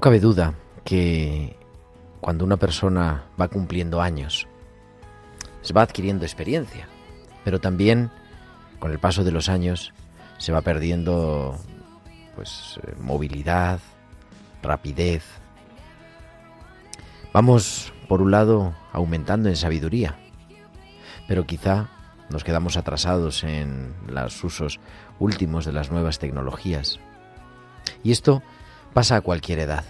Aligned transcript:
No 0.00 0.04
cabe 0.04 0.18
duda 0.18 0.54
que 0.82 1.58
cuando 2.22 2.46
una 2.46 2.56
persona 2.56 3.26
va 3.38 3.48
cumpliendo 3.48 4.00
años, 4.00 4.48
se 5.60 5.74
va 5.74 5.82
adquiriendo 5.82 6.24
experiencia, 6.24 6.88
pero 7.44 7.60
también 7.60 8.10
con 8.78 8.92
el 8.92 8.98
paso 8.98 9.24
de 9.24 9.30
los 9.30 9.50
años 9.50 9.92
se 10.38 10.52
va 10.52 10.62
perdiendo 10.62 11.54
pues 12.34 12.80
eh, 12.82 12.94
movilidad, 12.98 13.78
rapidez. 14.62 15.22
Vamos 17.34 17.92
por 18.08 18.22
un 18.22 18.30
lado 18.30 18.72
aumentando 18.94 19.50
en 19.50 19.56
sabiduría, 19.56 20.16
pero 21.28 21.44
quizá 21.44 21.90
nos 22.30 22.42
quedamos 22.42 22.78
atrasados 22.78 23.44
en 23.44 23.94
los 24.06 24.42
usos 24.42 24.80
últimos 25.18 25.66
de 25.66 25.74
las 25.74 25.90
nuevas 25.90 26.18
tecnologías. 26.18 26.98
Y 28.02 28.12
esto 28.12 28.42
pasa 28.92 29.16
a 29.16 29.20
cualquier 29.20 29.60
edad. 29.60 29.84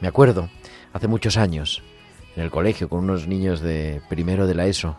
Me 0.00 0.08
acuerdo, 0.08 0.48
hace 0.92 1.08
muchos 1.08 1.36
años, 1.36 1.82
en 2.36 2.42
el 2.42 2.50
colegio 2.50 2.88
con 2.88 3.00
unos 3.00 3.26
niños 3.26 3.60
de 3.60 4.00
primero 4.08 4.46
de 4.46 4.54
la 4.54 4.66
ESO, 4.66 4.96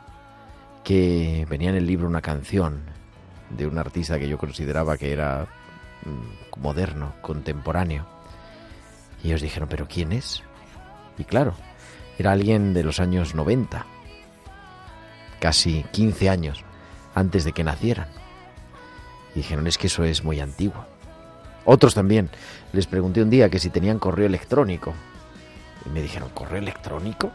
que 0.84 1.46
venía 1.50 1.70
en 1.70 1.76
el 1.76 1.88
libro 1.88 2.08
una 2.08 2.22
canción 2.22 2.82
de 3.50 3.68
un 3.68 3.78
artista 3.78 4.20
que 4.20 4.28
yo 4.28 4.38
consideraba 4.38 4.98
que 4.98 5.12
era 5.12 5.48
mm, 6.06 6.62
moderno, 6.62 7.14
contemporáneo. 7.22 8.06
Y 9.24 9.28
ellos 9.28 9.42
dijeron, 9.42 9.70
¿pero 9.70 9.88
quién 9.88 10.12
es? 10.12 10.44
Y 11.18 11.24
claro, 11.24 11.54
era 12.18 12.32
alguien 12.32 12.74
de 12.74 12.84
los 12.84 13.00
años 13.00 13.36
90, 13.36 13.86
casi 15.40 15.84
15 15.92 16.30
años 16.30 16.64
antes 17.16 17.44
de 17.44 17.54
que 17.54 17.64
nacieran. 17.64 18.08
Y 19.34 19.40
dijeron, 19.40 19.68
es 19.68 19.78
que 19.78 19.88
eso 19.88 20.04
es 20.04 20.24
muy 20.24 20.40
antiguo. 20.40 20.86
Otros 21.72 21.94
también. 21.94 22.32
Les 22.74 22.88
pregunté 22.88 23.22
un 23.22 23.30
día 23.30 23.52
que 23.52 23.60
si 23.60 23.70
tenían 23.70 24.00
correo 24.00 24.26
electrónico. 24.26 24.96
Y 25.86 25.90
me 25.90 26.02
dijeron, 26.02 26.30
¿correo 26.30 26.58
electrónico? 26.58 27.32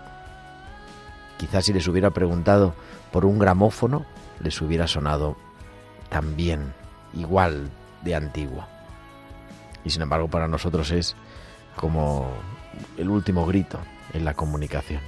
Quizás 1.38 1.66
si 1.66 1.72
les 1.72 1.86
hubiera 1.86 2.10
preguntado 2.10 2.74
por 3.12 3.26
un 3.26 3.38
gramófono, 3.38 4.04
les 4.40 4.60
hubiera 4.60 4.88
sonado 4.88 5.36
también 6.08 6.74
igual 7.12 7.70
de 8.02 8.16
antiguo. 8.16 8.66
Y 9.84 9.90
sin 9.90 10.02
embargo 10.02 10.26
para 10.26 10.48
nosotros 10.48 10.90
es 10.90 11.14
como 11.76 12.28
el 12.98 13.10
último 13.10 13.46
grito 13.46 13.78
en 14.14 14.24
la 14.24 14.34
comunicación. 14.34 15.00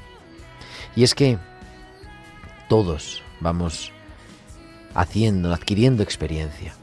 Y 0.95 1.03
es 1.03 1.17
que 1.17 1.37
todos 2.69 3.25
vamos 3.41 3.91
haciendo, 4.95 5.53
adquiriendo 5.53 6.05
experiencia. 6.05 6.75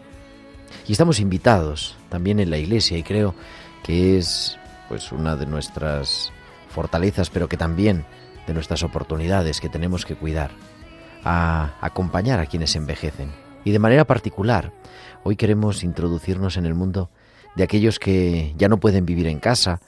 Y 0.88 0.92
estamos 0.92 1.20
invitados 1.20 1.96
también 2.10 2.40
en 2.40 2.50
la 2.50 2.58
iglesia 2.58 2.98
y 2.98 3.04
creo 3.04 3.36
que 3.84 4.18
es 4.18 4.58
pues 4.90 5.12
una 5.12 5.36
de 5.36 5.46
nuestras 5.46 6.32
fortalezas, 6.70 7.30
pero 7.30 7.48
que 7.48 7.58
también 7.58 8.06
de 8.48 8.54
nuestras 8.54 8.84
oportunidades 8.84 9.62
que 9.62 9.70
tenemos 9.70 10.06
que 10.06 10.16
cuidar, 10.16 10.52
a 11.24 11.76
acompañar 11.80 12.40
a 12.40 12.46
quienes 12.46 12.76
envejecen. 12.76 13.32
Y 13.64 13.72
de 13.72 13.80
manera 13.80 14.06
particular, 14.06 14.74
hoy 15.24 15.38
queremos 15.38 15.84
introducirnos 15.84 16.58
en 16.58 16.66
el 16.66 16.74
mundo 16.74 17.10
de 17.56 17.64
aquellos 17.64 18.00
que 18.00 18.54
ya 18.58 18.68
no 18.68 18.80
pueden 18.80 19.06
vivir 19.06 19.28
en 19.28 19.40
casa 19.40 19.80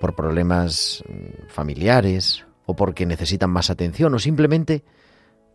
por 0.00 0.14
problemas 0.14 1.04
mm, 1.06 1.48
familiares 1.48 2.46
o 2.64 2.74
porque 2.74 3.04
necesitan 3.04 3.50
más 3.50 3.68
atención 3.68 4.14
o 4.14 4.18
simplemente 4.18 4.84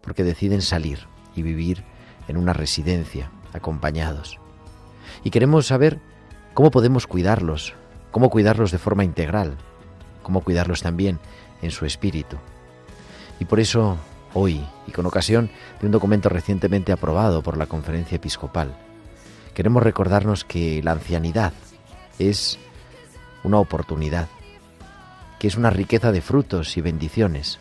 porque 0.02 0.24
deciden 0.24 0.62
salir 0.62 1.08
y 1.36 1.42
vivir 1.42 1.84
en 2.28 2.38
una 2.38 2.54
residencia 2.54 3.32
acompañados. 3.54 4.40
Y 5.24 5.30
queremos 5.30 5.68
saber 5.68 6.00
cómo 6.54 6.72
podemos 6.72 7.08
cuidarlos, 7.08 7.74
cómo 8.12 8.30
cuidarlos 8.30 8.72
de 8.72 8.78
forma 8.78 9.04
integral, 9.04 9.56
cómo 10.24 10.42
cuidarlos 10.42 10.82
también 10.82 11.20
en 11.62 11.72
su 11.72 11.86
espíritu. 11.86 12.38
Y 13.40 13.46
por 13.46 13.60
eso, 13.60 13.98
hoy, 14.34 14.66
y 14.88 14.92
con 14.92 15.06
ocasión 15.06 15.50
de 15.80 15.86
un 15.88 15.92
documento 15.92 16.30
recientemente 16.30 16.92
aprobado 16.92 17.42
por 17.42 17.58
la 17.58 17.68
Conferencia 17.68 18.16
Episcopal, 18.16 18.76
queremos 19.54 19.84
recordarnos 19.84 20.46
que 20.46 20.82
la 20.84 20.92
ancianidad 20.92 21.54
es 22.20 22.58
una 23.44 23.60
oportunidad, 23.60 24.28
que 25.40 25.48
es 25.48 25.58
una 25.58 25.70
riqueza 25.70 26.12
de 26.12 26.22
frutos 26.22 26.78
y 26.78 26.82
bendiciones, 26.82 27.60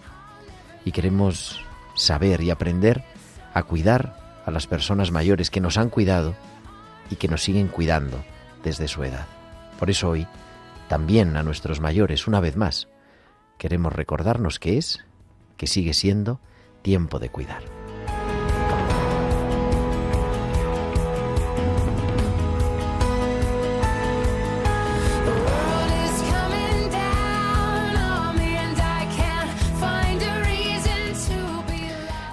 y 0.85 0.93
queremos 0.93 1.61
saber 1.95 2.41
y 2.43 2.51
aprender 2.51 3.05
a 3.53 3.63
cuidar 3.63 4.17
a 4.47 4.51
las 4.51 4.67
personas 4.67 5.11
mayores 5.11 5.51
que 5.51 5.61
nos 5.61 5.79
han 5.79 5.89
cuidado 5.89 6.35
y 7.15 7.17
que 7.17 7.29
nos 7.29 7.45
siguen 7.45 7.69
cuidando 7.69 8.25
desde 8.65 8.89
su 8.89 9.05
edad. 9.05 9.27
Por 9.79 9.89
eso 9.89 10.11
hoy, 10.11 10.27
también 10.89 11.37
a 11.37 11.45
nuestros 11.45 11.81
mayores, 11.81 12.27
una 12.27 12.41
vez 12.41 12.57
más, 12.57 12.89
queremos 13.57 13.93
recordarnos 13.93 14.59
que 14.59 14.79
es, 14.79 15.05
que 15.57 15.69
sigue 15.69 15.95
siendo, 15.95 16.41
tiempo 16.83 17.21
de 17.21 17.29
cuidar. 17.29 17.74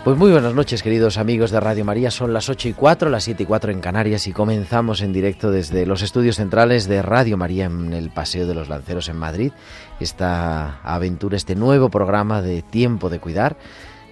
Pues 0.04 0.18
muy 0.18 0.32
buenas 0.32 0.56
noches, 0.56 0.82
queridos 0.82 1.20
amigos 1.20 1.52
de 1.52 1.60
Radio 1.60 1.86
María. 1.86 2.10
Son 2.10 2.34
las 2.34 2.50
8 2.50 2.70
y 2.70 2.74
4, 2.74 3.12
las 3.12 3.24
7 3.24 3.44
y 3.44 3.46
4 3.46 3.72
en 3.72 3.82
Canarias 3.82 4.26
y 4.26 4.32
comenzamos 4.32 5.02
en 5.02 5.14
directo 5.14 5.52
desde 5.52 5.86
los 5.86 6.02
estudios 6.02 6.38
centrales 6.38 6.88
de 6.88 7.04
Radio 7.04 7.38
María 7.38 7.66
en 7.66 7.94
el 7.94 8.10
Paseo 8.10 8.48
de 8.48 8.56
los 8.56 8.68
Lanceros 8.68 9.10
en 9.10 9.18
Madrid. 9.18 9.52
Esta 10.00 10.82
aventura, 10.82 11.38
este 11.38 11.54
nuevo 11.54 11.90
programa 11.90 12.42
de 12.42 12.64
Tiempo 12.64 13.12
de 13.12 13.20
Cuidar. 13.20 13.58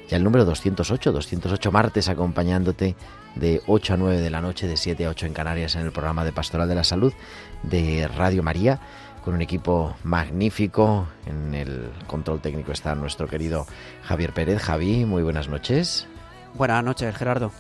Ya 0.08 0.18
el 0.18 0.24
número 0.24 0.46
208, 0.46 1.12
208 1.12 1.72
martes 1.72 2.08
acompañándote 2.08 2.96
de 3.34 3.64
8 3.66 3.96
a 3.96 3.98
9 3.98 4.22
de 4.22 4.30
la 4.30 4.42
noche, 4.42 4.68
de 4.68 4.78
7 4.78 5.08
a 5.08 5.10
8 5.10 5.26
en 5.26 5.34
Canarias 5.34 5.76
en 5.76 5.88
el 5.88 5.92
programa 5.92 6.24
de 6.24 6.32
Pastoral 6.32 6.70
de 6.70 6.76
la 6.76 6.84
Salud 6.84 7.14
de 7.64 8.08
Radio 8.08 8.44
María 8.44 8.80
con 9.24 9.34
un 9.34 9.42
equipo 9.42 9.96
magnífico. 10.04 11.08
En 11.26 11.54
el 11.54 11.90
control 12.08 12.42
técnico 12.42 12.72
está 12.72 12.96
nuestro 12.96 13.28
querido 13.28 13.66
Javier 14.04 14.34
Pérez. 14.34 14.62
Javi, 14.62 15.06
muy 15.06 15.24
buenas 15.24 15.48
noches. 15.48 16.08
Buenas 16.54 16.84
noches, 16.84 17.16
Gerardo. 17.16 17.52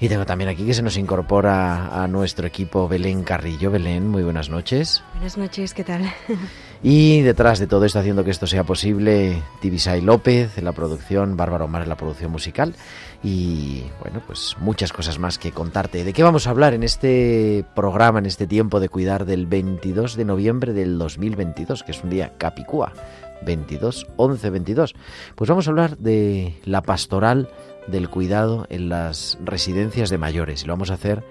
Y 0.00 0.08
tengo 0.08 0.24
también 0.26 0.48
aquí 0.48 0.64
que 0.64 0.74
se 0.74 0.82
nos 0.82 0.96
incorpora 0.96 2.02
a 2.02 2.06
nuestro 2.06 2.46
equipo 2.46 2.86
Belén 2.86 3.24
Carrillo. 3.24 3.70
Belén, 3.70 4.08
muy 4.08 4.22
buenas 4.22 4.48
noches. 4.48 5.02
Buenas 5.14 5.36
noches, 5.36 5.74
¿qué 5.74 5.82
tal? 5.82 6.02
Y 6.82 7.22
detrás 7.22 7.58
de 7.58 7.66
todo 7.66 7.84
esto, 7.84 7.98
haciendo 7.98 8.22
que 8.22 8.30
esto 8.30 8.46
sea 8.46 8.62
posible, 8.62 9.42
Tibisay 9.60 10.00
López 10.00 10.56
en 10.58 10.64
la 10.64 10.72
producción, 10.72 11.36
Bárbara 11.36 11.64
Omar 11.64 11.82
en 11.82 11.88
la 11.88 11.96
producción 11.96 12.30
musical 12.30 12.74
y, 13.22 13.82
bueno, 14.00 14.22
pues 14.24 14.56
muchas 14.60 14.92
cosas 14.92 15.18
más 15.18 15.38
que 15.38 15.50
contarte. 15.50 16.04
¿De 16.04 16.12
qué 16.12 16.22
vamos 16.22 16.46
a 16.46 16.50
hablar 16.50 16.74
en 16.74 16.84
este 16.84 17.64
programa, 17.74 18.20
en 18.20 18.26
este 18.26 18.46
tiempo 18.46 18.78
de 18.78 18.88
cuidar 18.88 19.24
del 19.24 19.46
22 19.46 20.16
de 20.16 20.24
noviembre 20.24 20.72
del 20.72 20.98
2022, 20.98 21.82
que 21.82 21.90
es 21.90 22.04
un 22.04 22.10
día 22.10 22.34
capicúa? 22.38 22.92
22, 23.42 24.06
11, 24.16 24.50
22. 24.50 24.94
Pues 25.34 25.50
vamos 25.50 25.66
a 25.66 25.70
hablar 25.70 25.98
de 25.98 26.54
la 26.64 26.82
pastoral 26.82 27.48
del 27.88 28.08
cuidado 28.08 28.66
en 28.70 28.88
las 28.88 29.38
residencias 29.44 30.10
de 30.10 30.18
mayores 30.18 30.62
y 30.62 30.66
lo 30.66 30.74
vamos 30.74 30.90
a 30.90 30.94
hacer 30.94 31.24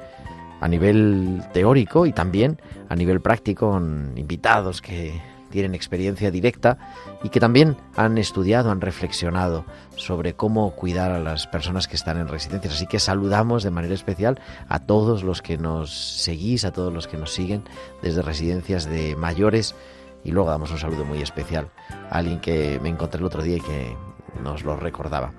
a 0.59 0.67
nivel 0.67 1.43
teórico 1.53 2.05
y 2.05 2.13
también 2.13 2.59
a 2.89 2.95
nivel 2.95 3.21
práctico 3.21 3.71
con 3.71 4.13
invitados 4.15 4.81
que 4.81 5.21
tienen 5.49 5.75
experiencia 5.75 6.31
directa 6.31 6.77
y 7.23 7.29
que 7.29 7.39
también 7.39 7.77
han 7.95 8.17
estudiado, 8.17 8.71
han 8.71 8.81
reflexionado 8.81 9.65
sobre 9.95 10.33
cómo 10.33 10.71
cuidar 10.71 11.11
a 11.11 11.19
las 11.19 11.47
personas 11.47 11.87
que 11.87 11.95
están 11.95 12.17
en 12.17 12.27
residencias. 12.27 12.73
Así 12.73 12.87
que 12.87 12.99
saludamos 12.99 13.63
de 13.63 13.71
manera 13.71 13.93
especial 13.93 14.39
a 14.67 14.79
todos 14.79 15.23
los 15.23 15.41
que 15.41 15.57
nos 15.57 15.91
seguís, 15.91 16.65
a 16.65 16.71
todos 16.71 16.93
los 16.93 17.07
que 17.07 17.17
nos 17.17 17.33
siguen 17.33 17.63
desde 18.01 18.21
residencias 18.21 18.85
de 18.85 19.15
mayores 19.15 19.75
y 20.23 20.31
luego 20.31 20.49
damos 20.49 20.71
un 20.71 20.77
saludo 20.77 21.05
muy 21.05 21.21
especial 21.21 21.69
a 22.09 22.17
alguien 22.17 22.39
que 22.39 22.79
me 22.81 22.89
encontré 22.89 23.19
el 23.19 23.25
otro 23.25 23.41
día 23.41 23.57
y 23.57 23.61
que 23.61 23.95
nos 24.43 24.63
lo 24.63 24.75
recordaba. 24.75 25.31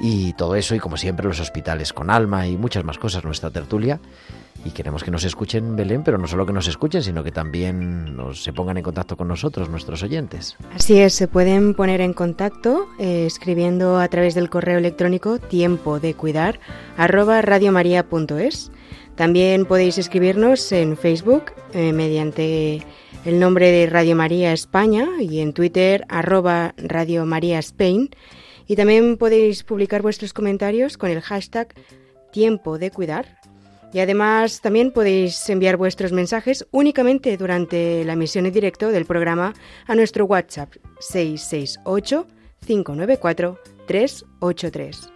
Y 0.00 0.32
todo 0.34 0.56
eso, 0.56 0.74
y 0.74 0.80
como 0.80 0.96
siempre, 0.96 1.26
los 1.26 1.40
hospitales 1.40 1.92
con 1.92 2.10
alma 2.10 2.46
y 2.46 2.56
muchas 2.56 2.84
más 2.84 2.98
cosas, 2.98 3.24
nuestra 3.24 3.50
tertulia. 3.50 4.00
Y 4.64 4.70
queremos 4.70 5.04
que 5.04 5.10
nos 5.10 5.24
escuchen, 5.24 5.76
Belén, 5.76 6.02
pero 6.02 6.16
no 6.16 6.26
solo 6.26 6.46
que 6.46 6.52
nos 6.52 6.66
escuchen, 6.68 7.02
sino 7.02 7.22
que 7.22 7.30
también 7.30 8.16
nos, 8.16 8.42
se 8.42 8.52
pongan 8.52 8.78
en 8.78 8.82
contacto 8.82 9.16
con 9.16 9.28
nosotros, 9.28 9.68
nuestros 9.68 10.02
oyentes. 10.02 10.56
Así 10.74 10.98
es, 10.98 11.12
se 11.12 11.28
pueden 11.28 11.74
poner 11.74 12.00
en 12.00 12.14
contacto 12.14 12.88
eh, 12.98 13.26
escribiendo 13.26 13.98
a 13.98 14.08
través 14.08 14.34
del 14.34 14.48
correo 14.48 14.78
electrónico 14.78 15.38
tiempo 15.38 16.00
de 16.00 16.14
cuidar 16.14 16.60
arroba 16.96 17.42
radiomaria.es. 17.42 18.70
También 19.16 19.66
podéis 19.66 19.98
escribirnos 19.98 20.72
en 20.72 20.96
Facebook 20.96 21.52
eh, 21.72 21.92
mediante 21.92 22.82
el 23.24 23.38
nombre 23.38 23.70
de 23.70 23.86
Radio 23.86 24.16
María 24.16 24.52
España 24.52 25.08
y 25.20 25.40
en 25.40 25.52
Twitter 25.52 26.04
arroba 26.08 26.74
Radio 26.78 27.26
María 27.26 27.58
Spain. 27.58 28.10
Y 28.66 28.76
también 28.76 29.16
podéis 29.16 29.62
publicar 29.62 30.02
vuestros 30.02 30.32
comentarios 30.32 30.96
con 30.96 31.10
el 31.10 31.20
hashtag 31.20 31.74
tiempo 32.32 32.78
de 32.78 32.90
cuidar. 32.90 33.38
Y 33.92 34.00
además 34.00 34.60
también 34.60 34.90
podéis 34.90 35.48
enviar 35.48 35.76
vuestros 35.76 36.10
mensajes 36.10 36.66
únicamente 36.72 37.36
durante 37.36 38.04
la 38.04 38.14
emisión 38.14 38.44
en 38.46 38.52
directo 38.52 38.90
del 38.90 39.04
programa 39.04 39.54
a 39.86 39.94
nuestro 39.94 40.24
WhatsApp 40.24 40.74
668 40.98 42.26
594 42.66 43.58
383. 43.86 45.10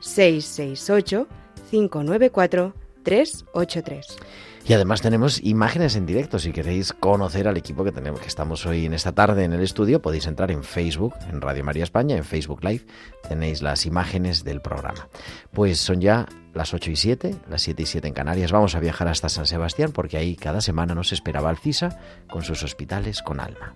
668 0.00 1.28
594 1.70 2.74
383. 3.02 4.16
Y 4.64 4.74
además 4.74 5.02
tenemos 5.02 5.42
imágenes 5.42 5.96
en 5.96 6.06
directo. 6.06 6.38
Si 6.38 6.52
queréis 6.52 6.92
conocer 6.92 7.48
al 7.48 7.56
equipo 7.56 7.82
que 7.82 7.90
tenemos, 7.90 8.20
que 8.20 8.28
estamos 8.28 8.64
hoy 8.64 8.86
en 8.86 8.94
esta 8.94 9.12
tarde 9.12 9.44
en 9.44 9.52
el 9.52 9.60
estudio, 9.60 10.00
podéis 10.00 10.26
entrar 10.26 10.52
en 10.52 10.62
Facebook, 10.62 11.14
en 11.28 11.40
Radio 11.40 11.64
María 11.64 11.82
España, 11.82 12.16
en 12.16 12.24
Facebook 12.24 12.62
Live, 12.62 12.86
tenéis 13.28 13.60
las 13.60 13.86
imágenes 13.86 14.44
del 14.44 14.60
programa. 14.60 15.08
Pues 15.52 15.80
son 15.80 16.00
ya 16.00 16.26
las 16.54 16.74
8 16.74 16.92
y 16.92 16.96
7, 16.96 17.34
las 17.48 17.62
7 17.62 17.82
y 17.82 17.86
7 17.86 18.08
en 18.08 18.14
Canarias. 18.14 18.52
Vamos 18.52 18.74
a 18.76 18.80
viajar 18.80 19.08
hasta 19.08 19.28
San 19.28 19.46
Sebastián 19.46 19.90
porque 19.92 20.16
ahí 20.16 20.36
cada 20.36 20.60
semana 20.60 20.94
nos 20.94 21.12
esperaba 21.12 21.50
Alcisa 21.50 21.98
con 22.30 22.42
sus 22.42 22.62
hospitales 22.62 23.20
con 23.22 23.40
alma. 23.40 23.74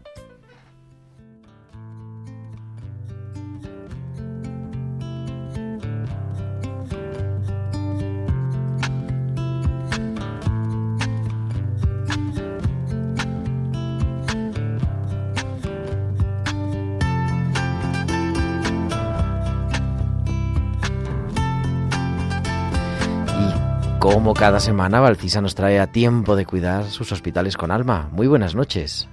Cada 24.46 24.60
semana, 24.60 25.00
Valcisa 25.00 25.40
nos 25.40 25.56
trae 25.56 25.80
a 25.80 25.88
tiempo 25.88 26.36
de 26.36 26.46
cuidar 26.46 26.84
sus 26.84 27.10
hospitales 27.10 27.56
con 27.56 27.72
alma. 27.72 28.08
Muy 28.12 28.28
buenas 28.28 28.54
noches. 28.54 29.08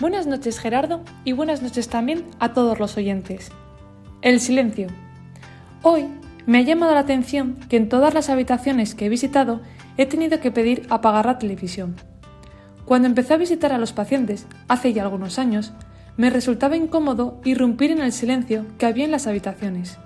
Buenas 0.00 0.26
noches, 0.26 0.58
Gerardo, 0.58 1.02
y 1.24 1.32
buenas 1.32 1.60
noches 1.60 1.90
también 1.90 2.24
a 2.38 2.54
todos 2.54 2.78
los 2.78 2.96
oyentes. 2.96 3.52
El 4.22 4.40
silencio. 4.40 4.86
Hoy 5.82 6.06
me 6.46 6.56
ha 6.56 6.62
llamado 6.62 6.94
la 6.94 7.00
atención 7.00 7.56
que 7.68 7.76
en 7.76 7.90
todas 7.90 8.14
las 8.14 8.30
habitaciones 8.30 8.94
que 8.94 9.04
he 9.04 9.08
visitado 9.10 9.60
he 9.98 10.06
tenido 10.06 10.40
que 10.40 10.50
pedir 10.50 10.86
apagar 10.88 11.26
la 11.26 11.38
televisión. 11.38 11.96
Cuando 12.86 13.08
empecé 13.08 13.34
a 13.34 13.36
visitar 13.36 13.74
a 13.74 13.78
los 13.78 13.92
pacientes, 13.92 14.46
hace 14.68 14.94
ya 14.94 15.02
algunos 15.02 15.38
años, 15.38 15.74
me 16.16 16.30
resultaba 16.30 16.78
incómodo 16.78 17.42
irrumpir 17.44 17.90
en 17.90 18.00
el 18.00 18.12
silencio 18.12 18.64
que 18.78 18.86
había 18.86 19.04
en 19.04 19.10
las 19.10 19.26
habitaciones. 19.26 19.98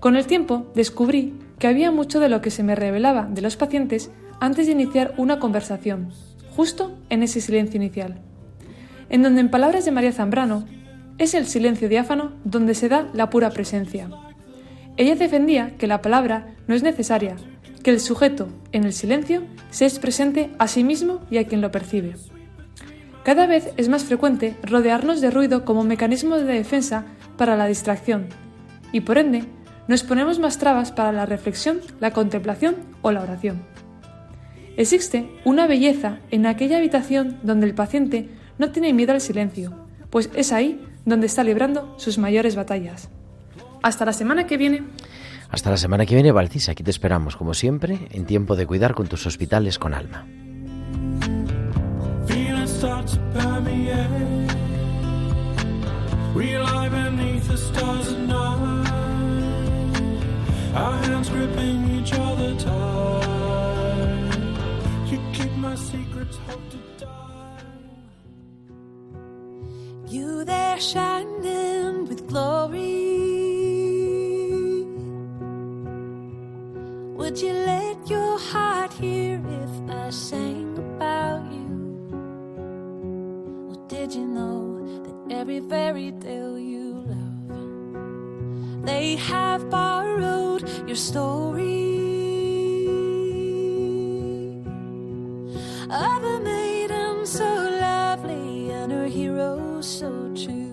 Con 0.00 0.16
el 0.16 0.26
tiempo 0.26 0.70
descubrí 0.74 1.32
que 1.62 1.68
había 1.68 1.92
mucho 1.92 2.18
de 2.18 2.28
lo 2.28 2.40
que 2.40 2.50
se 2.50 2.64
me 2.64 2.74
revelaba 2.74 3.28
de 3.30 3.40
los 3.40 3.54
pacientes 3.54 4.10
antes 4.40 4.66
de 4.66 4.72
iniciar 4.72 5.14
una 5.16 5.38
conversación, 5.38 6.08
justo 6.56 6.98
en 7.08 7.22
ese 7.22 7.40
silencio 7.40 7.76
inicial, 7.76 8.18
en 9.10 9.22
donde 9.22 9.42
en 9.42 9.48
palabras 9.48 9.84
de 9.84 9.92
María 9.92 10.10
Zambrano, 10.10 10.66
es 11.18 11.34
el 11.34 11.46
silencio 11.46 11.88
diáfano 11.88 12.32
donde 12.42 12.74
se 12.74 12.88
da 12.88 13.08
la 13.14 13.30
pura 13.30 13.50
presencia. 13.50 14.10
Ella 14.96 15.14
defendía 15.14 15.76
que 15.76 15.86
la 15.86 16.02
palabra 16.02 16.52
no 16.66 16.74
es 16.74 16.82
necesaria, 16.82 17.36
que 17.84 17.92
el 17.92 18.00
sujeto, 18.00 18.48
en 18.72 18.82
el 18.82 18.92
silencio, 18.92 19.44
se 19.70 19.86
es 19.86 20.00
presente 20.00 20.50
a 20.58 20.66
sí 20.66 20.82
mismo 20.82 21.20
y 21.30 21.38
a 21.38 21.46
quien 21.46 21.60
lo 21.60 21.70
percibe. 21.70 22.16
Cada 23.22 23.46
vez 23.46 23.72
es 23.76 23.88
más 23.88 24.02
frecuente 24.02 24.56
rodearnos 24.64 25.20
de 25.20 25.30
ruido 25.30 25.64
como 25.64 25.84
mecanismo 25.84 26.38
de 26.38 26.54
defensa 26.54 27.04
para 27.36 27.56
la 27.56 27.68
distracción, 27.68 28.26
y 28.90 29.02
por 29.02 29.16
ende 29.16 29.44
nos 29.88 30.02
ponemos 30.02 30.38
más 30.38 30.58
trabas 30.58 30.92
para 30.92 31.12
la 31.12 31.26
reflexión, 31.26 31.80
la 32.00 32.12
contemplación 32.12 32.76
o 33.02 33.10
la 33.10 33.22
oración. 33.22 33.62
Existe 34.76 35.28
una 35.44 35.66
belleza 35.66 36.18
en 36.30 36.46
aquella 36.46 36.78
habitación 36.78 37.38
donde 37.42 37.66
el 37.66 37.74
paciente 37.74 38.28
no 38.58 38.70
tiene 38.70 38.92
miedo 38.92 39.12
al 39.12 39.20
silencio, 39.20 39.72
pues 40.10 40.30
es 40.34 40.52
ahí 40.52 40.80
donde 41.04 41.26
está 41.26 41.44
librando 41.44 41.94
sus 41.98 42.18
mayores 42.18 42.56
batallas. 42.56 43.08
Hasta 43.82 44.04
la 44.04 44.12
semana 44.12 44.46
que 44.46 44.56
viene. 44.56 44.84
Hasta 45.50 45.70
la 45.70 45.76
semana 45.76 46.06
que 46.06 46.14
viene, 46.14 46.32
Valcis. 46.32 46.68
Aquí 46.68 46.82
te 46.82 46.90
esperamos, 46.90 47.36
como 47.36 47.52
siempre, 47.52 48.08
en 48.10 48.24
tiempo 48.24 48.56
de 48.56 48.66
cuidar 48.66 48.94
con 48.94 49.08
tus 49.08 49.26
hospitales 49.26 49.78
con 49.78 49.92
alma. 49.92 50.24
Our 60.74 60.96
hands 61.04 61.28
gripping 61.28 62.00
each 62.00 62.14
other 62.14 62.54
tight. 62.56 64.32
You 65.06 65.20
keep 65.34 65.52
my 65.52 65.74
secrets, 65.74 66.38
hope 66.48 66.70
to 66.70 66.78
die. 67.04 67.62
You 70.08 70.44
there 70.44 70.80
shining 70.80 72.06
with 72.08 72.26
glory. 72.26 73.10
Would 77.18 77.38
you 77.38 77.52
let 77.52 78.08
your 78.08 78.38
heart 78.38 78.94
hear 78.94 79.42
if 79.46 79.90
I 79.90 80.08
sang 80.08 80.78
about 80.78 81.44
you? 81.52 81.68
Or 83.68 83.76
did 83.88 84.14
you 84.14 84.26
know 84.26 85.02
that 85.04 85.36
every 85.36 85.60
fairy 85.60 86.12
tale 86.12 86.58
you 86.58 87.04
love, 87.12 88.86
they 88.86 89.16
have 89.16 89.68
borrowed? 89.68 90.51
Your 90.92 90.96
story 90.98 92.02
of 95.88 96.24
a 96.34 96.40
maiden 96.44 97.24
so 97.24 97.44
lovely 97.80 98.70
and 98.70 98.92
her 98.92 99.06
hero 99.06 99.80
so 99.80 100.10
true. 100.34 100.68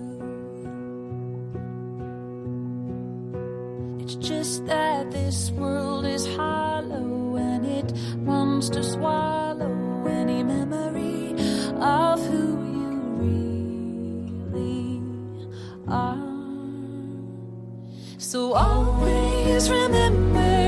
It's 4.00 4.16
just 4.16 4.66
that 4.66 5.10
this 5.10 5.52
world 5.52 6.04
is 6.04 6.26
hollow 6.36 7.36
and 7.36 7.64
it 7.64 7.90
wants 8.18 8.68
to 8.76 8.82
swallow 8.82 9.69
So 18.30 18.54
always 18.54 19.68
remember 19.68 20.59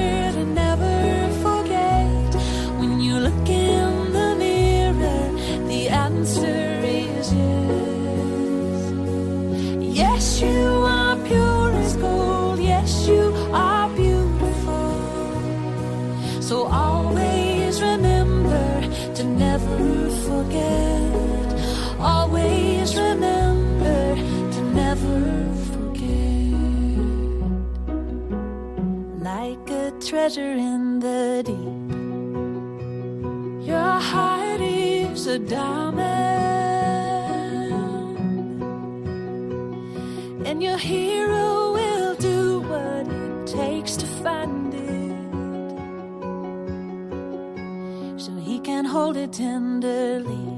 treasure 30.06 30.52
in 30.52 30.98
the 30.98 31.42
deep, 31.44 31.90
your 33.66 34.00
heart 34.10 34.60
is 34.60 35.26
a 35.28 35.38
diamond, 35.38 36.02
and 40.44 40.62
your 40.62 40.76
hero 40.76 41.72
will 41.72 42.14
do 42.16 42.60
what 42.62 43.06
it 43.06 43.46
takes 43.46 43.96
to 43.96 44.06
find 44.06 44.74
it, 44.74 44.80
so 48.20 48.32
he 48.36 48.58
can 48.58 48.84
hold 48.84 49.16
it 49.16 49.32
tenderly 49.32 50.48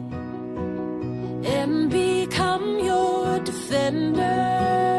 and 1.45 1.91
become 1.91 2.79
your 2.81 3.39
defender. 3.41 4.94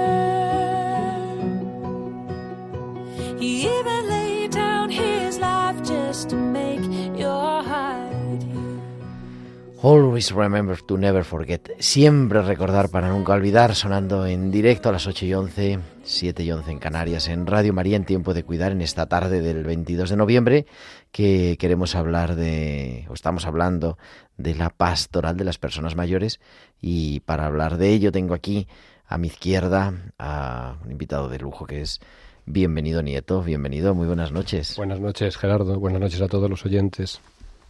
Always 9.88 10.32
remember 10.32 10.82
to 10.82 10.98
never 10.98 11.24
forget. 11.24 11.70
Siempre 11.77 12.42
recordar 12.42 12.89
para 12.89 13.10
nunca 13.10 13.34
olvidar, 13.34 13.75
sonando 13.75 14.25
en 14.25 14.50
directo 14.50 14.89
a 14.89 14.92
las 14.92 15.06
8 15.06 15.27
y 15.27 15.34
11, 15.36 15.80
7 16.01 16.44
y 16.44 16.51
11 16.51 16.72
en 16.72 16.80
Canarias, 16.80 17.27
en 17.27 17.46
Radio 17.46 17.72
María 17.72 17.96
en 17.96 18.04
Tiempo 18.04 18.34
de 18.34 18.42
Cuidar, 18.42 18.72
en 18.72 18.82
esta 18.82 19.06
tarde 19.06 19.42
del 19.42 19.63
22 19.63 20.10
de 20.10 20.15
noviembre, 20.15 20.65
que 21.12 21.56
queremos 21.60 21.94
hablar 21.94 22.36
de, 22.36 23.06
o 23.10 23.13
estamos 23.13 23.46
hablando 23.46 24.00
de 24.38 24.56
la 24.56 24.72
pastoral 24.72 25.38
de 25.38 25.44
las 25.44 25.60
personas 25.60 25.96
mayores. 25.96 26.39
Y 26.82 27.20
para 27.20 27.46
hablar 27.46 27.77
de 27.77 27.89
ello, 27.89 28.12
tengo 28.12 28.34
aquí 28.34 28.68
a 29.06 29.20
mi 29.20 29.27
izquierda 29.27 29.94
a 30.18 30.77
un 30.84 30.89
invitado 30.94 31.30
de 31.30 31.38
lujo 31.38 31.68
que 31.68 31.82
es 31.82 32.00
Bienvenido 32.48 33.04
Nieto. 33.04 33.44
Bienvenido, 33.44 33.94
muy 33.94 34.08
buenas 34.08 34.32
noches. 34.32 34.77
Buenas 34.77 35.00
noches, 35.00 35.38
Gerardo. 35.38 35.80
Buenas 35.80 36.01
noches 36.01 36.22
a 36.24 36.27
todos 36.27 36.50
los 36.50 36.65
oyentes. 36.65 37.22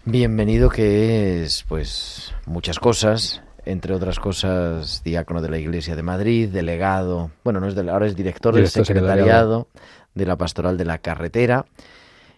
Bienvenido 0.08 0.70
que 0.70 1.42
es 1.42 1.66
pues 1.68 2.32
muchas 2.46 2.78
cosas, 2.78 3.42
entre 3.66 3.96
otras 3.96 4.20
cosas 4.20 5.02
diácono 5.04 5.42
de 5.42 5.50
la 5.50 5.58
Iglesia 5.58 5.96
de 5.96 6.04
Madrid, 6.04 6.48
delegado, 6.50 7.32
bueno, 7.44 7.60
no 7.60 7.68
es 7.68 7.74
del, 7.74 7.90
ahora 7.90 8.06
es 8.06 8.16
director, 8.16 8.54
del 8.54 8.68
secretariado 8.68 9.68
de 10.14 10.28
la 10.28 10.38
Pastoral 10.38 10.78
de 10.78 10.86
la 10.86 11.00
Carretera 11.00 11.66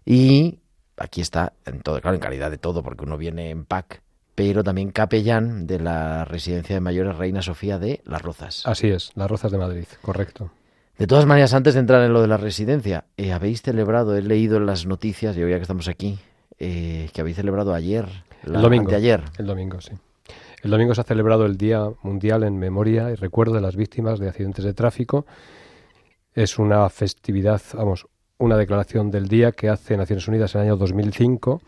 y 0.06 0.60
aquí 0.96 1.20
está 1.20 1.52
en 1.66 1.82
todo, 1.82 2.00
claro, 2.00 2.16
en 2.16 2.22
calidad 2.22 2.50
de 2.50 2.58
todo 2.58 2.82
porque 2.84 3.04
uno 3.04 3.18
viene 3.18 3.50
en 3.50 3.66
PAC, 3.66 4.02
pero 4.34 4.64
también 4.64 4.92
capellán 4.92 5.68
de 5.68 5.82
la 5.82 6.24
Residencia 6.24 6.74
de 6.74 6.80
Mayores 6.80 7.18
Reina 7.18 7.42
Sofía 7.42 7.78
de 7.80 8.00
Las 8.06 8.22
Rozas. 8.22 8.62
Así 8.66 8.88
es, 8.88 9.12
Las 9.16 9.30
Rozas 9.30 9.52
de 9.52 9.58
Madrid, 9.58 9.86
correcto. 10.02 10.52
De 10.98 11.06
todas 11.06 11.26
maneras, 11.26 11.54
antes 11.54 11.74
de 11.74 11.82
entrar 11.82 12.02
en 12.04 12.14
lo 12.14 12.22
de 12.22 12.28
la 12.30 12.38
residencia, 12.38 13.04
eh, 13.18 13.34
habéis 13.34 13.62
celebrado, 13.62 14.16
he 14.16 14.22
leído 14.22 14.56
en 14.56 14.66
las 14.66 14.86
noticias, 14.86 15.36
yo 15.36 15.50
ya 15.50 15.58
que 15.58 15.64
estamos 15.64 15.90
aquí, 15.90 16.18
eh, 16.60 17.10
que 17.14 17.22
habéis 17.22 17.38
celebrado 17.38 17.74
ayer, 17.74 18.08
la, 18.44 18.58
el 18.58 18.62
domingo. 18.62 18.96
ayer. 18.96 19.24
El 19.38 19.46
domingo, 19.46 19.82
sí. 19.82 19.92
El 20.64 20.72
domingo 20.72 20.96
se 20.96 21.02
ha 21.02 21.04
celebrado 21.04 21.46
el 21.46 21.58
Día 21.58 21.88
Mundial 22.02 22.44
en 22.44 22.58
memoria 22.58 23.12
y 23.12 23.16
recuerdo 23.16 23.54
de 23.54 23.62
las 23.62 23.76
víctimas 23.76 24.20
de 24.20 24.30
accidentes 24.30 24.66
de 24.66 24.74
tráfico. 24.74 25.26
Es 26.34 26.58
una 26.58 26.90
festividad, 26.90 27.62
vamos, 27.74 28.08
una 28.38 28.58
declaración 28.58 29.12
del 29.12 29.28
día 29.28 29.52
que 29.52 29.70
hace 29.70 29.98
Naciones 29.98 30.28
Unidas 30.28 30.56
en 30.56 30.62
el 30.62 30.68
año 30.68 30.78
2005 30.78 31.62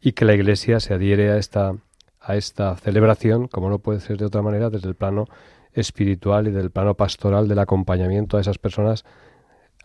y 0.00 0.12
que 0.12 0.24
la 0.24 0.34
Iglesia 0.34 0.80
se 0.80 0.94
adhiere 0.94 1.30
a 1.30 1.38
esta, 1.38 1.74
a 2.20 2.36
esta 2.36 2.76
celebración, 2.76 3.48
como 3.48 3.68
no 3.68 3.78
puede 3.78 4.00
ser 4.00 4.16
de 4.16 4.26
otra 4.26 4.42
manera, 4.42 4.70
desde 4.70 4.88
el 4.88 4.94
plano 4.94 5.26
espiritual 5.72 6.48
y 6.48 6.50
del 6.50 6.70
plano 6.70 6.94
pastoral 6.94 7.48
del 7.48 7.58
acompañamiento 7.58 8.36
a 8.36 8.40
esas 8.40 8.58
personas, 8.58 9.04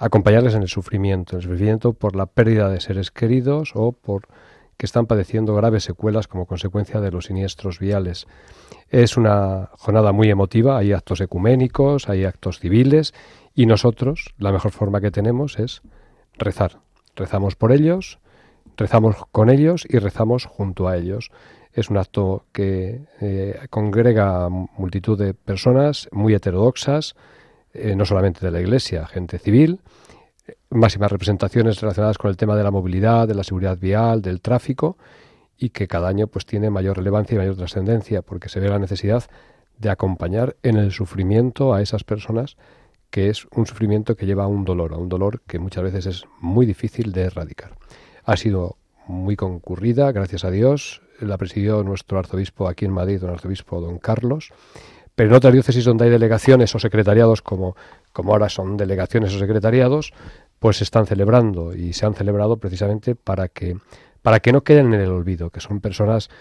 acompañarles 0.02 0.56
en 0.56 0.64
el 0.64 0.68
sufrimiento, 0.68 1.36
en 1.36 1.38
el 1.38 1.44
sufrimiento 1.44 1.94
por 1.94 2.16
la 2.16 2.26
pérdida 2.26 2.70
de 2.70 2.82
seres 2.82 3.12
queridos 3.12 3.74
o 3.76 3.92
por 3.92 4.28
que 4.76 4.88
están 4.88 5.06
padeciendo 5.06 5.54
graves 5.54 5.84
secuelas 5.84 6.28
como 6.28 6.48
consecuencia 6.48 7.00
de 7.00 7.12
los 7.12 7.26
siniestros 7.26 7.78
viales. 7.78 8.26
Es 8.90 9.16
una 9.16 9.70
jornada 9.74 10.12
muy 10.12 10.32
emotiva, 10.32 10.80
hay 10.80 10.92
actos 10.92 11.22
ecuménicos, 11.22 12.10
hay 12.10 12.26
actos 12.26 12.60
civiles 12.60 13.14
y 13.54 13.68
nosotros 13.68 14.34
la 14.40 14.52
mejor 14.52 14.72
forma 14.72 15.02
que 15.02 15.12
tenemos 15.12 15.60
es 15.60 15.84
rezar. 16.36 16.80
Rezamos 17.16 17.56
por 17.56 17.72
ellos, 17.72 18.18
rezamos 18.78 19.18
con 19.32 19.52
ellos 19.52 19.86
y 19.88 20.00
rezamos 20.00 20.46
junto 20.46 20.88
a 20.88 20.98
ellos. 20.98 21.30
Es 21.74 21.92
un 21.92 21.98
acto 21.98 22.46
que 22.54 23.04
eh, 23.22 23.60
congrega 23.70 24.50
multitud 24.50 25.16
de 25.16 25.36
personas 25.36 26.10
muy 26.12 26.34
heterodoxas, 26.34 27.16
eh, 27.74 27.96
no 27.96 28.06
solamente 28.06 28.46
de 28.46 28.52
la 28.52 28.62
Iglesia, 28.62 29.06
gente 29.08 29.40
civil, 29.40 29.80
máximas 30.70 31.12
representaciones 31.12 31.80
relacionadas 31.82 32.18
con 32.18 32.30
el 32.30 32.38
tema 32.38 32.56
de 32.56 32.64
la 32.64 32.72
movilidad, 32.72 33.28
de 33.28 33.36
la 33.36 33.44
seguridad 33.44 33.78
vial, 33.78 34.22
del 34.22 34.42
tráfico, 34.42 34.98
y 35.58 35.70
que 35.70 35.88
cada 35.88 36.08
año 36.08 36.28
pues 36.28 36.46
tiene 36.46 36.70
mayor 36.70 36.98
relevancia 36.98 37.36
y 37.36 37.38
mayor 37.38 37.56
trascendencia, 37.56 38.22
porque 38.22 38.50
se 38.50 38.60
ve 38.60 38.70
la 38.70 38.80
necesidad 38.80 39.26
de 39.78 39.90
acompañar 39.90 40.56
en 40.64 40.78
el 40.78 40.92
sufrimiento 40.92 41.74
a 41.74 41.82
esas 41.82 42.04
personas, 42.04 42.58
que 43.10 43.30
es 43.30 43.46
un 43.56 43.66
sufrimiento 43.66 44.16
que 44.16 44.26
lleva 44.26 44.46
a 44.46 44.48
un 44.48 44.64
dolor, 44.64 44.94
a 44.94 44.98
un 44.98 45.10
dolor 45.10 45.42
que 45.46 45.60
muchas 45.60 45.84
veces 45.84 46.06
es 46.06 46.26
muy 46.40 46.66
difícil 46.66 47.12
de 47.12 47.24
erradicar. 47.24 47.76
Ha 48.24 48.38
sido 48.38 48.78
muy 49.08 49.36
concurrida, 49.36 50.12
gracias 50.12 50.46
a 50.46 50.52
Dios, 50.52 51.02
la 51.20 51.38
presidió 51.38 51.84
nuestro 51.84 52.20
arzobispo 52.20 52.68
aquí 52.68 52.86
en 52.86 52.94
Madrid, 52.94 53.20
don 53.20 53.32
arzobispo 53.32 53.82
don 53.82 54.00
Carlos, 54.00 54.52
pero 55.22 55.30
en 55.30 55.36
otras 55.36 55.54
diócesis 55.54 55.86
donde 55.86 56.06
hay 56.06 56.10
delegaciones 56.10 56.74
o 56.74 56.80
secretariados, 56.80 57.44
como, 57.44 57.76
como 58.12 58.32
ahora 58.32 58.50
son 58.50 58.76
delegaciones 58.76 59.32
o 59.36 59.38
secretariados, 59.38 60.14
pues 60.58 60.78
se 60.78 60.84
están 60.84 61.06
celebrando 61.06 61.76
y 61.76 61.94
se 61.94 62.08
han 62.08 62.16
celebrado 62.16 62.58
precisamente 62.58 63.14
para 63.14 63.48
que, 63.48 63.78
para 64.24 64.40
que 64.40 64.52
no 64.52 64.64
queden 64.64 64.96
en 64.96 65.00
el 65.00 65.12
olvido, 65.12 65.52
que 65.52 65.60
son 65.60 65.80
personas 65.80 66.32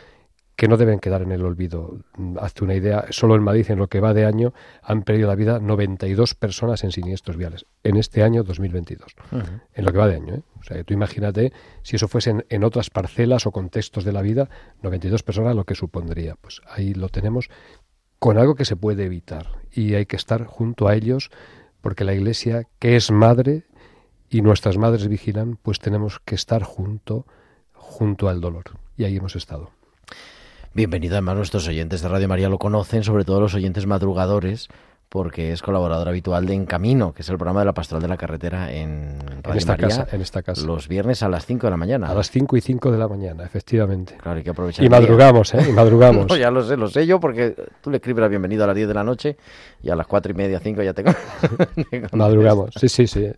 que 0.57 0.67
no 0.67 0.79
deben 0.79 0.99
quedar 0.99 1.21
en 1.21 1.33
el 1.33 1.43
olvido. 1.43 1.99
Hazte 2.39 2.65
una 2.65 2.75
idea, 2.75 3.05
solo 3.11 3.35
en 3.35 3.43
Madrid 3.43 3.65
en 3.71 3.79
lo 3.79 3.89
que 3.89 4.01
va 4.01 4.15
de 4.15 4.25
año 4.25 4.55
han 4.83 5.03
perdido 5.03 5.29
la 5.29 5.35
vida 5.35 5.59
92 5.59 6.35
personas 6.35 6.83
en 6.83 6.93
siniestros 6.93 7.37
viales, 7.37 7.67
en 7.83 7.97
este 7.97 8.23
año 8.23 8.45
2022, 8.45 9.15
uh 9.33 9.37
-huh. 9.37 9.63
en 9.75 9.85
lo 9.85 9.93
que 9.93 9.99
va 9.99 10.07
de 10.07 10.17
año. 10.17 10.35
¿eh? 10.35 10.43
O 10.59 10.63
sea, 10.63 10.83
tú 10.85 10.95
imagínate 10.95 11.53
si 11.83 11.97
eso 11.97 12.09
fuese 12.09 12.31
en, 12.31 12.45
en, 12.49 12.65
otras 12.65 12.91
parcelas 12.91 13.47
o 13.47 13.53
contextos 13.53 14.05
de 14.05 14.13
la 14.13 14.21
vida, 14.21 14.51
92 14.83 15.23
personas 15.23 15.57
lo 15.57 15.65
que 15.65 15.75
supondría. 15.75 16.37
Pues 16.39 16.61
ahí 16.67 16.93
lo 16.93 17.09
tenemos 17.09 17.49
con 18.21 18.39
algo 18.39 18.55
que 18.55 18.67
se 18.67 18.77
puede 18.77 19.05
evitar 19.05 19.47
y 19.73 19.95
hay 19.95 20.07
que 20.07 20.17
estar 20.17 20.45
junto 20.45 20.87
a 20.87 20.95
ellos 20.95 21.31
porque 21.81 22.05
la 22.05 22.13
Iglesia, 22.13 22.69
que 22.79 22.95
es 22.95 23.11
madre 23.11 23.65
y 24.29 24.43
nuestras 24.43 24.77
madres 24.77 25.09
vigilan, 25.09 25.59
pues 25.61 25.81
tenemos 25.81 26.21
que 26.21 26.35
estar 26.35 26.63
junto, 26.63 27.27
junto 27.73 28.29
al 28.29 28.43
dolor. 28.43 28.65
Y 28.99 29.05
ahí 29.05 29.17
hemos 29.17 29.37
estado. 29.37 29.71
Bienvenido 30.75 31.15
además 31.15 31.37
nuestros 31.37 31.67
oyentes 31.67 32.03
de 32.03 32.09
Radio 32.09 32.29
María 32.29 32.51
lo 32.51 32.59
conocen, 32.59 33.03
sobre 33.05 33.25
todo 33.25 33.41
los 33.41 33.55
oyentes 33.55 33.87
madrugadores, 33.87 34.69
porque 35.11 35.51
es 35.51 35.61
colaborador 35.61 36.09
habitual 36.09 36.47
de 36.47 36.55
En 36.55 36.67
Camino, 36.67 37.13
que 37.13 37.23
es 37.23 37.29
el 37.29 37.37
programa 37.37 37.61
de 37.61 37.67
la 37.67 37.75
Pastoral 37.75 38.01
de 38.01 38.07
la 38.07 38.17
Carretera 38.17 38.73
en 38.73 39.19
Radio 39.43 39.51
en 39.51 39.57
esta 39.57 39.73
María, 39.73 39.89
casa, 39.89 40.07
en 40.13 40.23
esta 40.23 40.43
casa. 40.43 40.65
Los 40.65 40.87
viernes 40.87 41.25
a 41.25 41.29
las 41.29 41.47
5 41.47 41.67
de 41.67 41.71
la 41.73 41.77
mañana. 41.77 42.09
A 42.09 42.15
las 42.15 42.31
5 42.31 42.57
y 42.57 42.61
5 42.61 42.93
de 42.93 42.99
la 42.99 43.09
mañana, 43.09 43.45
efectivamente. 43.45 44.17
Claro, 44.23 44.39
hay 44.39 44.45
que 44.45 44.51
aprovechar. 44.51 44.85
Y 44.85 44.89
madrugamos, 44.89 45.53
¿eh? 45.55 45.67
Y 45.69 45.73
madrugamos. 45.73 46.27
no, 46.29 46.37
ya 46.37 46.53
lo 46.53 46.63
sé, 46.63 46.77
lo 46.77 46.89
sé 46.89 47.09
yo, 47.09 47.19
porque 47.19 47.57
tú 47.81 47.91
le 47.91 47.97
escribes 47.97 48.23
la 48.23 48.29
bienvenida 48.29 48.63
a 48.65 48.67
las 48.69 48.77
10 48.77 48.87
de 48.87 48.95
la 48.95 49.03
noche 49.03 49.37
y 49.83 49.91
a 49.91 49.97
las 49.97 50.07
4 50.07 50.31
y 50.31 50.35
media, 50.37 50.61
5 50.61 50.81
ya 50.81 50.95
te... 50.95 51.03
madrugamos, 52.17 52.71
sí, 52.77 52.89
sí, 52.89 53.09
sí. 53.09 53.33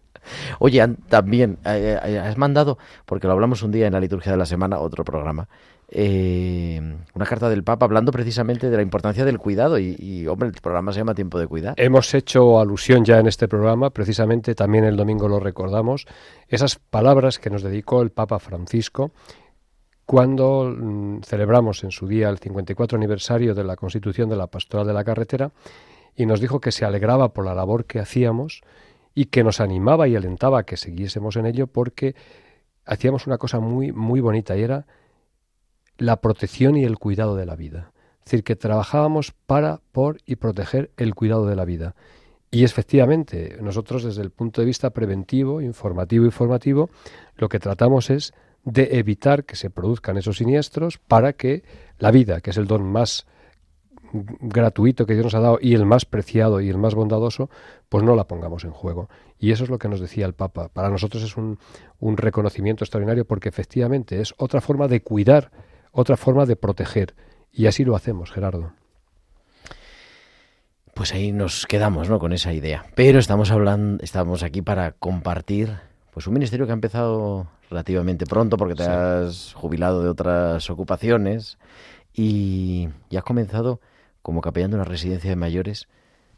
Oye, 0.59 0.87
también 1.09 1.57
eh, 1.64 2.21
has 2.23 2.37
mandado, 2.37 2.76
porque 3.07 3.26
lo 3.26 3.33
hablamos 3.33 3.62
un 3.62 3.73
día 3.73 3.87
en 3.87 3.95
la 3.95 4.00
liturgia 4.00 4.31
de 4.31 4.38
la 4.38 4.47
semana, 4.47 4.79
otro 4.79 5.05
programa, 5.05 5.49
eh, 5.94 6.80
una 7.14 7.26
carta 7.26 7.50
del 7.50 7.64
Papa 7.64 7.84
hablando 7.84 8.12
precisamente 8.12 8.70
de 8.70 8.76
la 8.76 8.82
importancia 8.82 9.26
del 9.26 9.38
cuidado 9.38 9.78
y, 9.78 10.26
hombre, 10.26 10.49
el 10.49 10.54
programa 10.54 10.90
se 10.90 11.00
llama 11.00 11.14
Tiempo 11.14 11.38
de 11.38 11.46
Cuidar. 11.46 11.75
Hemos 11.76 12.14
hecho 12.14 12.58
alusión 12.58 13.04
ya 13.04 13.18
en 13.18 13.26
este 13.26 13.46
programa, 13.46 13.90
precisamente 13.90 14.54
también 14.54 14.84
el 14.84 14.96
domingo 14.96 15.28
lo 15.28 15.38
recordamos, 15.38 16.06
esas 16.49 16.76
palabras 16.76 17.38
que 17.38 17.50
nos 17.50 17.62
dedicó 17.62 18.00
el 18.00 18.08
Papa 18.08 18.38
Francisco 18.38 19.12
cuando 20.06 20.75
mmm, 20.75 21.20
celebramos 21.25 21.84
en 21.84 21.90
su 21.90 22.06
día 22.06 22.30
el 22.30 22.38
54 22.38 22.96
aniversario 22.96 23.54
de 23.54 23.64
la 23.64 23.76
constitución 23.76 24.30
de 24.30 24.37
la 24.37 24.46
Pastoral 24.46 24.87
de 24.87 24.94
la 24.94 25.04
Carretera 25.04 25.52
y 26.16 26.25
nos 26.25 26.40
dijo 26.40 26.58
que 26.58 26.72
se 26.72 26.87
alegraba 26.87 27.34
por 27.34 27.44
la 27.44 27.54
labor 27.54 27.84
que 27.84 28.00
hacíamos 28.00 28.62
y 29.14 29.26
que 29.26 29.44
nos 29.44 29.61
animaba 29.61 30.08
y 30.08 30.16
alentaba 30.16 30.61
a 30.61 30.62
que 30.62 30.78
siguiésemos 30.78 31.37
en 31.37 31.44
ello 31.44 31.66
porque 31.66 32.14
hacíamos 32.87 33.26
una 33.26 33.37
cosa 33.37 33.61
muy 33.61 33.92
muy 33.92 34.20
bonita 34.20 34.56
y 34.56 34.62
era 34.62 34.87
la 35.99 36.20
protección 36.20 36.76
y 36.76 36.84
el 36.84 36.99
cuidado 36.99 37.37
de 37.37 37.46
la 37.46 37.56
vida. 37.56 37.92
Es 38.18 38.26
decir, 38.26 38.44
que 38.44 38.56
trabajábamos 38.56 39.32
para, 39.46 39.80
por 39.92 40.18
y 40.26 40.37
proteger 40.37 40.90
el 40.96 41.14
cuidado 41.14 41.46
de 41.46 41.56
la 41.56 41.64
vida. 41.64 41.94
Y 42.50 42.64
efectivamente, 42.64 43.56
nosotros 43.61 44.04
desde 44.04 44.22
el 44.22 44.30
punto 44.30 44.61
de 44.61 44.66
vista 44.66 44.90
preventivo, 44.90 45.61
informativo 45.61 46.26
y 46.26 46.30
formativo, 46.30 46.90
lo 47.37 47.49
que 47.49 47.58
tratamos 47.58 48.11
es 48.11 48.34
de 48.64 48.99
evitar 48.99 49.44
que 49.44 49.56
se 49.56 49.70
produzcan 49.70 50.18
esos 50.18 50.37
siniestros 50.37 50.99
para 50.99 51.32
que 51.32 51.64
la 51.99 52.11
vida, 52.11 52.40
que 52.40 52.50
es 52.50 52.56
el 52.58 52.66
don 52.66 52.84
más 52.84 53.26
gratuito 54.12 55.06
que 55.06 55.14
Dios 55.14 55.25
nos 55.25 55.34
ha 55.34 55.40
dado 55.40 55.58
y 55.61 55.75
el 55.75 55.87
más 55.87 56.04
preciado 56.04 56.61
y 56.61 56.68
el 56.68 56.78
más 56.78 56.94
bondadoso, 56.94 57.49
pues 57.88 58.04
no 58.04 58.14
la 58.14 58.25
pongamos 58.25 58.64
en 58.64 58.72
juego. 58.72 59.08
Y 59.38 59.52
eso 59.52 59.64
es 59.64 59.70
lo 59.70 59.78
que 59.78 59.88
nos 59.88 60.00
decía 60.00 60.26
el 60.26 60.34
Papa. 60.34 60.68
Para 60.68 60.90
nosotros 60.90 61.22
es 61.22 61.37
un, 61.37 61.58
un 61.99 62.16
reconocimiento 62.16 62.84
extraordinario 62.84 63.25
porque 63.25 63.49
efectivamente 63.49 64.20
es 64.20 64.34
otra 64.37 64.61
forma 64.61 64.88
de 64.88 65.00
cuidar, 65.00 65.50
otra 65.92 66.16
forma 66.16 66.44
de 66.46 66.56
proteger. 66.56 67.14
Y 67.52 67.66
así 67.66 67.84
lo 67.84 67.94
hacemos, 67.94 68.32
Gerardo. 68.32 68.72
Pues 70.94 71.14
ahí 71.14 71.32
nos 71.32 71.66
quedamos, 71.66 72.11
¿no? 72.11 72.18
Con 72.18 72.32
esa 72.32 72.52
idea. 72.52 72.84
Pero 72.94 73.18
estamos 73.18 73.50
hablando, 73.50 74.02
estamos 74.04 74.42
aquí 74.42 74.61
para 74.61 74.92
compartir, 74.92 75.78
pues 76.12 76.26
un 76.26 76.34
ministerio 76.34 76.66
que 76.66 76.72
ha 76.72 76.75
empezado 76.75 77.46
relativamente 77.70 78.26
pronto 78.26 78.56
porque 78.58 78.75
te 78.75 78.84
Sí. 78.84 78.90
has 78.90 79.54
jubilado 79.54 80.02
de 80.02 80.11
otras 80.11 80.68
ocupaciones 80.68 81.56
y, 82.12 82.90
y 83.08 83.16
has 83.16 83.25
comenzado 83.25 83.80
como 84.20 84.42
capellán 84.42 84.70
de 84.70 84.76
una 84.76 84.84
residencia 84.84 85.30
de 85.30 85.37
mayores. 85.37 85.88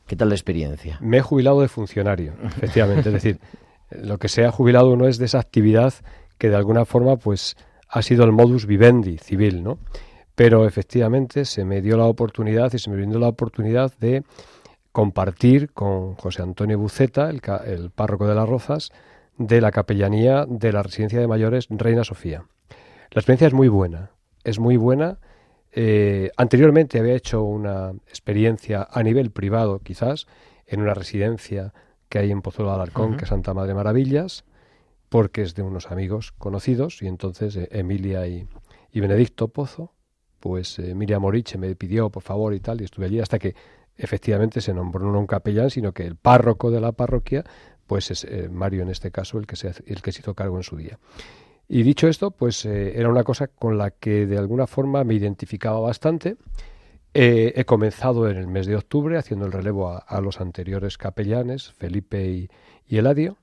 ¿Qué 0.07 0.15
tal 0.15 0.29
la 0.29 0.35
experiencia? 0.37 0.99
Me 1.01 1.17
he 1.19 1.23
jubilado 1.23 1.61
de 1.61 1.69
funcionario, 1.69 2.35
efectivamente. 2.45 3.09
es 3.09 3.13
decir, 3.15 3.41
lo 3.91 4.19
que 4.19 4.29
se 4.29 4.45
ha 4.45 4.53
jubilado 4.53 4.91
uno 4.91 5.09
es 5.09 5.19
de 5.19 5.25
esa 5.25 5.41
actividad 5.41 5.95
que 6.39 6.49
de 6.49 6.57
alguna 6.57 6.85
forma 6.85 7.17
pues 7.17 7.57
ha 7.95 8.03
sido 8.03 8.25
el 8.25 8.33
modus 8.33 8.67
vivendi 8.67 9.19
civil, 9.19 9.63
¿no? 9.63 9.79
Pero 10.35 10.67
efectivamente 10.67 11.45
se 11.45 11.65
me 11.65 11.81
dio 11.81 11.97
la 11.97 12.07
oportunidad 12.07 12.73
y 12.73 12.79
se 12.81 12.91
me 12.91 12.97
brindó 12.97 13.21
la 13.21 13.29
oportunidad 13.29 13.97
de 14.01 14.25
compartir 14.91 15.71
con 15.73 16.17
José 16.17 16.43
Antonio 16.43 16.77
Buceta, 16.77 17.31
el, 17.31 17.91
párroco 17.91 18.27
de 18.27 18.35
las 18.35 18.49
Rozas, 18.49 18.91
de 19.39 19.61
la 19.61 19.71
capellanía 19.71 20.45
de 20.49 20.73
la 20.73 20.83
residencia 20.83 21.21
de 21.21 21.29
mayores 21.29 21.69
Reina 21.71 22.03
Sofía. 22.03 22.45
La 23.13 23.21
experiencia 23.21 23.47
es 23.47 23.55
muy 23.55 23.69
buena, 23.69 24.11
es 24.43 24.59
muy 24.59 24.77
buena. 24.77 25.19
Eh, 25.71 26.33
anteriormente 26.37 26.99
había 26.99 27.15
hecho 27.15 27.45
una 27.45 27.93
experiencia 28.09 28.89
a 28.91 29.05
nivel 29.05 29.31
privado, 29.31 29.79
quizás, 29.79 30.27
en 30.67 30.81
una 30.81 30.95
residencia 30.95 31.73
que 32.09 32.19
hay 32.19 32.33
en 32.33 32.43
Pozuelo 32.43 32.71
de 32.71 32.75
Alarcón, 32.75 33.17
que 33.17 33.23
es 33.23 33.29
Santa 33.29 33.55
Madre 33.55 33.73
Maravillas, 33.75 34.45
porque 35.09 35.43
es 35.43 35.55
de 35.55 35.63
unos 35.63 35.91
amigos 35.91 36.33
conocidos, 36.33 37.03
y 37.03 37.07
entonces 37.07 37.57
eh, 37.57 37.69
Emilia 37.71 38.27
y, 38.27 38.47
y 38.93 39.01
Benedicto 39.01 39.49
Pozo, 39.49 39.93
pues 40.41 40.79
eh, 40.79 40.95
Miriam 40.95 41.23
Moriche 41.23 41.57
me 41.59 41.75
pidió 41.77 42.11
por 42.11 42.23
favor 42.23 42.53
y 42.55 42.61
tal, 42.61 42.81
y 42.81 42.85
estuve 42.85 43.07
allí 43.07 43.21
hasta 43.21 43.39
que 43.39 43.55
efectivamente 43.97 44.61
se 44.61 44.75
nombró 44.75 45.11
no 45.11 45.19
un 45.19 45.27
capellán, 45.27 45.71
sino 45.71 45.93
que 45.93 46.05
el 46.05 46.17
párroco 46.17 46.71
de 46.71 46.81
la 46.81 46.93
parroquia, 46.93 47.45
pues 47.87 48.11
es 48.11 48.25
eh, 48.25 48.49
Mario 48.51 48.83
en 48.83 48.89
este 48.89 49.11
caso 49.11 49.39
el 49.39 49.47
que, 49.47 49.57
se, 49.57 49.73
el 49.87 50.03
que 50.03 50.11
se 50.11 50.21
hizo 50.21 50.35
cargo 50.35 50.57
en 50.57 50.63
su 50.63 50.77
día. 50.77 50.99
Y 51.69 51.83
dicho 51.83 52.09
esto, 52.09 52.31
pues 52.31 52.67
era 52.67 53.09
una 53.09 53.25
cosa 53.25 53.47
con 53.47 53.79
la 53.79 53.91
que 53.91 54.27
de 54.27 54.37
alguna 54.37 54.67
forma 54.67 55.03
me 55.03 55.15
identificaba 55.15 55.81
bastante. 55.81 56.37
He 57.15 57.65
comenzado 57.65 58.29
en 58.29 58.37
el 58.37 58.49
mes 58.49 58.67
de 58.67 58.77
octubre 58.77 59.17
haciendo 59.17 59.47
el 59.47 59.53
relevo 59.53 59.89
a, 59.89 59.99
a 59.99 60.21
los 60.21 60.43
anteriores 60.43 60.99
capellanes, 60.99 61.73
Felipe 61.73 62.27
y, 62.27 62.51
y 62.87 62.99
Eladio, 62.99 63.39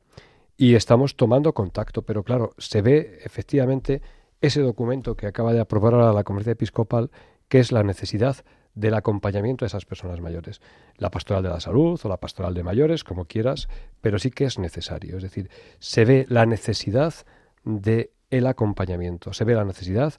y 0.61 0.75
estamos 0.75 1.15
tomando 1.15 1.55
contacto, 1.55 2.03
pero 2.03 2.21
claro, 2.21 2.53
se 2.59 2.83
ve 2.83 3.17
efectivamente 3.23 4.03
ese 4.41 4.61
documento 4.61 5.15
que 5.15 5.25
acaba 5.25 5.53
de 5.53 5.59
aprobar 5.59 5.95
ahora 5.95 6.13
la 6.13 6.23
Conferencia 6.23 6.51
Episcopal, 6.51 7.09
que 7.47 7.57
es 7.57 7.71
la 7.71 7.81
necesidad 7.81 8.35
del 8.75 8.93
acompañamiento 8.93 9.65
de 9.65 9.69
esas 9.69 9.85
personas 9.85 10.21
mayores. 10.21 10.61
La 10.97 11.09
pastoral 11.09 11.41
de 11.41 11.49
la 11.49 11.59
salud 11.59 11.99
o 12.03 12.07
la 12.07 12.17
pastoral 12.17 12.53
de 12.53 12.61
mayores, 12.61 13.03
como 13.03 13.25
quieras, 13.25 13.69
pero 14.01 14.19
sí 14.19 14.29
que 14.29 14.45
es 14.45 14.59
necesario. 14.59 15.17
Es 15.17 15.23
decir, 15.23 15.49
se 15.79 16.05
ve 16.05 16.27
la 16.29 16.45
necesidad 16.45 17.15
de 17.63 18.11
el 18.29 18.45
acompañamiento, 18.45 19.33
se 19.33 19.45
ve 19.45 19.55
la 19.55 19.65
necesidad 19.65 20.13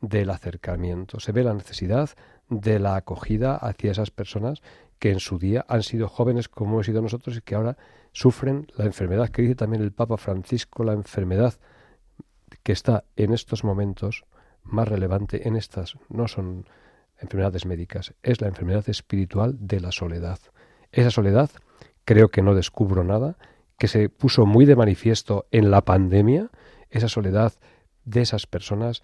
del 0.00 0.30
acercamiento, 0.30 1.18
se 1.18 1.32
ve 1.32 1.42
la 1.42 1.54
necesidad 1.54 2.10
de 2.48 2.78
la 2.78 2.96
acogida 2.96 3.56
hacia 3.56 3.90
esas 3.90 4.10
personas 4.10 4.62
que 4.98 5.10
en 5.10 5.20
su 5.20 5.38
día 5.38 5.64
han 5.68 5.82
sido 5.82 6.08
jóvenes 6.08 6.48
como 6.48 6.74
hemos 6.74 6.86
sido 6.86 7.02
nosotros 7.02 7.36
y 7.36 7.40
que 7.40 7.54
ahora 7.54 7.76
sufren 8.12 8.66
la 8.76 8.84
enfermedad 8.84 9.28
que 9.28 9.42
dice 9.42 9.54
también 9.54 9.82
el 9.82 9.92
Papa 9.92 10.16
Francisco, 10.16 10.84
la 10.84 10.92
enfermedad 10.92 11.54
que 12.62 12.72
está 12.72 13.04
en 13.16 13.32
estos 13.32 13.64
momentos 13.64 14.24
más 14.62 14.88
relevante 14.88 15.46
en 15.48 15.56
estas 15.56 15.96
no 16.08 16.28
son 16.28 16.66
enfermedades 17.20 17.66
médicas, 17.66 18.14
es 18.22 18.40
la 18.40 18.48
enfermedad 18.48 18.88
espiritual 18.88 19.56
de 19.58 19.80
la 19.80 19.92
soledad. 19.92 20.38
Esa 20.92 21.10
soledad, 21.10 21.50
creo 22.04 22.28
que 22.28 22.42
no 22.42 22.54
descubro 22.54 23.04
nada, 23.04 23.36
que 23.78 23.88
se 23.88 24.08
puso 24.08 24.46
muy 24.46 24.66
de 24.66 24.76
manifiesto 24.76 25.46
en 25.50 25.70
la 25.70 25.84
pandemia, 25.84 26.50
esa 26.90 27.08
soledad 27.08 27.52
de 28.04 28.22
esas 28.22 28.46
personas 28.46 29.02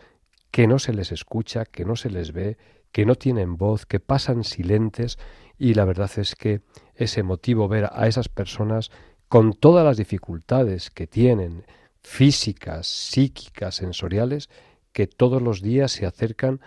que 0.50 0.66
no 0.66 0.78
se 0.78 0.92
les 0.92 1.12
escucha, 1.12 1.64
que 1.64 1.84
no 1.84 1.96
se 1.96 2.10
les 2.10 2.32
ve, 2.32 2.56
que 2.94 3.04
no 3.04 3.16
tienen 3.16 3.56
voz, 3.56 3.86
que 3.86 3.98
pasan 3.98 4.44
silentes 4.44 5.18
y 5.58 5.74
la 5.74 5.84
verdad 5.84 6.08
es 6.16 6.36
que 6.36 6.60
es 6.94 7.18
emotivo 7.18 7.66
ver 7.66 7.90
a 7.92 8.06
esas 8.06 8.28
personas 8.28 8.92
con 9.28 9.52
todas 9.52 9.84
las 9.84 9.96
dificultades 9.96 10.90
que 10.90 11.08
tienen, 11.08 11.66
físicas, 12.02 12.86
psíquicas, 12.86 13.74
sensoriales, 13.74 14.48
que 14.92 15.08
todos 15.08 15.42
los 15.42 15.60
días 15.60 15.90
se 15.90 16.06
acercan 16.06 16.60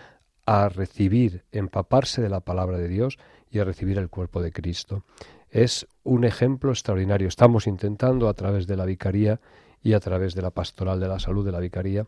a 0.44 0.68
recibir, 0.68 1.44
empaparse 1.50 2.20
de 2.20 2.28
la 2.28 2.40
palabra 2.40 2.76
de 2.76 2.88
Dios 2.88 3.18
y 3.50 3.60
a 3.60 3.64
recibir 3.64 3.96
el 3.96 4.10
cuerpo 4.10 4.42
de 4.42 4.52
Cristo. 4.52 5.04
Es 5.48 5.88
un 6.04 6.24
ejemplo 6.24 6.72
extraordinario. 6.72 7.26
Estamos 7.26 7.66
intentando 7.66 8.28
a 8.28 8.34
través 8.34 8.66
de 8.66 8.76
la 8.76 8.84
vicaría 8.84 9.40
y 9.82 9.94
a 9.94 10.00
través 10.00 10.34
de 10.34 10.42
la 10.42 10.50
pastoral 10.50 11.00
de 11.00 11.08
la 11.08 11.20
salud 11.20 11.46
de 11.46 11.52
la 11.52 11.60
vicaría, 11.60 12.06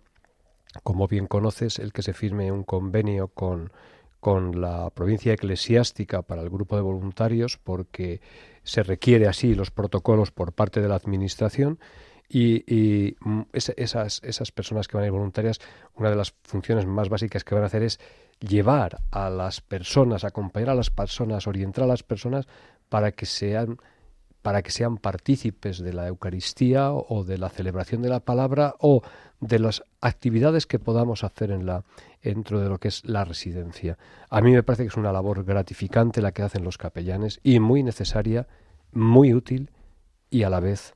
como 0.85 1.09
bien 1.09 1.27
conoces, 1.27 1.79
el 1.79 1.95
que 1.95 2.03
se 2.03 2.13
firme 2.13 2.53
un 2.53 2.65
convenio 2.65 3.29
con, 3.29 3.73
con 4.21 4.61
la 4.61 4.91
provincia 4.91 5.33
eclesiástica 5.33 6.23
para 6.23 6.43
el 6.43 6.51
grupo 6.51 6.77
de 6.77 6.83
voluntarios, 6.83 7.59
porque 7.59 8.21
se 8.63 8.83
requiere 8.83 9.27
así 9.27 9.55
los 9.55 9.71
protocolos 9.71 10.31
por 10.31 10.53
parte 10.53 10.81
de 10.81 10.89
la 10.89 10.95
administración 10.97 11.79
y, 12.29 13.17
mm, 13.21 13.41
es- 13.53 13.73
esas, 13.77 14.21
esas 14.23 14.53
personas 14.53 14.87
que 14.87 14.97
van 14.97 15.05
a 15.05 15.07
ir 15.07 15.13
voluntarias, 15.13 15.59
una 15.97 16.11
de 16.11 16.17
las 16.17 16.33
funciones 16.43 16.87
más 16.87 17.09
básicas 17.09 17.43
que 17.43 17.55
van 17.55 17.65
a 17.65 17.67
hacer 17.67 17.83
es 17.83 17.99
llevar 18.39 18.99
a 19.11 19.31
las 19.31 19.61
personas, 19.61 20.25
acompañar 20.25 20.71
a 20.71 20.75
las 20.75 20.91
personas, 20.91 21.47
orientar 21.47 21.85
a 21.85 21.89
las 21.89 22.03
personas 22.03 22.47
para 22.89 23.13
que 23.13 23.27
sean 23.27 23.79
para 24.42 24.62
que 24.62 24.70
sean 24.70 24.96
partícipes 24.96 25.79
de 25.79 25.92
la 25.92 26.07
Eucaristía 26.09 26.92
o 26.92 27.24
de 27.24 27.38
la 27.38 27.50
celebración 27.50 28.03
de 28.03 28.09
la 28.09 28.20
palabra 28.20 28.74
o 28.79 29.03
de 29.40 29.59
las 29.59 29.83
actividades 30.00 30.66
que 30.66 30.79
podamos 30.79 31.24
hacer 31.24 31.50
en 31.50 31.66
la 31.66 31.85
dentro 32.22 32.61
de 32.61 32.68
lo 32.68 32.79
que 32.79 32.88
es 32.88 33.05
la 33.05 33.24
residencia. 33.24 33.98
A 34.29 34.40
mí 34.40 34.53
me 34.53 34.62
parece 34.62 34.85
que 34.85 34.88
es 34.88 34.96
una 34.96 35.12
labor 35.12 35.44
gratificante 35.44 36.22
la 36.22 36.33
que 36.33 36.42
hacen 36.42 36.64
los 36.64 36.79
capellanes 36.79 37.40
y 37.42 37.61
muy 37.61 37.83
necesaria, 37.83 38.46
muy 38.92 39.35
útil 39.35 39.70
y 40.31 40.42
a 40.42 40.50
la 40.50 40.61
vez, 40.61 40.94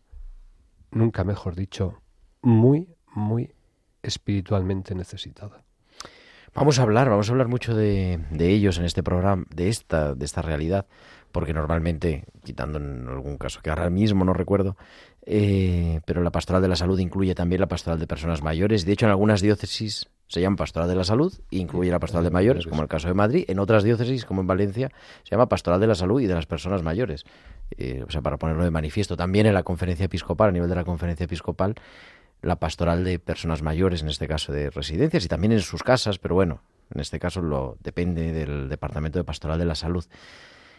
nunca 0.91 1.25
mejor 1.25 1.55
dicho, 1.55 2.01
muy, 2.43 2.89
muy 3.15 3.55
espiritualmente 4.03 4.95
necesitada. 4.95 5.65
Vamos 6.55 6.79
a 6.79 6.83
hablar, 6.83 7.09
vamos 7.09 7.29
a 7.29 7.33
hablar 7.33 7.49
mucho 7.49 7.75
de, 7.75 8.21
de 8.31 8.51
ellos 8.51 8.79
en 8.79 8.85
este 8.85 9.03
programa, 9.03 9.45
de 9.53 9.69
esta, 9.69 10.15
de 10.15 10.25
esta 10.25 10.41
realidad, 10.41 10.87
porque 11.35 11.53
normalmente, 11.53 12.25
quitando 12.45 12.79
en 12.79 13.09
algún 13.09 13.39
caso 13.39 13.61
que 13.61 13.69
ahora 13.69 13.91
mismo 13.91 14.25
no 14.25 14.33
recuerdo, 14.35 14.77
eh, 15.27 16.01
pero 16.07 16.23
la 16.23 16.31
pastoral 16.31 16.63
de 16.63 16.69
la 16.69 16.77
salud 16.77 16.97
incluye 17.01 17.35
también 17.35 17.61
la 17.61 17.67
pastoral 17.67 17.99
de 17.99 18.07
personas 18.07 18.41
mayores. 18.41 18.85
De 18.85 18.93
hecho, 18.93 19.07
en 19.07 19.11
algunas 19.11 19.43
diócesis 19.43 20.07
se 20.29 20.41
llama 20.41 20.55
pastoral 20.55 20.89
de 20.89 20.95
la 20.95 21.03
salud 21.03 21.35
e 21.51 21.57
incluye 21.57 21.91
la 21.91 21.99
pastoral 21.99 22.23
de 22.23 22.31
mayores, 22.31 22.69
como 22.69 22.83
el 22.83 22.89
caso 22.89 23.09
de 23.09 23.15
Madrid. 23.15 23.45
En 23.49 23.59
otras 23.59 23.83
diócesis, 23.83 24.25
como 24.25 24.43
en 24.43 24.47
Valencia, 24.47 24.93
se 25.25 25.33
llama 25.33 25.49
pastoral 25.49 25.81
de 25.81 25.89
la 25.89 25.97
salud 25.97 26.21
y 26.21 26.27
de 26.27 26.35
las 26.35 26.47
personas 26.47 26.85
mayores. 26.85 27.25
Eh, 27.77 28.05
o 28.07 28.11
sea, 28.13 28.23
para 28.23 28.37
ponerlo 28.37 28.63
de 28.63 28.71
manifiesto, 28.71 29.17
también 29.17 29.47
en 29.47 29.55
la 29.55 29.65
conferencia 29.65 30.05
episcopal, 30.05 30.51
a 30.51 30.53
nivel 30.53 30.69
de 30.69 30.77
la 30.77 30.85
conferencia 30.85 31.25
episcopal, 31.25 31.75
la 32.43 32.61
pastoral 32.61 33.03
de 33.03 33.19
personas 33.19 33.61
mayores, 33.61 34.03
en 34.03 34.09
este 34.09 34.29
caso 34.29 34.53
de 34.53 34.71
residencias 34.71 35.25
y 35.25 35.29
también 35.29 35.51
en 35.51 35.61
sus 35.63 35.83
casas, 35.83 36.21
pero 36.21 36.37
bueno, 36.37 36.61
en 36.95 37.01
este 37.01 37.19
caso 37.19 37.43
lo 37.43 37.77
depende 37.81 38.33
del 38.33 38.69
Departamento 38.69 39.19
de 39.19 39.25
Pastoral 39.25 39.59
de 39.59 39.65
la 39.65 39.75
Salud. 39.75 40.05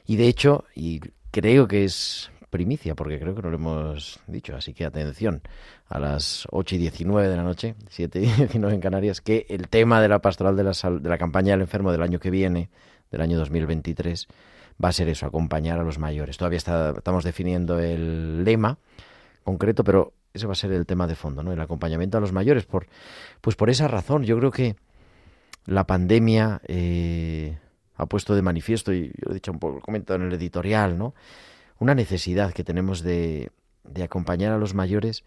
Y 0.05 0.15
de 0.17 0.27
hecho, 0.27 0.65
y 0.75 1.01
creo 1.31 1.67
que 1.67 1.83
es 1.83 2.29
primicia, 2.49 2.95
porque 2.95 3.19
creo 3.19 3.35
que 3.35 3.41
no 3.41 3.49
lo 3.49 3.55
hemos 3.57 4.19
dicho, 4.27 4.55
así 4.55 4.73
que 4.73 4.85
atención, 4.85 5.41
a 5.89 5.99
las 5.99 6.47
8 6.51 6.75
y 6.75 6.77
19 6.77 7.27
de 7.27 7.35
la 7.35 7.43
noche, 7.43 7.75
7 7.89 8.19
y 8.19 8.25
19 8.27 8.75
en 8.75 8.81
Canarias, 8.81 9.19
que 9.21 9.45
el 9.49 9.67
tema 9.67 10.01
de 10.01 10.07
la 10.07 10.19
pastoral 10.19 10.55
de 10.55 10.63
la, 10.63 10.73
sal- 10.73 11.01
de 11.01 11.09
la 11.09 11.17
campaña 11.17 11.51
del 11.51 11.61
enfermo 11.61 11.91
del 11.91 12.01
año 12.01 12.19
que 12.19 12.29
viene, 12.29 12.69
del 13.11 13.21
año 13.21 13.37
2023, 13.39 14.27
va 14.83 14.89
a 14.89 14.93
ser 14.93 15.09
eso, 15.09 15.25
acompañar 15.25 15.79
a 15.79 15.83
los 15.83 15.99
mayores. 15.99 16.37
Todavía 16.37 16.57
está- 16.57 16.93
estamos 16.97 17.23
definiendo 17.23 17.79
el 17.79 18.43
lema 18.43 18.77
concreto, 19.43 19.83
pero 19.83 20.13
ese 20.33 20.47
va 20.47 20.53
a 20.53 20.55
ser 20.55 20.71
el 20.71 20.85
tema 20.85 21.07
de 21.07 21.15
fondo, 21.15 21.43
¿no? 21.43 21.51
El 21.53 21.61
acompañamiento 21.61 22.17
a 22.17 22.21
los 22.21 22.31
mayores. 22.33 22.65
Por, 22.65 22.87
pues 23.41 23.55
por 23.55 23.69
esa 23.69 23.87
razón, 23.87 24.23
yo 24.23 24.37
creo 24.37 24.51
que 24.51 24.75
la 25.65 25.85
pandemia 25.85 26.61
eh, 26.67 27.57
ha 27.95 28.05
puesto 28.05 28.35
de 28.35 28.41
manifiesto, 28.41 28.93
y 28.93 29.07
yo 29.07 29.25
lo 29.25 29.31
he 29.31 29.33
dicho 29.35 29.51
un 29.51 29.59
poco, 29.59 29.81
comentado 29.81 30.19
en 30.19 30.27
el 30.27 30.33
editorial, 30.33 30.97
¿no? 30.97 31.13
Una 31.79 31.95
necesidad 31.95 32.53
que 32.53 32.63
tenemos 32.63 33.01
de, 33.01 33.51
de 33.83 34.03
acompañar 34.03 34.51
a 34.51 34.57
los 34.57 34.73
mayores 34.73 35.23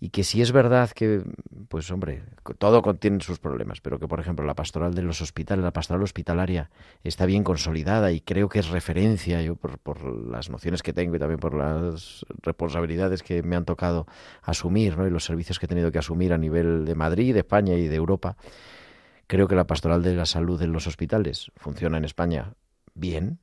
y 0.00 0.10
que 0.10 0.22
si 0.22 0.42
es 0.42 0.52
verdad 0.52 0.90
que, 0.90 1.22
pues 1.68 1.90
hombre, 1.90 2.24
todo 2.58 2.82
contiene 2.82 3.20
sus 3.20 3.38
problemas, 3.38 3.80
pero 3.80 3.98
que 3.98 4.06
por 4.06 4.20
ejemplo 4.20 4.44
la 4.44 4.54
pastoral 4.54 4.92
de 4.94 5.02
los 5.02 5.22
hospitales, 5.22 5.64
la 5.64 5.72
pastoral 5.72 6.02
hospitalaria 6.02 6.70
está 7.04 7.24
bien 7.24 7.42
consolidada 7.42 8.12
y 8.12 8.20
creo 8.20 8.48
que 8.48 8.58
es 8.58 8.68
referencia, 8.68 9.40
yo 9.40 9.56
por, 9.56 9.78
por 9.78 10.04
las 10.04 10.50
nociones 10.50 10.82
que 10.82 10.92
tengo 10.92 11.16
y 11.16 11.18
también 11.18 11.40
por 11.40 11.54
las 11.54 12.26
responsabilidades 12.42 13.22
que 13.22 13.42
me 13.42 13.56
han 13.56 13.64
tocado 13.64 14.06
asumir, 14.42 14.98
¿no? 14.98 15.06
y 15.06 15.10
los 15.10 15.24
servicios 15.24 15.58
que 15.58 15.66
he 15.66 15.68
tenido 15.68 15.90
que 15.90 16.00
asumir 16.00 16.32
a 16.34 16.38
nivel 16.38 16.84
de 16.84 16.94
Madrid, 16.94 17.32
de 17.32 17.40
España 17.40 17.74
y 17.74 17.88
de 17.88 17.96
Europa, 17.96 18.36
creo 19.26 19.48
que 19.48 19.54
la 19.54 19.66
pastoral 19.66 20.02
de 20.02 20.14
la 20.14 20.26
salud 20.26 20.60
en 20.62 20.72
los 20.72 20.86
hospitales 20.86 21.50
funciona 21.56 21.98
en 21.98 22.04
España 22.04 22.54
bien. 22.94 23.38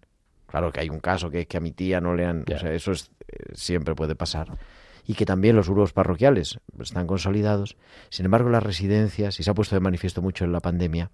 Claro 0.47 0.71
que 0.71 0.81
hay 0.81 0.89
un 0.89 0.99
caso 0.99 1.29
que 1.29 1.41
es 1.41 1.47
que 1.47 1.57
a 1.57 1.61
mi 1.61 1.71
tía 1.71 2.01
no 2.01 2.15
le 2.15 2.25
han... 2.25 2.43
O 2.53 2.59
sea, 2.59 2.73
eso 2.73 2.91
es, 2.91 3.11
eh, 3.27 3.53
siempre 3.53 3.95
puede 3.95 4.15
pasar 4.15 4.57
y 5.05 5.13
que 5.15 5.25
también 5.25 5.55
los 5.55 5.69
grupos 5.69 5.93
parroquiales 5.93 6.59
están 6.79 7.07
consolidados. 7.07 7.77
Sin 8.09 8.25
embargo, 8.25 8.49
las 8.49 8.63
residencias, 8.63 9.39
y 9.39 9.43
se 9.43 9.49
ha 9.49 9.53
puesto 9.53 9.75
de 9.75 9.81
manifiesto 9.81 10.21
mucho 10.21 10.45
en 10.45 10.51
la 10.51 10.59
pandemia, 10.59 11.11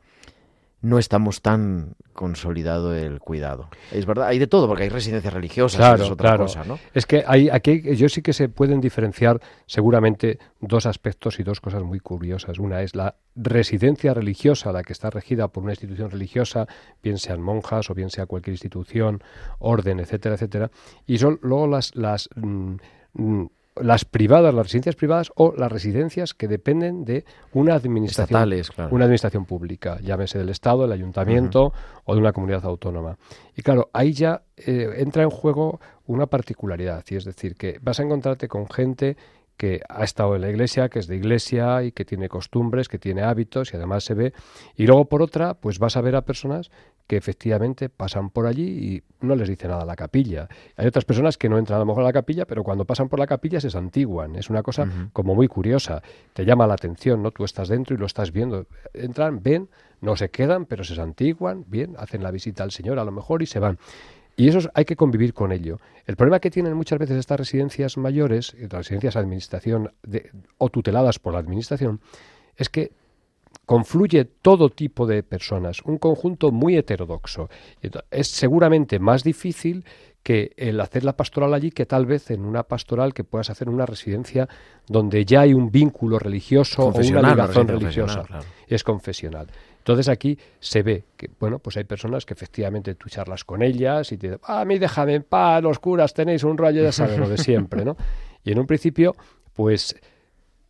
no 0.82 1.00
estamos 1.00 1.42
tan 1.42 1.96
consolidado 2.14 2.96
el 2.96 3.20
cuidado. 3.20 3.70
Es 3.92 4.06
verdad, 4.06 4.28
hay 4.28 4.40
de 4.40 4.48
todo, 4.48 4.68
porque 4.68 4.84
hay 4.84 4.90
residencias 4.90 5.34
religiosas, 5.34 5.78
claro, 5.78 6.04
es 6.04 6.10
otra 6.10 6.30
claro. 6.30 6.44
cosa, 6.44 6.64
¿no? 6.64 6.80
Es 6.94 7.06
que 7.06 7.24
hay, 7.28 7.50
aquí 7.50 7.96
yo 7.96 8.10
sí 8.10 8.22
que 8.22 8.34
se 8.34 8.50
pueden 8.50 8.82
diferenciar 8.82 9.40
seguramente 9.66 10.40
dos 10.60 10.86
aspectos 10.86 11.40
y 11.40 11.44
dos 11.44 11.62
cosas 11.62 11.84
muy 11.84 12.00
curiosas. 12.00 12.60
Una 12.60 12.82
es 12.82 12.96
la 12.96 13.16
residencia 13.36 14.14
religiosa, 14.14 14.72
la 14.72 14.84
que 14.84 14.94
está 14.94 15.10
regida 15.10 15.48
por 15.48 15.64
una 15.64 15.74
institución 15.74 16.10
religiosa, 16.10 16.68
bien 17.04 17.18
sean 17.18 17.42
monjas 17.42 17.90
o 17.90 17.94
bien 17.94 18.10
sea 18.10 18.26
cualquier 18.26 18.54
institución, 18.54 19.22
orden, 19.60 20.00
etcétera, 20.00 20.36
etcétera. 20.36 20.72
Y 21.06 21.18
son 21.20 21.40
luego 21.42 21.68
las, 21.68 21.96
las 21.96 22.30
mm, 22.36 22.76
mm, 23.14 23.46
las 23.82 24.06
privadas, 24.06 24.54
las 24.54 24.66
residencias 24.66 24.96
privadas 24.96 25.32
o 25.36 25.54
las 25.56 25.72
residencias 25.72 26.34
que 26.34 26.48
dependen 26.48 27.06
de 27.06 27.26
una 27.54 27.76
administración, 27.76 28.26
Estatales, 28.26 28.72
claro. 28.72 28.94
una 28.94 29.06
administración 29.06 29.46
pública, 29.46 30.00
llámese 30.02 30.38
del 30.38 30.50
Estado, 30.50 30.84
del 30.84 30.92
Ayuntamiento 30.92 31.74
o 32.06 32.14
de 32.14 32.20
una 32.20 32.34
comunidad 32.34 32.66
autónoma. 32.66 33.18
Y 33.56 33.62
claro, 33.62 33.90
ahí 33.94 34.14
ya 34.14 34.44
eh, 34.56 34.96
entra 34.98 35.24
en 35.24 35.30
juego 35.30 35.80
una 36.06 36.28
particularidad, 36.28 37.04
y 37.10 37.16
es 37.16 37.26
decir, 37.26 37.56
que 37.56 37.80
vas 37.82 38.00
a 38.00 38.04
encontrarte 38.04 38.48
con 38.48 38.70
gente 38.70 39.18
que 39.58 39.82
ha 39.90 40.04
estado 40.04 40.36
en 40.36 40.42
la 40.42 40.50
iglesia, 40.50 40.88
que 40.88 41.00
es 41.00 41.08
de 41.08 41.16
iglesia 41.16 41.84
y 41.84 41.92
que 41.92 42.06
tiene 42.06 42.30
costumbres, 42.30 42.88
que 42.88 43.00
tiene 43.00 43.24
hábitos 43.24 43.74
y 43.74 43.78
además 43.78 44.04
se 44.04 44.14
ve. 44.14 44.34
Y 44.76 44.86
luego 44.86 45.06
por 45.06 45.24
otra, 45.24 45.56
pues 45.56 45.80
vas 45.80 45.98
a 45.98 46.02
ver 46.02 46.16
a 46.16 46.22
personas 46.22 46.70
que 47.08 47.16
efectivamente 47.18 47.88
pasan 47.90 48.30
por 48.30 48.46
allí 48.48 48.68
y 48.68 49.04
no 49.26 49.36
les 49.36 49.48
dice 49.48 49.68
nada 49.68 49.84
a 49.84 49.86
la 49.86 49.96
capilla. 49.96 50.48
Hay 50.76 50.86
otras 50.88 51.06
personas 51.06 51.38
que 51.38 51.48
no 51.50 51.58
entran 51.58 51.78
a 51.78 51.80
lo 51.80 51.86
mejor 51.86 52.04
a 52.04 52.08
la 52.08 52.14
capilla, 52.14 52.46
pero 52.46 52.64
cuando 52.64 52.86
pasan 52.86 53.08
por 53.08 53.18
la 53.20 53.28
capilla 53.28 53.60
se 53.62 53.70
santiguan. 53.70 54.36
Es 54.36 54.50
una 54.50 54.62
cosa 54.62 54.84
como 55.14 55.34
muy 55.34 55.48
curiosa. 55.48 56.02
Te 56.34 56.44
llama 56.46 56.68
la 56.68 56.74
atención, 56.74 57.24
¿no? 57.24 57.32
Tú 57.32 57.46
estás 57.46 57.70
dentro 57.70 57.96
y 57.96 57.98
lo 57.98 58.06
estás 58.06 58.32
viendo. 58.32 58.68
Entran, 58.94 59.42
ven, 59.42 59.70
no 60.02 60.16
se 60.18 60.30
quedan, 60.30 60.66
pero 60.66 60.84
se 60.84 60.96
santiguan, 60.96 61.64
bien, 61.68 61.96
hacen 61.98 62.22
la 62.22 62.32
visita 62.32 62.64
al 62.64 62.72
Señor 62.72 63.00
a 63.00 63.06
lo 63.06 63.12
mejor 63.12 63.42
y 63.42 63.46
se 63.46 63.60
van. 63.60 63.78
Y 64.36 64.50
eso 64.50 64.60
es- 64.60 64.70
hay 64.76 64.86
que 64.86 64.96
convivir 64.96 65.34
con 65.34 65.52
ello. 65.52 65.80
El 66.06 66.16
problema 66.16 66.40
que 66.40 66.52
tienen 66.52 66.74
muchas 66.76 67.00
veces 67.00 67.18
estas 67.18 67.40
residencias 67.40 67.98
mayores, 67.98 68.54
eh, 68.60 68.68
residencias 68.70 69.16
de 69.16 69.20
administración 69.22 69.94
de- 70.04 70.30
o 70.60 70.70
tuteladas 70.70 71.18
por 71.18 71.34
la 71.34 71.40
administración, 71.40 72.02
es 72.56 72.70
que 72.70 72.92
confluye 73.66 74.26
todo 74.26 74.70
tipo 74.70 75.06
de 75.06 75.24
personas, 75.24 75.82
un 75.84 75.98
conjunto 75.98 76.52
muy 76.52 76.78
heterodoxo. 76.78 77.50
Es 78.12 78.28
seguramente 78.28 79.00
más 79.00 79.24
difícil 79.24 79.84
que 80.24 80.52
el 80.58 80.80
hacer 80.82 81.06
la 81.06 81.16
pastoral 81.16 81.54
allí 81.54 81.72
que 81.72 81.86
tal 81.86 82.06
vez 82.06 82.32
en 82.32 82.44
una 82.44 82.64
pastoral 82.64 83.14
que 83.14 83.24
puedas 83.24 83.50
hacer 83.50 83.70
en 83.70 83.74
una 83.74 83.86
residencia 83.86 84.50
donde 84.86 85.24
ya 85.24 85.42
hay 85.42 85.54
un 85.54 85.72
vínculo 85.72 86.20
religioso 86.20 86.88
o 86.88 86.92
una 86.98 87.30
ligación 87.30 87.68
religiosa. 87.68 88.24
claro. 88.24 88.44
Es 88.68 88.84
confesional. 88.84 89.48
Entonces 89.78 90.10
aquí 90.10 90.38
se 90.60 90.84
ve 90.84 91.06
que, 91.16 91.30
bueno, 91.40 91.60
pues 91.60 91.78
hay 91.78 91.86
personas 91.86 92.26
que 92.26 92.34
efectivamente 92.34 92.96
tú 92.96 93.08
charlas 93.08 93.46
con 93.46 93.64
ellas 93.64 94.12
y 94.12 94.18
te 94.18 94.28
dicen, 94.28 94.42
"Ah, 94.44 94.60
a 94.60 94.66
mí 94.66 94.78
déjame 94.80 95.14
en 95.16 95.24
paz, 95.24 95.64
los 95.64 95.80
curas 95.80 96.14
tenéis 96.14 96.44
un 96.44 96.58
rollo, 96.58 96.84
ya 96.84 96.92
saben, 96.92 97.22
lo 97.22 97.30
de 97.30 97.38
siempre, 97.38 97.86
¿no? 97.86 97.96
Y 98.44 98.52
en 98.52 98.60
un 98.60 98.68
principio, 98.68 99.16
pues 99.54 99.96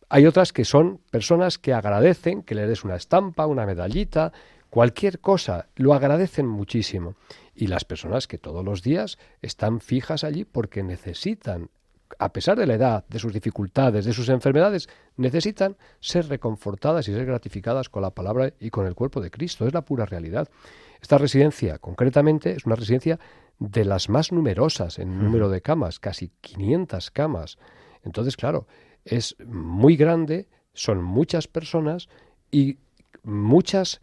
hay 0.08 0.26
otras 0.26 0.52
que 0.52 0.64
son 0.64 1.00
personas 1.10 1.58
que 1.58 1.74
agradecen 1.74 2.42
que 2.42 2.54
le 2.54 2.66
des 2.66 2.84
una 2.84 2.96
estampa, 2.96 3.46
una 3.46 3.66
medallita, 3.66 4.32
cualquier 4.70 5.20
cosa, 5.20 5.68
lo 5.76 5.92
agradecen 5.92 6.46
muchísimo. 6.46 7.14
Y 7.54 7.66
las 7.66 7.84
personas 7.84 8.26
que 8.26 8.38
todos 8.38 8.64
los 8.64 8.82
días 8.82 9.18
están 9.42 9.80
fijas 9.80 10.24
allí 10.24 10.44
porque 10.44 10.82
necesitan, 10.82 11.70
a 12.18 12.32
pesar 12.32 12.58
de 12.58 12.66
la 12.66 12.74
edad, 12.74 13.04
de 13.08 13.18
sus 13.18 13.32
dificultades, 13.32 14.04
de 14.04 14.12
sus 14.12 14.28
enfermedades, 14.30 14.88
necesitan 15.16 15.76
ser 16.00 16.28
reconfortadas 16.28 17.06
y 17.08 17.12
ser 17.12 17.26
gratificadas 17.26 17.88
con 17.88 18.02
la 18.02 18.10
palabra 18.10 18.52
y 18.60 18.70
con 18.70 18.86
el 18.86 18.94
cuerpo 18.94 19.20
de 19.20 19.30
Cristo. 19.30 19.66
Es 19.66 19.74
la 19.74 19.84
pura 19.84 20.06
realidad. 20.06 20.48
Esta 21.02 21.18
residencia, 21.18 21.78
concretamente, 21.78 22.52
es 22.52 22.64
una 22.64 22.76
residencia 22.76 23.18
de 23.58 23.84
las 23.84 24.08
más 24.08 24.32
numerosas 24.32 24.98
en 24.98 25.18
número 25.18 25.50
de 25.50 25.60
camas, 25.60 25.98
casi 25.98 26.30
500 26.40 27.10
camas. 27.10 27.58
Entonces, 28.04 28.36
claro, 28.36 28.66
es 29.10 29.36
muy 29.44 29.96
grande, 29.96 30.46
son 30.72 31.02
muchas 31.02 31.48
personas 31.48 32.08
y 32.50 32.78
muchas 33.22 34.00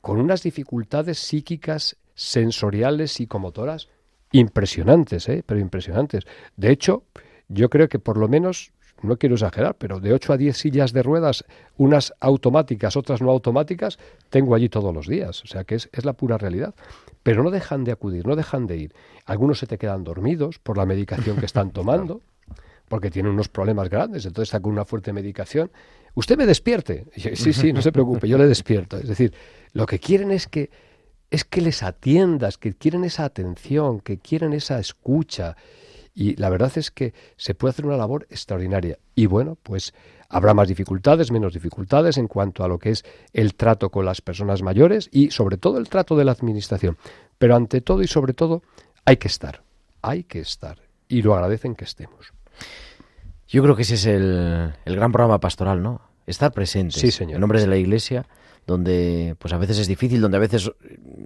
con 0.00 0.20
unas 0.20 0.42
dificultades 0.42 1.18
psíquicas, 1.18 1.96
sensoriales, 2.14 3.12
psicomotoras 3.12 3.88
impresionantes, 4.32 5.28
¿eh? 5.28 5.44
pero 5.46 5.60
impresionantes. 5.60 6.24
De 6.56 6.70
hecho, 6.70 7.04
yo 7.48 7.70
creo 7.70 7.88
que 7.88 7.98
por 7.98 8.16
lo 8.16 8.28
menos, 8.28 8.72
no 9.00 9.16
quiero 9.16 9.36
exagerar, 9.36 9.76
pero 9.76 10.00
de 10.00 10.12
8 10.12 10.32
a 10.32 10.36
10 10.36 10.56
sillas 10.56 10.92
de 10.92 11.02
ruedas, 11.02 11.44
unas 11.76 12.12
automáticas, 12.20 12.96
otras 12.96 13.22
no 13.22 13.30
automáticas, 13.30 13.98
tengo 14.30 14.54
allí 14.54 14.68
todos 14.68 14.92
los 14.92 15.06
días. 15.06 15.42
O 15.44 15.46
sea 15.46 15.64
que 15.64 15.76
es, 15.76 15.88
es 15.92 16.04
la 16.04 16.14
pura 16.14 16.36
realidad. 16.36 16.74
Pero 17.22 17.42
no 17.42 17.50
dejan 17.50 17.84
de 17.84 17.92
acudir, 17.92 18.26
no 18.26 18.34
dejan 18.34 18.66
de 18.66 18.76
ir. 18.76 18.94
Algunos 19.24 19.58
se 19.60 19.66
te 19.66 19.78
quedan 19.78 20.04
dormidos 20.04 20.58
por 20.58 20.76
la 20.76 20.84
medicación 20.84 21.36
que 21.36 21.46
están 21.46 21.70
tomando 21.72 22.20
porque 22.88 23.10
tienen 23.10 23.32
unos 23.32 23.48
problemas 23.48 23.88
grandes, 23.88 24.26
entonces 24.26 24.48
está 24.48 24.60
con 24.60 24.72
una 24.72 24.84
fuerte 24.84 25.12
medicación. 25.12 25.70
Usted 26.14 26.36
me 26.36 26.46
despierte. 26.46 27.06
Sí, 27.34 27.52
sí, 27.52 27.72
no 27.72 27.82
se 27.82 27.92
preocupe, 27.92 28.28
yo 28.28 28.38
le 28.38 28.46
despierto. 28.46 28.96
Es 28.98 29.08
decir, 29.08 29.32
lo 29.72 29.86
que 29.86 29.98
quieren 29.98 30.30
es 30.30 30.46
que 30.46 30.70
es 31.30 31.44
que 31.44 31.60
les 31.60 31.82
atiendas, 31.82 32.58
que 32.58 32.74
quieren 32.74 33.02
esa 33.02 33.24
atención, 33.24 33.98
que 33.98 34.18
quieren 34.18 34.52
esa 34.52 34.78
escucha. 34.78 35.56
Y 36.14 36.36
la 36.36 36.48
verdad 36.48 36.70
es 36.76 36.92
que 36.92 37.12
se 37.36 37.56
puede 37.56 37.70
hacer 37.70 37.86
una 37.86 37.96
labor 37.96 38.26
extraordinaria. 38.30 38.98
Y 39.16 39.26
bueno, 39.26 39.58
pues 39.60 39.94
habrá 40.28 40.54
más 40.54 40.68
dificultades, 40.68 41.32
menos 41.32 41.54
dificultades 41.54 42.18
en 42.18 42.28
cuanto 42.28 42.62
a 42.62 42.68
lo 42.68 42.78
que 42.78 42.90
es 42.90 43.04
el 43.32 43.54
trato 43.54 43.90
con 43.90 44.04
las 44.04 44.20
personas 44.20 44.62
mayores 44.62 45.08
y 45.10 45.30
sobre 45.30 45.56
todo 45.56 45.78
el 45.78 45.88
trato 45.88 46.16
de 46.16 46.24
la 46.24 46.32
administración. 46.32 46.96
Pero 47.38 47.56
ante 47.56 47.80
todo 47.80 48.02
y 48.02 48.06
sobre 48.06 48.32
todo 48.32 48.62
hay 49.04 49.16
que 49.16 49.28
estar, 49.28 49.64
hay 50.02 50.24
que 50.24 50.38
estar. 50.38 50.82
Y 51.08 51.22
lo 51.22 51.34
agradecen 51.34 51.74
que 51.74 51.84
estemos. 51.84 52.33
Yo 53.48 53.62
creo 53.62 53.76
que 53.76 53.82
ese 53.82 53.94
es 53.94 54.06
el, 54.06 54.72
el 54.84 54.96
gran 54.96 55.12
programa 55.12 55.38
pastoral, 55.40 55.82
¿no? 55.82 56.00
Estar 56.26 56.52
Sí, 56.66 57.10
señor. 57.10 57.34
en 57.34 57.40
nombre 57.40 57.60
de 57.60 57.66
la 57.66 57.76
Iglesia, 57.76 58.26
donde 58.66 59.36
pues 59.38 59.52
a 59.52 59.58
veces 59.58 59.78
es 59.78 59.86
difícil, 59.86 60.20
donde 60.20 60.38
a 60.38 60.40
veces 60.40 60.70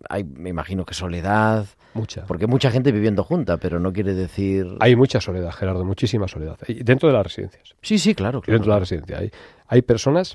hay, 0.08 0.24
me 0.24 0.50
imagino 0.50 0.84
que 0.84 0.92
soledad, 0.94 1.66
Mucha. 1.94 2.26
porque 2.26 2.46
mucha 2.48 2.70
gente 2.70 2.90
viviendo 2.90 3.22
junta, 3.22 3.58
pero 3.58 3.78
no 3.78 3.92
quiere 3.92 4.14
decir... 4.14 4.66
Hay 4.80 4.96
mucha 4.96 5.20
soledad, 5.20 5.52
Gerardo, 5.52 5.84
muchísima 5.84 6.26
soledad. 6.26 6.58
Dentro 6.66 7.08
de 7.08 7.14
las 7.14 7.24
residencias. 7.24 7.74
Sí, 7.80 7.98
sí, 7.98 8.14
claro. 8.14 8.42
dentro 8.44 8.64
de 8.72 8.74
la 8.74 8.80
residencia. 8.80 9.18
Hay, 9.18 9.30
hay 9.68 9.82
personas 9.82 10.34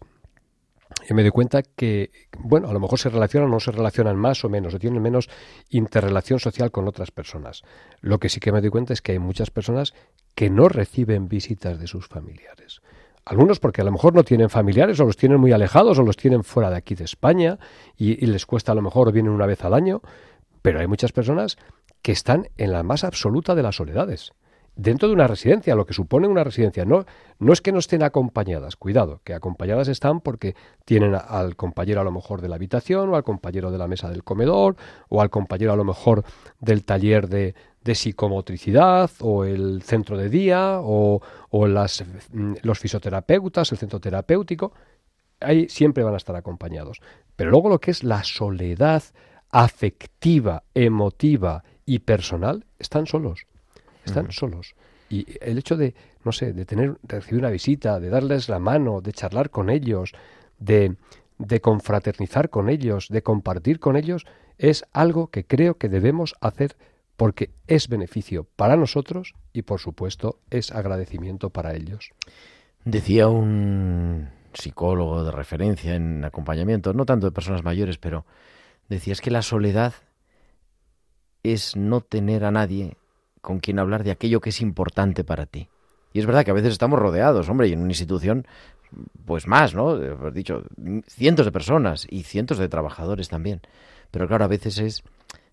y 1.10 1.14
me 1.14 1.22
doy 1.22 1.32
cuenta 1.32 1.62
que, 1.64 2.12
bueno, 2.38 2.70
a 2.70 2.74
lo 2.74 2.80
mejor 2.80 3.00
se 3.00 3.10
relacionan 3.10 3.50
o 3.50 3.54
no 3.54 3.60
se 3.60 3.72
relacionan 3.72 4.16
más 4.16 4.44
o 4.46 4.50
menos, 4.50 4.74
o 4.74 4.80
tienen 4.80 5.02
menos 5.02 5.30
interrelación 5.70 6.40
social 6.40 6.72
con 6.72 6.88
otras 6.88 7.12
personas. 7.12 7.64
Lo 8.02 8.20
que 8.20 8.30
sí 8.30 8.40
que 8.40 8.52
me 8.52 8.62
doy 8.62 8.70
cuenta 8.70 8.94
es 8.94 9.02
que 9.02 9.14
hay 9.14 9.20
muchas 9.20 9.52
personas 9.52 9.94
que 10.36 10.50
no 10.50 10.70
reciben 10.70 11.28
visitas 11.28 11.80
de 11.80 11.88
sus 11.88 12.08
familiares. 12.08 12.82
Algunos 13.26 13.60
porque 13.60 13.82
a 13.82 13.86
lo 13.86 13.92
mejor 13.92 14.14
no 14.14 14.24
tienen 14.24 14.50
familiares 14.50 15.00
o 15.00 15.06
los 15.06 15.16
tienen 15.16 15.40
muy 15.40 15.52
alejados 15.54 15.98
o 15.98 16.04
los 16.04 16.18
tienen 16.18 16.44
fuera 16.44 16.70
de 16.70 16.78
aquí 16.78 16.96
de 16.96 17.06
España 17.06 17.58
y, 17.98 18.24
y 18.24 18.28
les 18.28 18.46
cuesta 18.46 18.74
a 18.74 18.76
lo 18.76 18.82
mejor 18.82 19.08
o 19.08 19.12
vienen 19.12 19.32
una 19.32 19.46
vez 19.46 19.64
al 19.64 19.74
año, 19.74 20.02
pero 20.62 20.80
hay 20.80 20.88
muchas 20.88 21.14
personas 21.14 21.58
que 22.02 22.12
están 22.12 22.50
en 22.58 22.74
la 22.74 22.84
más 22.84 23.06
absoluta 23.06 23.56
de 23.56 23.64
las 23.64 23.78
soledades 23.78 24.34
dentro 24.76 25.08
de 25.08 25.14
una 25.14 25.28
residencia, 25.28 25.76
lo 25.76 25.86
que 25.86 25.94
supone 25.94 26.28
una 26.28 26.44
residencia. 26.44 26.86
No, 26.86 27.06
no 27.40 27.54
es 27.54 27.62
que 27.62 27.72
no 27.72 27.80
estén 27.80 28.04
acompañadas, 28.04 28.76
cuidado, 28.76 29.22
que 29.24 29.34
acompañadas 29.34 29.88
están 29.88 30.22
porque 30.22 30.56
tienen 30.86 31.16
al 31.16 31.56
compañero 31.56 32.02
a 32.02 32.04
lo 32.04 32.12
mejor 32.12 32.42
de 32.42 32.50
la 32.50 32.56
habitación, 32.56 33.10
o 33.10 33.16
al 33.16 33.24
compañero 33.24 33.72
de 33.72 33.78
la 33.78 33.88
mesa 33.88 34.10
del 34.10 34.24
comedor, 34.24 34.76
o 35.10 35.22
al 35.22 35.30
compañero 35.30 35.74
a 35.74 35.76
lo 35.76 35.84
mejor 35.84 36.24
del 36.60 36.84
taller 36.86 37.28
de, 37.28 37.56
de 37.84 37.96
psicomotricidad, 37.96 39.12
o 39.20 39.46
el 39.46 39.82
centro 39.84 40.18
de 40.18 40.30
día, 40.30 40.80
o, 40.82 41.22
o 41.50 41.68
las, 41.68 42.04
mm, 42.32 42.56
los 42.64 42.80
fisioterapeutas, 42.80 43.72
el 43.72 43.78
centro 43.78 44.00
terapéutico. 44.00 44.74
Ahí 45.40 45.68
siempre 45.70 46.04
van 46.04 46.14
a 46.14 46.18
estar 46.18 46.36
acompañados. 46.36 47.02
Pero 47.36 47.52
luego 47.52 47.70
lo 47.70 47.80
que 47.80 47.92
es 47.92 48.04
la 48.04 48.24
soledad 48.24 49.04
afectiva, 49.50 50.64
emotiva 50.74 51.64
y 51.86 52.00
personal, 52.00 52.66
están 52.80 53.06
solos 53.06 53.46
están 54.06 54.32
solos. 54.32 54.76
Y 55.10 55.26
el 55.42 55.58
hecho 55.58 55.78
de, 55.78 55.94
no 56.24 56.32
sé, 56.32 56.54
de 56.54 56.66
tener, 56.66 56.98
de 57.04 57.20
recibir 57.20 57.40
una 57.40 57.50
visita, 57.50 58.00
de 58.00 58.10
darles 58.10 58.50
la 58.50 58.60
mano, 58.60 59.02
de 59.02 59.14
charlar 59.14 59.50
con 59.50 59.70
ellos, 59.70 60.14
de, 60.60 60.96
de 61.38 61.62
confraternizar 61.62 62.50
con 62.50 62.70
ellos, 62.70 63.08
de 63.10 63.22
compartir 63.22 63.80
con 63.80 63.96
ellos, 63.96 64.26
es 64.58 64.86
algo 64.94 65.28
que 65.28 65.46
creo 65.46 65.78
que 65.78 65.90
debemos 65.90 66.36
hacer 66.42 66.76
porque 67.16 67.52
es 67.68 67.90
beneficio 67.90 68.48
para 68.56 68.76
nosotros 68.76 69.34
y 69.54 69.64
por 69.64 69.80
supuesto 69.80 70.40
es 70.50 70.72
agradecimiento 70.72 71.50
para 71.52 71.76
ellos. 71.76 72.12
Decía 72.86 73.28
un 73.28 74.30
psicólogo 74.54 75.24
de 75.24 75.32
referencia 75.32 75.96
en 75.96 76.26
acompañamiento, 76.26 76.94
no 76.94 77.06
tanto 77.06 77.28
de 77.28 77.32
personas 77.32 77.64
mayores, 77.64 77.98
pero 77.98 78.26
decía 78.90 79.14
es 79.14 79.22
que 79.22 79.32
la 79.32 79.42
soledad 79.42 79.94
es 81.44 81.76
no 81.76 82.02
tener 82.02 82.46
a 82.46 82.52
nadie 82.52 82.98
con 83.44 83.60
quien 83.60 83.78
hablar 83.78 84.06
de 84.06 84.12
aquello 84.12 84.40
que 84.40 84.52
es 84.52 84.62
importante 84.62 85.26
para 85.26 85.46
ti. 85.46 85.68
Y 86.14 86.20
es 86.20 86.26
verdad 86.26 86.46
que 86.46 86.52
a 86.52 86.54
veces 86.54 86.72
estamos 86.72 86.98
rodeados, 86.98 87.50
hombre, 87.50 87.68
y 87.68 87.74
en 87.74 87.82
una 87.82 87.92
institución, 87.92 88.48
pues 89.26 89.48
más, 89.48 89.76
¿no? 89.76 89.90
Has 89.90 90.34
dicho, 90.34 90.64
cientos 91.08 91.46
de 91.46 91.52
personas 91.52 92.08
y 92.10 92.24
cientos 92.24 92.58
de 92.58 92.70
trabajadores 92.70 93.28
también. 93.28 93.60
Pero 94.12 94.30
claro, 94.30 94.46
a 94.46 94.48
veces 94.48 94.78
es 94.78 95.04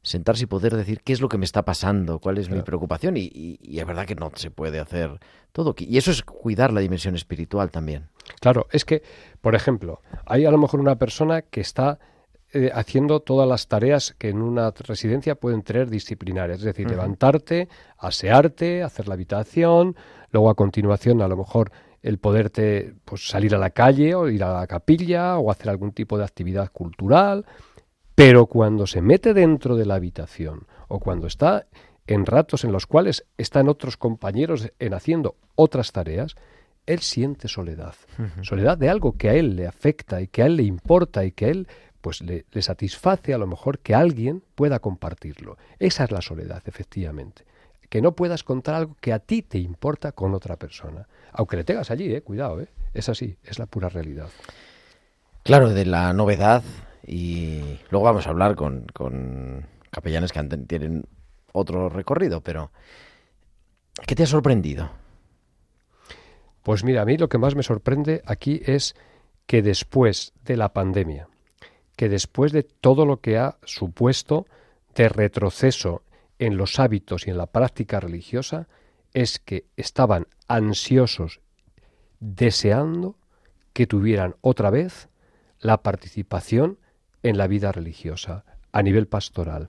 sentarse 0.03 0.45
y 0.45 0.47
poder 0.47 0.77
decir 0.77 1.01
qué 1.03 1.13
es 1.13 1.21
lo 1.21 1.29
que 1.29 1.37
me 1.37 1.45
está 1.45 1.65
pasando, 1.65 2.21
cuál 2.21 2.39
es 2.39 2.49
mi 2.49 2.63
preocupación 2.63 3.17
y, 3.17 3.59
es 3.61 3.85
verdad 3.85 4.07
que 4.07 4.15
no 4.15 4.31
se 4.37 4.53
puede 4.53 4.79
hacer 4.79 5.19
todo. 5.51 5.75
Y 5.77 5.99
eso 5.99 6.13
es 6.13 6.23
cuidar 6.23 6.73
la 6.73 6.81
dimensión 6.81 7.17
espiritual 7.17 7.73
también. 7.73 8.07
Claro, 8.41 8.69
es 8.71 8.85
que, 8.85 9.03
por 9.41 9.57
ejemplo, 9.57 10.01
hay 10.27 10.45
a 10.45 10.53
lo 10.53 10.59
mejor 10.59 10.79
una 10.79 10.95
persona 10.95 11.43
que 11.43 11.61
está 11.61 11.99
eh, 12.53 12.71
haciendo 12.75 13.21
todas 13.21 13.49
las 13.49 13.69
tareas 13.69 14.15
que 14.19 14.29
en 14.29 14.43
una 14.43 14.73
residencia 14.73 15.37
pueden 15.37 15.63
tener 15.63 15.89
disciplinarias, 15.89 16.59
es 16.59 16.65
decir, 16.65 16.91
levantarte, 16.91 17.69
asearte, 17.97 18.83
hacer 18.83 19.07
la 19.07 19.15
habitación, 19.15 19.95
luego 20.33 20.51
a 20.51 20.55
continuación 20.55 21.23
a 21.23 21.29
lo 21.29 21.37
mejor 21.37 21.71
el 22.03 22.19
poderte 22.19 22.95
pues, 23.05 23.29
salir 23.29 23.55
a 23.55 23.59
la 23.59 23.71
calle 23.71 24.15
o 24.15 24.29
ir 24.29 24.43
a 24.43 24.53
la 24.53 24.67
capilla 24.67 25.39
o 25.39 25.51
hacer 25.51 25.69
algún 25.69 25.93
tipo 25.93 26.19
de 26.19 26.25
actividad 26.25 26.73
cultural, 26.73 27.47
pero 28.15 28.47
cuando 28.47 28.87
se 28.87 29.01
mete 29.01 29.33
dentro 29.33 29.77
de 29.77 29.87
la 29.87 29.95
habitación 29.95 30.67
o 30.89 30.99
cuando 30.99 31.27
está 31.27 31.67
en 32.07 32.27
ratos 32.27 32.65
en 32.65 32.73
los 32.73 32.87
cuales 32.87 33.27
están 33.39 33.69
otros 33.69 33.97
compañeros 33.97 34.73
en 34.79 34.95
haciendo 34.95 35.37
otras 35.55 35.93
tareas, 35.93 36.35
él 36.87 37.01
siente 37.01 37.47
soledad. 37.47 37.95
Soledad 38.43 38.77
de 38.77 38.89
algo 38.89 39.13
que 39.13 39.29
a 39.29 39.35
él 39.35 39.55
le 39.55 39.67
afecta 39.67 40.21
y 40.21 40.27
que 40.27 40.43
a 40.43 40.47
él 40.47 40.57
le 40.57 40.65
importa 40.65 41.25
y 41.25 41.33
que 41.33 41.45
a 41.45 41.49
él 41.49 41.69
pues 42.01 42.21
le, 42.23 42.47
le, 42.51 42.63
satisface 42.63 43.35
a 43.35 43.39
lo 43.39 43.47
mejor 43.47 43.79
que 43.79 43.95
alguien 43.95 44.43
pueda 44.55 44.79
compartirlo. 44.79 45.57
Esa 45.79 46.05
es 46.05 46.11
la 46.11 46.23
soledad, 46.23 46.63
efectivamente. 46.67 47.45
Que 47.89 48.01
no 48.01 48.13
puedas 48.13 48.45
contar 48.45 48.75
algo 48.75 48.97
que 49.01 49.13
a 49.13 49.19
ti 49.19 49.43
te 49.43 49.59
importa 49.59 50.13
con 50.13 50.35
otra 50.35 50.57
persona. 50.57 51.09
Aunque 51.33 51.57
le 51.57 51.65
tengas 51.65 51.91
allí, 51.91 52.13
eh, 52.15 52.23
cuidado, 52.23 52.61
eh. 52.61 52.69
es 52.95 53.09
así, 53.09 53.37
es 53.45 53.59
la 53.59 53.67
pura 53.67 53.89
realidad. 53.89 54.29
Claro, 55.43 55.71
de 55.71 55.87
la 55.87 56.13
novedad 56.13 56.63
y 57.07 57.79
luego 57.91 58.05
vamos 58.05 58.27
a 58.27 58.31
hablar 58.31 58.55
con, 58.55 58.87
con 58.93 59.67
capellanes 59.91 60.33
que 60.33 60.43
tienen 60.69 61.05
otro 61.53 61.89
recorrido, 61.89 62.41
pero 62.41 62.71
¿qué 64.07 64.15
te 64.15 64.23
ha 64.23 64.27
sorprendido? 64.27 64.91
Pues 66.63 66.85
mira, 66.85 67.03
a 67.03 67.05
mí 67.05 67.17
lo 67.17 67.29
que 67.29 67.39
más 67.39 67.55
me 67.55 67.63
sorprende 67.63 68.23
aquí 68.27 68.61
es 68.65 68.95
que 69.47 69.63
después 69.63 70.33
de 70.45 70.57
la 70.57 70.73
pandemia, 70.73 71.29
que 72.01 72.09
después 72.09 72.51
de 72.53 72.63
todo 72.63 73.05
lo 73.05 73.21
que 73.21 73.37
ha 73.37 73.59
supuesto 73.63 74.47
de 74.95 75.11
retroceso 75.11 76.01
en 76.39 76.57
los 76.57 76.81
hábitos 76.81 77.27
y 77.27 77.31
en 77.31 77.37
la 77.37 77.45
práctica 77.45 78.01
religiosa, 78.01 78.69
es 79.13 79.39
que 79.39 79.67
estaban 79.77 80.27
ansiosos, 80.49 81.41
deseando 82.19 83.17
que 83.75 83.87
tuvieran 83.87 84.37
otra 84.41 84.71
vez 84.71 85.11
la 85.59 85.83
participación 85.83 86.79
en 87.23 87.37
la 87.37 87.47
vida 87.47 87.71
religiosa, 87.71 88.47
a 88.73 88.81
nivel 88.81 89.07
pastoral, 89.07 89.69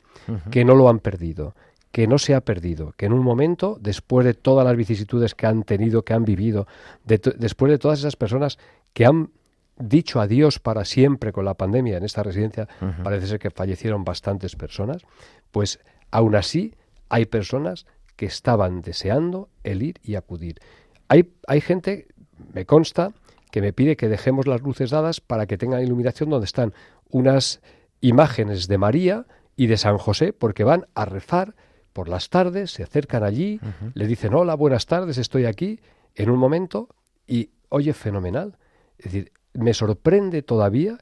que 0.52 0.64
no 0.64 0.74
lo 0.76 0.88
han 0.88 1.00
perdido, 1.00 1.54
que 1.92 2.08
no 2.08 2.18
se 2.18 2.34
ha 2.34 2.40
perdido, 2.40 2.94
que 2.96 3.08
en 3.08 3.12
un 3.12 3.26
momento, 3.26 3.78
después 3.82 4.26
de 4.26 4.36
todas 4.36 4.66
las 4.66 4.78
vicisitudes 4.78 5.36
que 5.36 5.48
han 5.48 5.64
tenido, 5.64 6.06
que 6.06 6.14
han 6.14 6.24
vivido, 6.24 6.66
después 7.04 7.70
de 7.70 7.78
todas 7.78 8.00
esas 8.00 8.16
personas 8.16 8.58
que 8.94 9.06
han 9.06 9.32
dicho 9.78 10.20
adiós 10.20 10.60
para 10.60 10.86
siempre 10.86 11.32
con 11.32 11.46
la 11.46 11.56
pandemia 11.56 11.98
en 11.98 12.04
esta 12.04 12.24
residencia, 12.24 12.68
parece 13.04 13.28
ser 13.28 13.40
que 13.40 13.50
fallecieron 13.50 14.04
bastantes 14.04 14.56
personas, 14.56 15.04
pues 15.52 15.80
aún 16.12 16.36
así 16.36 16.76
hay 17.10 17.26
personas 17.26 17.86
que 18.16 18.26
estaban 18.26 18.82
deseando 18.82 19.50
el 19.64 19.82
ir 19.82 20.00
y 20.04 20.16
acudir. 20.16 20.60
Hay, 21.08 21.34
hay 21.48 21.62
gente, 21.62 22.08
me 22.54 22.66
consta, 22.66 23.14
que 23.52 23.62
me 23.62 23.74
pide 23.74 23.98
que 23.98 24.08
dejemos 24.08 24.48
las 24.48 24.62
luces 24.62 24.92
dadas 24.92 25.20
para 25.20 25.46
que 25.46 25.58
tengan 25.58 25.84
iluminación 25.84 26.30
donde 26.30 26.46
están 26.46 26.74
unas 27.10 27.62
imágenes 28.00 28.68
de 28.68 28.78
María 28.78 29.26
y 29.56 29.68
de 29.68 29.78
San 29.78 29.98
José 29.98 30.34
porque 30.34 30.64
van 30.64 30.88
a 30.96 31.06
rezar 31.06 31.56
por 31.94 32.08
las 32.08 32.30
tardes, 32.30 32.72
se 32.72 32.84
acercan 32.84 33.24
allí, 33.24 33.60
le 33.94 34.08
dicen 34.08 34.34
hola, 34.34 34.56
buenas 34.56 34.86
tardes, 34.86 35.18
estoy 35.18 35.46
aquí, 35.46 35.82
en 36.16 36.30
un 36.30 36.40
momento, 36.40 36.88
y 37.28 37.50
oye, 37.70 37.94
fenomenal. 37.94 38.58
Es 38.98 39.06
decir, 39.06 39.32
me 39.54 39.74
sorprende 39.74 40.42
todavía 40.42 40.98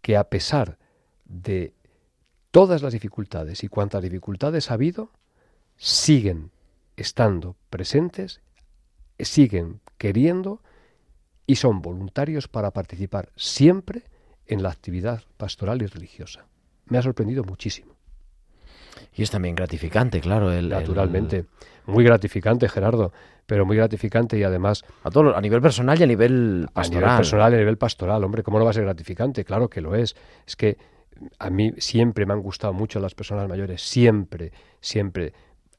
que 0.00 0.16
a 0.16 0.24
pesar 0.24 0.78
de 1.24 1.74
todas 2.50 2.82
las 2.82 2.92
dificultades 2.92 3.64
y 3.64 3.68
cuantas 3.68 4.02
dificultades 4.02 4.70
ha 4.70 4.74
habido, 4.74 5.10
siguen 5.76 6.50
estando 6.96 7.56
presentes, 7.70 8.40
siguen 9.18 9.80
queriendo 9.98 10.62
y 11.46 11.56
son 11.56 11.82
voluntarios 11.82 12.48
para 12.48 12.70
participar 12.70 13.32
siempre 13.36 14.04
en 14.46 14.62
la 14.62 14.70
actividad 14.70 15.22
pastoral 15.36 15.82
y 15.82 15.86
religiosa. 15.86 16.46
Me 16.86 16.98
ha 16.98 17.02
sorprendido 17.02 17.44
muchísimo. 17.44 17.93
Y 19.14 19.22
es 19.22 19.30
también 19.30 19.54
gratificante, 19.54 20.20
claro. 20.20 20.52
El, 20.52 20.68
Naturalmente. 20.68 21.46
Muy 21.86 22.02
gratificante, 22.02 22.68
Gerardo, 22.68 23.12
pero 23.46 23.66
muy 23.66 23.76
gratificante 23.76 24.38
y 24.38 24.42
además... 24.42 24.84
A, 25.02 25.10
todo, 25.10 25.36
a 25.36 25.40
nivel 25.40 25.60
personal 25.60 26.00
y 26.00 26.02
a 26.02 26.06
nivel 26.06 26.68
pastoral. 26.72 27.02
A 27.02 27.06
nivel 27.06 27.18
personal 27.18 27.52
y 27.52 27.54
a 27.56 27.58
nivel 27.58 27.78
pastoral, 27.78 28.24
hombre, 28.24 28.42
¿cómo 28.42 28.58
no 28.58 28.64
va 28.64 28.70
a 28.70 28.74
ser 28.74 28.84
gratificante? 28.84 29.44
Claro 29.44 29.68
que 29.68 29.82
lo 29.82 29.94
es. 29.94 30.16
Es 30.46 30.56
que 30.56 30.78
a 31.38 31.50
mí 31.50 31.72
siempre 31.78 32.26
me 32.26 32.32
han 32.32 32.40
gustado 32.40 32.72
mucho 32.72 33.00
las 33.00 33.14
personas 33.14 33.48
mayores, 33.48 33.82
siempre, 33.82 34.52
siempre. 34.80 35.32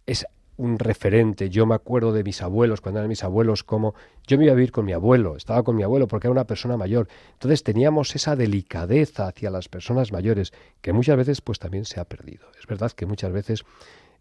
Es 0.06 0.25
un 0.57 0.79
referente. 0.79 1.49
Yo 1.49 1.65
me 1.65 1.75
acuerdo 1.75 2.13
de 2.13 2.23
mis 2.23 2.41
abuelos, 2.41 2.81
cuando 2.81 2.99
eran 2.99 3.09
mis 3.09 3.23
abuelos, 3.23 3.63
como 3.63 3.93
yo 4.25 4.37
me 4.37 4.45
iba 4.45 4.53
a 4.53 4.55
vivir 4.55 4.71
con 4.71 4.85
mi 4.85 4.93
abuelo, 4.93 5.35
estaba 5.35 5.63
con 5.63 5.75
mi 5.75 5.83
abuelo 5.83 6.07
porque 6.07 6.27
era 6.27 6.31
una 6.31 6.47
persona 6.47 6.77
mayor. 6.77 7.07
Entonces 7.33 7.63
teníamos 7.63 8.15
esa 8.15 8.35
delicadeza 8.35 9.27
hacia 9.27 9.49
las 9.49 9.67
personas 9.67 10.11
mayores 10.11 10.53
que 10.81 10.93
muchas 10.93 11.17
veces 11.17 11.41
pues 11.41 11.59
también 11.59 11.85
se 11.85 11.99
ha 11.99 12.05
perdido. 12.05 12.47
Es 12.59 12.67
verdad 12.67 12.91
que 12.91 13.05
muchas 13.05 13.31
veces 13.31 13.63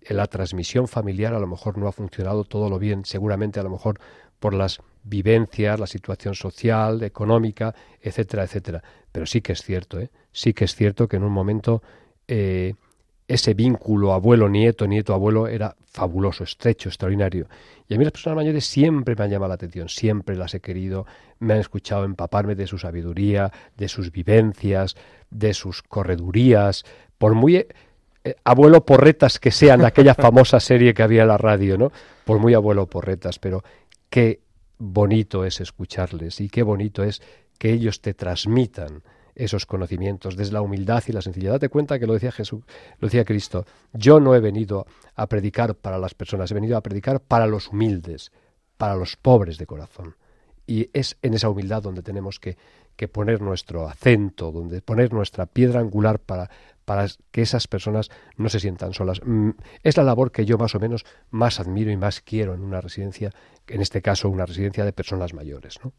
la 0.09 0.27
transmisión 0.27 0.89
familiar 0.89 1.35
a 1.35 1.39
lo 1.39 1.47
mejor 1.47 1.79
no 1.79 1.89
ha 1.89 1.93
funcionado 1.93 2.45
todo 2.45 2.69
lo 2.69 2.79
bien, 2.79 3.05
seguramente 3.05 3.61
a 3.61 3.63
lo 3.63 3.71
mejor 3.71 3.99
por 4.39 4.53
las 4.53 4.81
vivencias, 5.05 5.81
la 5.81 5.87
situación 5.87 6.35
social, 6.35 7.03
económica, 7.03 7.75
etcétera, 8.01 8.45
etcétera. 8.45 8.83
Pero 9.13 9.27
sí 9.27 9.41
que 9.41 9.53
es 9.53 9.63
cierto, 9.63 9.99
¿eh? 9.99 10.11
sí 10.33 10.53
que 10.53 10.65
es 10.65 10.75
cierto 10.75 11.09
que 11.09 11.17
en 11.17 11.25
un 11.25 11.33
momento 11.33 11.83
eh, 12.29 12.75
ese 13.27 13.55
vínculo 13.55 14.13
abuelo-nieto, 14.13 14.87
nieto-abuelo 14.87 15.49
era 15.49 15.77
fabuloso, 15.87 16.45
estrecho, 16.45 16.89
extraordinario. 16.89 17.47
Y 17.89 17.95
a 17.95 17.99
mí 17.99 18.05
las 18.05 18.13
personas 18.13 18.37
mayores 18.37 18.67
siempre 18.67 19.15
me 19.17 19.25
han 19.25 19.31
llamado 19.31 19.49
la 19.49 19.55
atención, 19.55 19.89
siempre 19.89 20.37
las 20.37 20.55
he 20.55 20.61
querido, 20.61 21.07
me 21.39 21.55
han 21.55 21.61
escuchado 21.61 22.05
empaparme 22.05 22.55
de 22.55 22.67
su 22.67 22.79
sabiduría, 22.79 23.51
de 23.77 23.89
sus 23.89 24.11
vivencias, 24.11 24.97
de 25.31 25.55
sus 25.55 25.83
corredurías, 25.83 26.85
por 27.17 27.35
muy 27.35 27.57
eh, 27.57 27.67
abuelo 28.45 28.85
porretas 28.85 29.39
que 29.39 29.51
sean 29.51 29.85
aquella 29.85 30.15
famosa 30.15 30.61
serie 30.61 30.93
que 30.93 31.03
había 31.03 31.23
en 31.23 31.29
la 31.29 31.39
radio, 31.39 31.79
¿no? 31.79 31.93
Por 32.25 32.39
muy 32.39 32.55
abuelo 32.55 32.87
porretas, 32.87 33.39
pero 33.39 33.63
qué 34.11 34.41
bonito 34.79 35.45
es 35.45 35.61
escucharles 35.61 36.41
y 36.41 36.49
qué 36.49 36.63
bonito 36.63 37.03
es 37.03 37.23
que 37.59 37.73
ellos 37.73 38.01
te 38.01 38.13
transmitan 38.13 39.03
esos 39.35 39.67
conocimientos, 39.67 40.37
desde 40.37 40.53
la 40.53 40.63
humildad 40.63 41.03
y 41.07 41.13
la 41.13 41.23
sencillez. 41.23 41.51
Date 41.51 41.69
cuenta 41.69 41.99
que 41.99 42.07
lo 42.07 42.15
decía 42.15 42.33
Jesús, 42.33 42.65
lo 42.99 43.09
decía 43.09 43.25
Cristo, 43.25 43.65
yo 43.93 44.21
no 44.21 44.35
he 44.35 44.41
venido 44.41 44.87
a 45.15 45.27
predicar 45.27 45.75
para 45.75 45.99
las 45.99 46.15
personas, 46.15 46.51
he 46.51 46.55
venido 46.55 46.77
a 46.77 46.83
predicar 46.83 47.21
para 47.21 47.47
los 47.47 47.69
humildes, 47.69 48.33
para 48.77 48.97
los 48.97 49.17
pobres 49.17 49.59
de 49.59 49.67
corazón. 49.67 50.17
Y 50.67 50.89
es 50.93 51.19
en 51.23 51.35
esa 51.35 51.51
humildad 51.51 51.83
donde 51.83 52.03
tenemos 52.03 52.41
que, 52.41 52.57
que 52.97 53.09
poner 53.09 53.43
nuestro 53.43 53.89
acento, 53.89 54.51
donde 54.51 54.81
poner 54.81 55.13
nuestra 55.13 55.47
piedra 55.47 55.81
angular 55.81 56.19
para, 56.19 56.49
para 56.85 57.07
que 57.31 57.43
esas 57.43 57.67
personas 57.67 58.11
no 58.37 58.49
se 58.49 58.61
sientan 58.61 58.95
solas. 58.95 59.21
Mm, 59.25 59.51
es 59.83 59.97
la 59.97 60.05
labor 60.05 60.33
que 60.33 60.45
yo 60.45 60.59
más 60.59 60.75
o 60.75 60.81
menos 60.81 61.05
más 61.31 61.61
admiro 61.61 61.91
y 61.91 61.97
más 61.97 62.21
quiero 62.21 62.55
en 62.55 62.63
una 62.63 62.81
residencia, 62.81 63.31
en 63.67 63.81
este 63.81 64.03
caso 64.03 64.29
una 64.29 64.47
residencia 64.47 64.85
de 64.85 64.93
personas 64.93 65.35
mayores. 65.35 65.79
¿no? 65.85 65.93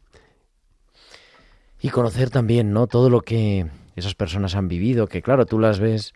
Y 1.80 1.90
conocer 1.90 2.30
también, 2.30 2.72
¿no? 2.72 2.86
Todo 2.86 3.10
lo 3.10 3.20
que 3.20 3.66
esas 3.96 4.14
personas 4.14 4.54
han 4.54 4.68
vivido, 4.68 5.06
que 5.08 5.22
claro, 5.22 5.46
tú 5.46 5.58
las 5.58 5.80
ves 5.80 6.12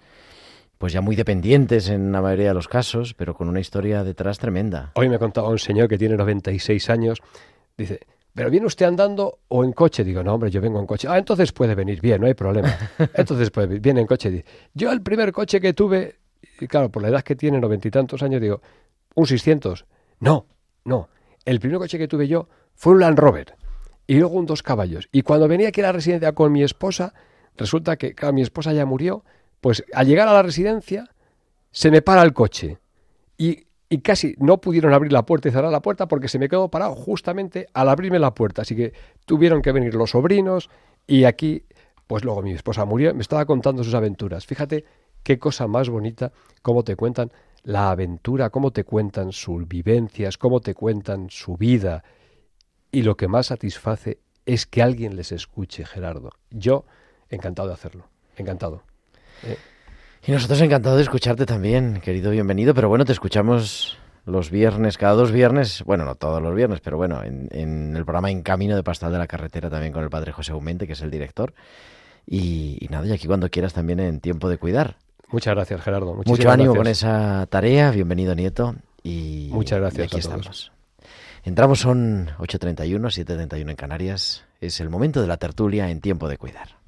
pues 0.78 0.94
ya 0.94 1.02
muy 1.02 1.14
dependientes 1.14 1.90
en 1.90 2.10
la 2.10 2.22
mayoría 2.22 2.48
de 2.48 2.54
los 2.54 2.66
casos, 2.66 3.12
pero 3.12 3.34
con 3.34 3.48
una 3.48 3.60
historia 3.60 4.02
detrás 4.02 4.38
tremenda. 4.38 4.92
Hoy 4.94 5.10
me 5.10 5.18
contaba 5.18 5.50
un 5.50 5.58
señor 5.58 5.88
que 5.88 5.98
tiene 5.98 6.16
96 6.16 6.88
años, 6.88 7.18
dice, 7.76 8.00
¿pero 8.34 8.48
viene 8.48 8.66
usted 8.66 8.86
andando 8.86 9.40
o 9.48 9.62
en 9.62 9.72
coche? 9.72 10.04
Digo, 10.04 10.22
no, 10.22 10.32
hombre, 10.32 10.50
yo 10.50 10.62
vengo 10.62 10.80
en 10.80 10.86
coche. 10.86 11.06
Ah, 11.06 11.18
entonces 11.18 11.52
puede 11.52 11.74
venir 11.74 12.00
bien, 12.00 12.22
no 12.22 12.26
hay 12.26 12.32
problema. 12.32 12.74
Entonces 13.14 13.50
puede 13.50 13.66
venir, 13.66 13.82
viene 13.82 14.00
en 14.00 14.06
coche. 14.06 14.30
Dice, 14.30 14.46
yo 14.72 14.90
el 14.90 15.02
primer 15.02 15.32
coche 15.32 15.60
que 15.60 15.74
tuve, 15.74 16.16
y 16.58 16.66
claro, 16.66 16.88
por 16.90 17.02
la 17.02 17.08
edad 17.08 17.22
que 17.22 17.36
tiene, 17.36 17.60
noventa 17.60 17.86
y 17.86 17.90
tantos 17.90 18.22
años, 18.22 18.40
digo, 18.40 18.62
un 19.14 19.26
600. 19.26 19.84
No, 20.20 20.46
no. 20.84 21.10
El 21.44 21.60
primer 21.60 21.78
coche 21.78 21.98
que 21.98 22.08
tuve 22.08 22.26
yo 22.26 22.48
fue 22.74 22.94
un 22.94 23.00
Land 23.00 23.18
Rover 23.18 23.54
y 24.10 24.14
luego 24.14 24.34
un 24.34 24.44
dos 24.44 24.64
caballos. 24.64 25.08
Y 25.12 25.22
cuando 25.22 25.46
venía 25.46 25.68
aquí 25.68 25.80
a 25.82 25.84
la 25.84 25.92
residencia 25.92 26.32
con 26.32 26.50
mi 26.50 26.64
esposa, 26.64 27.14
resulta 27.56 27.94
que, 27.94 28.12
mi 28.32 28.42
esposa 28.42 28.72
ya 28.72 28.84
murió 28.84 29.22
pues 29.60 29.84
al 29.94 30.08
llegar 30.08 30.26
a 30.26 30.32
la 30.32 30.42
residencia 30.42 31.08
se 31.70 31.92
me 31.92 32.02
para 32.02 32.22
el 32.22 32.32
coche 32.32 32.78
y, 33.38 33.66
casi 34.02 34.34
no 34.38 34.60
pudieron 34.60 34.92
abrir 34.94 35.12
la 35.12 35.24
puerta 35.24 35.48
y 35.48 35.52
cerrar 35.52 35.70
la 35.70 35.80
puerta 35.80 36.08
porque 36.08 36.26
se 36.26 36.40
me 36.40 36.48
quedó 36.48 36.68
parado 36.68 36.96
justamente 36.96 37.68
al 37.72 37.88
abrirme 37.88 38.18
la 38.18 38.34
puerta. 38.34 38.62
Así 38.62 38.74
que 38.74 38.94
tuvieron 39.26 39.62
que 39.62 39.70
venir 39.70 39.94
los 39.94 40.10
sobrinos 40.10 40.70
y 41.06 41.22
aquí, 41.22 41.62
pues 42.08 42.24
luego 42.24 42.42
mi 42.42 42.50
esposa 42.50 42.84
murió, 42.84 43.14
me 43.14 43.22
estaba 43.22 43.44
contando 43.44 43.84
sus 43.84 43.94
aventuras. 43.94 44.44
Fíjate 44.44 44.86
qué 45.22 45.38
cosa 45.38 45.68
más 45.68 45.88
bonita, 45.88 46.32
cómo 46.62 46.82
te 46.82 46.96
cuentan 46.96 47.30
la 47.62 47.92
aventura, 47.92 48.50
cómo 48.50 48.72
te 48.72 48.82
cuentan 48.82 49.30
sus 49.30 49.68
vivencias, 49.68 50.36
cómo 50.36 50.58
te 50.58 50.74
cuentan 50.74 51.30
su 51.30 51.56
vida. 51.56 52.02
Y 52.92 53.02
lo 53.02 53.16
que 53.16 53.28
más 53.28 53.46
satisface 53.46 54.18
es 54.46 54.66
que 54.66 54.82
alguien 54.82 55.16
les 55.16 55.32
escuche, 55.32 55.84
Gerardo. 55.84 56.30
Yo, 56.50 56.84
encantado 57.28 57.68
de 57.68 57.74
hacerlo, 57.74 58.08
encantado. 58.36 58.82
Y 60.26 60.32
nosotros 60.32 60.60
encantados 60.60 60.98
de 60.98 61.04
escucharte 61.04 61.46
también, 61.46 62.00
querido 62.00 62.30
bienvenido, 62.30 62.74
pero 62.74 62.88
bueno, 62.88 63.04
te 63.04 63.12
escuchamos 63.12 63.98
los 64.26 64.50
viernes, 64.50 64.98
cada 64.98 65.14
dos 65.14 65.32
viernes, 65.32 65.82
bueno, 65.84 66.04
no 66.04 66.14
todos 66.14 66.42
los 66.42 66.54
viernes, 66.54 66.80
pero 66.80 66.96
bueno, 66.96 67.22
en, 67.22 67.96
el 67.96 68.04
programa 68.04 68.30
En 68.30 68.42
Camino 68.42 68.76
de 68.76 68.82
Pastal 68.82 69.12
de 69.12 69.18
la 69.18 69.26
Carretera 69.26 69.70
también 69.70 69.92
con 69.92 70.02
el 70.02 70.10
padre 70.10 70.32
José 70.32 70.52
Aumente, 70.52 70.86
que 70.86 70.92
es 70.92 71.00
el 71.00 71.10
director. 71.10 71.54
Y, 72.26 72.86
nada, 72.90 73.06
y 73.06 73.12
aquí 73.12 73.26
cuando 73.26 73.48
quieras 73.48 73.72
también 73.72 73.98
en 73.98 74.20
Tiempo 74.20 74.48
de 74.48 74.58
Cuidar. 74.58 74.96
Muchas 75.28 75.54
gracias, 75.54 75.80
Gerardo. 75.80 76.14
Mucho 76.26 76.50
ánimo 76.50 76.74
con 76.74 76.86
esa 76.86 77.46
tarea, 77.46 77.90
bienvenido, 77.90 78.34
Nieto. 78.34 78.74
Y 79.02 79.48
Muchas 79.52 79.80
gracias. 79.80 80.06
aquí 80.08 80.18
estamos. 80.18 80.72
Entramos, 81.42 81.80
son 81.80 82.28
8.31, 82.38 83.00
7.31 83.24 83.70
en 83.70 83.76
Canarias. 83.76 84.44
Es 84.60 84.80
el 84.80 84.90
momento 84.90 85.20
de 85.20 85.26
la 85.26 85.38
tertulia 85.38 85.90
en 85.90 86.00
Tiempo 86.00 86.28
de 86.28 86.36
Cuidar. 86.36 86.79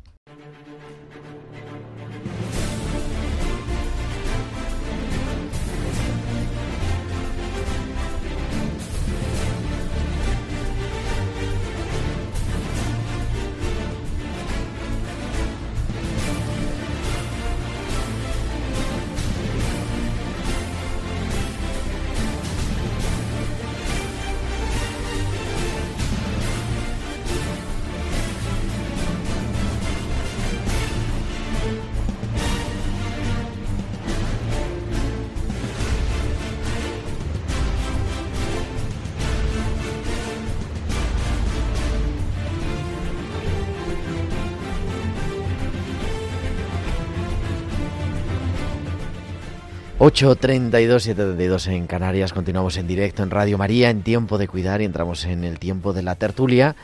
8.32, 50.03 51.15
7.32 51.15 51.71
en 51.71 51.87
Canarias. 51.87 52.33
Continuamos 52.33 52.77
en 52.77 52.89
directo 52.89 53.23
en 53.23 53.31
Radio 53.31 53.57
María, 53.57 53.89
en 53.89 54.03
Tiempo 54.03 54.37
de 54.37 54.49
Cuidar 54.49 54.81
y 54.81 54.85
entramos 54.85 55.25
en 55.27 55.45
el 55.45 55.61
tiempo 55.61 55.93
de 55.93 56.03
la 56.03 56.17
tertulia 56.17 56.75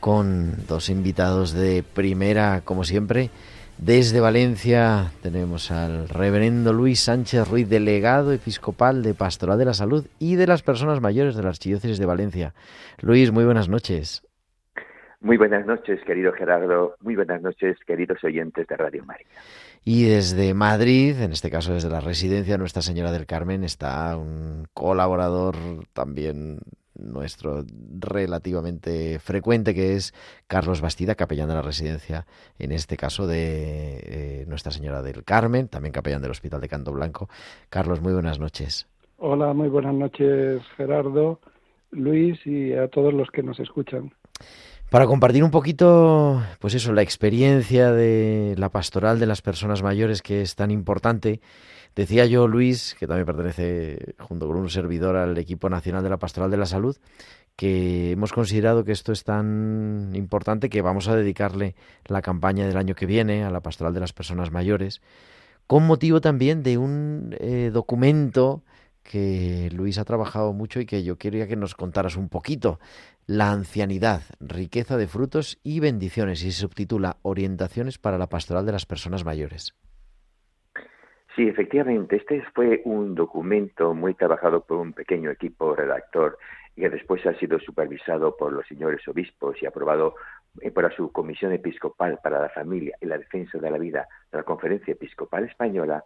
con 0.00 0.66
dos 0.66 0.90
invitados 0.90 1.52
de 1.52 1.84
primera, 1.84 2.62
como 2.64 2.82
siempre. 2.82 3.30
Desde 3.78 4.18
Valencia 4.18 5.12
tenemos 5.22 5.70
al 5.70 6.08
reverendo 6.08 6.72
Luis 6.72 6.98
Sánchez 6.98 7.48
Ruiz, 7.48 7.68
delegado 7.68 8.32
episcopal 8.32 9.04
de 9.04 9.14
Pastoral 9.14 9.60
de 9.60 9.64
la 9.66 9.72
Salud 9.72 10.04
y 10.18 10.34
de 10.34 10.48
las 10.48 10.64
Personas 10.64 11.00
Mayores 11.00 11.36
de 11.36 11.44
la 11.44 11.50
Archidiócesis 11.50 12.00
de 12.00 12.06
Valencia. 12.06 12.52
Luis, 13.00 13.30
muy 13.30 13.44
buenas 13.44 13.68
noches. 13.68 14.26
Muy 15.20 15.36
buenas 15.36 15.66
noches, 15.66 16.00
querido 16.04 16.32
Gerardo. 16.32 16.96
Muy 17.00 17.14
buenas 17.14 17.40
noches, 17.42 17.78
queridos 17.86 18.24
oyentes 18.24 18.66
de 18.66 18.76
Radio 18.76 19.04
María. 19.04 19.26
Y 19.88 20.02
desde 20.02 20.52
Madrid, 20.52 21.20
en 21.20 21.30
este 21.30 21.48
caso 21.48 21.72
desde 21.72 21.88
la 21.88 22.00
residencia 22.00 22.58
Nuestra 22.58 22.82
Señora 22.82 23.12
del 23.12 23.24
Carmen, 23.24 23.62
está 23.62 24.16
un 24.16 24.66
colaborador 24.74 25.54
también 25.92 26.58
nuestro 26.96 27.64
relativamente 27.96 29.20
frecuente, 29.20 29.76
que 29.76 29.94
es 29.94 30.12
Carlos 30.48 30.80
Bastida, 30.80 31.14
capellán 31.14 31.46
de 31.46 31.54
la 31.54 31.62
residencia, 31.62 32.26
en 32.58 32.72
este 32.72 32.96
caso 32.96 33.28
de 33.28 34.00
eh, 34.02 34.44
Nuestra 34.48 34.72
Señora 34.72 35.02
del 35.02 35.22
Carmen, 35.22 35.68
también 35.68 35.92
capellán 35.92 36.20
del 36.20 36.32
Hospital 36.32 36.60
de 36.60 36.68
Canto 36.68 36.92
Blanco. 36.92 37.28
Carlos, 37.70 38.00
muy 38.00 38.12
buenas 38.12 38.40
noches. 38.40 38.88
Hola, 39.18 39.54
muy 39.54 39.68
buenas 39.68 39.94
noches, 39.94 40.62
Gerardo, 40.76 41.38
Luis 41.92 42.44
y 42.44 42.72
a 42.72 42.88
todos 42.88 43.14
los 43.14 43.30
que 43.30 43.44
nos 43.44 43.60
escuchan 43.60 44.10
para 44.96 45.08
compartir 45.08 45.44
un 45.44 45.50
poquito, 45.50 46.42
pues 46.58 46.72
eso, 46.72 46.94
la 46.94 47.02
experiencia 47.02 47.92
de 47.92 48.54
la 48.56 48.70
pastoral 48.70 49.20
de 49.20 49.26
las 49.26 49.42
personas 49.42 49.82
mayores 49.82 50.22
que 50.22 50.40
es 50.40 50.54
tan 50.54 50.70
importante. 50.70 51.42
Decía 51.94 52.24
yo, 52.24 52.48
Luis, 52.48 52.96
que 52.98 53.06
también 53.06 53.26
pertenece 53.26 54.14
junto 54.18 54.46
con 54.46 54.56
un 54.56 54.70
servidor 54.70 55.16
al 55.16 55.36
equipo 55.36 55.68
nacional 55.68 56.02
de 56.02 56.08
la 56.08 56.16
pastoral 56.16 56.50
de 56.50 56.56
la 56.56 56.64
salud, 56.64 56.96
que 57.56 58.12
hemos 58.12 58.32
considerado 58.32 58.84
que 58.84 58.92
esto 58.92 59.12
es 59.12 59.22
tan 59.22 60.12
importante 60.14 60.70
que 60.70 60.80
vamos 60.80 61.08
a 61.08 61.14
dedicarle 61.14 61.74
la 62.06 62.22
campaña 62.22 62.66
del 62.66 62.78
año 62.78 62.94
que 62.94 63.04
viene 63.04 63.44
a 63.44 63.50
la 63.50 63.60
pastoral 63.60 63.92
de 63.92 64.00
las 64.00 64.14
personas 64.14 64.50
mayores, 64.50 65.02
con 65.66 65.86
motivo 65.86 66.22
también 66.22 66.62
de 66.62 66.78
un 66.78 67.36
eh, 67.38 67.70
documento 67.70 68.62
que 69.02 69.68
Luis 69.72 69.98
ha 69.98 70.04
trabajado 70.04 70.52
mucho 70.52 70.80
y 70.80 70.86
que 70.86 71.02
yo 71.02 71.16
quería 71.16 71.46
que 71.46 71.56
nos 71.56 71.74
contaras 71.74 72.16
un 72.16 72.28
poquito. 72.28 72.80
La 73.28 73.50
ancianidad, 73.50 74.20
riqueza 74.38 74.96
de 74.96 75.08
frutos 75.08 75.58
y 75.64 75.80
bendiciones, 75.80 76.44
y 76.44 76.52
se 76.52 76.60
subtitula 76.60 77.16
Orientaciones 77.22 77.98
para 77.98 78.18
la 78.18 78.28
pastoral 78.28 78.64
de 78.64 78.70
las 78.70 78.86
personas 78.86 79.24
mayores. 79.24 79.74
Sí, 81.34 81.48
efectivamente, 81.48 82.14
este 82.14 82.44
fue 82.54 82.82
un 82.84 83.16
documento 83.16 83.94
muy 83.94 84.14
trabajado 84.14 84.60
por 84.60 84.76
un 84.76 84.92
pequeño 84.92 85.32
equipo 85.32 85.74
redactor 85.74 86.38
que 86.76 86.88
después 86.88 87.26
ha 87.26 87.34
sido 87.34 87.58
supervisado 87.58 88.36
por 88.36 88.52
los 88.52 88.64
señores 88.68 89.00
obispos 89.08 89.60
y 89.60 89.66
aprobado 89.66 90.14
eh, 90.60 90.70
por 90.70 90.94
su 90.94 91.10
Comisión 91.10 91.52
Episcopal 91.52 92.20
para 92.22 92.40
la 92.40 92.50
Familia 92.50 92.96
y 93.00 93.06
la 93.06 93.18
Defensa 93.18 93.58
de 93.58 93.70
la 93.72 93.78
Vida 93.78 94.06
de 94.30 94.38
la 94.38 94.44
Conferencia 94.44 94.92
Episcopal 94.92 95.46
Española, 95.46 96.04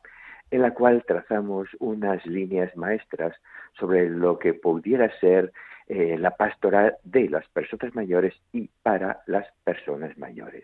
en 0.50 0.62
la 0.62 0.72
cual 0.72 1.04
trazamos 1.06 1.68
unas 1.80 2.24
líneas 2.24 2.74
maestras 2.78 3.36
sobre 3.78 4.08
lo 4.08 4.38
que 4.38 4.54
pudiera 4.54 5.10
ser 5.20 5.52
eh, 5.92 6.16
la 6.16 6.30
pastoral 6.36 6.98
de 7.02 7.28
las 7.28 7.48
personas 7.48 7.92
mayores 7.96 8.32
y 8.52 8.70
para 8.80 9.22
las 9.26 9.44
personas 9.64 10.16
mayores. 10.18 10.62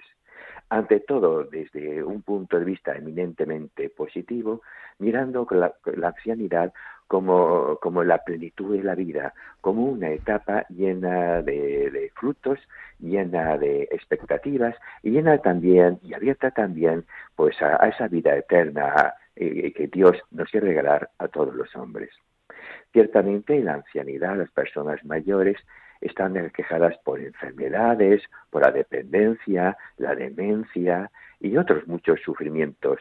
Ante 0.69 1.01
todo, 1.01 1.43
desde 1.43 2.05
un 2.05 2.23
punto 2.23 2.61
de 2.61 2.65
vista 2.65 2.95
eminentemente 2.95 3.91
positivo, 3.91 4.63
mirando 5.01 5.45
la, 5.51 5.75
ancianidad 6.07 6.73
como, 7.09 7.77
como, 7.83 8.05
la 8.05 8.19
plenitud 8.19 8.77
de 8.77 8.85
la 8.85 8.95
vida, 8.95 9.35
como 9.61 9.87
una 9.87 10.11
etapa 10.11 10.65
llena 10.69 11.43
de, 11.43 12.13
frutos, 12.15 12.61
llena 13.01 13.59
de 13.59 13.89
expectativas 13.91 14.77
llena 15.03 15.39
también 15.39 15.99
y 16.05 16.15
abierta 16.15 16.53
también 16.53 17.05
pues 17.35 17.61
a 17.63 17.89
esa 17.89 18.07
vida 18.07 18.37
eterna 18.37 19.15
eh, 19.35 19.73
que 19.73 19.89
Dios 19.89 20.17
nos 20.31 20.49
quiere 20.51 20.69
regalar 20.69 21.11
a 21.19 21.27
todos 21.27 21.53
los 21.53 21.75
hombres. 21.75 22.11
Ciertamente 22.93 23.57
en 23.57 23.67
la 23.67 23.75
ancianidad 23.75 24.37
las 24.37 24.51
personas 24.51 25.05
mayores 25.05 25.57
están 26.01 26.35
quejadas 26.51 26.97
por 27.05 27.21
enfermedades, 27.21 28.23
por 28.51 28.63
la 28.63 28.73
dependencia, 28.73 29.77
la 29.97 30.15
demencia 30.15 31.11
y 31.41 31.57
otros 31.57 31.87
muchos 31.87 32.21
sufrimientos. 32.21 33.01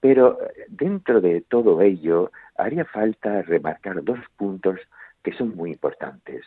Pero 0.00 0.42
eh, 0.42 0.66
dentro 0.68 1.20
de 1.20 1.42
todo 1.42 1.80
ello 1.80 2.30
haría 2.56 2.84
falta 2.84 3.42
remarcar 3.42 4.02
dos 4.02 4.18
puntos 4.36 4.80
que 5.22 5.32
son 5.32 5.54
muy 5.54 5.72
importantes. 5.72 6.44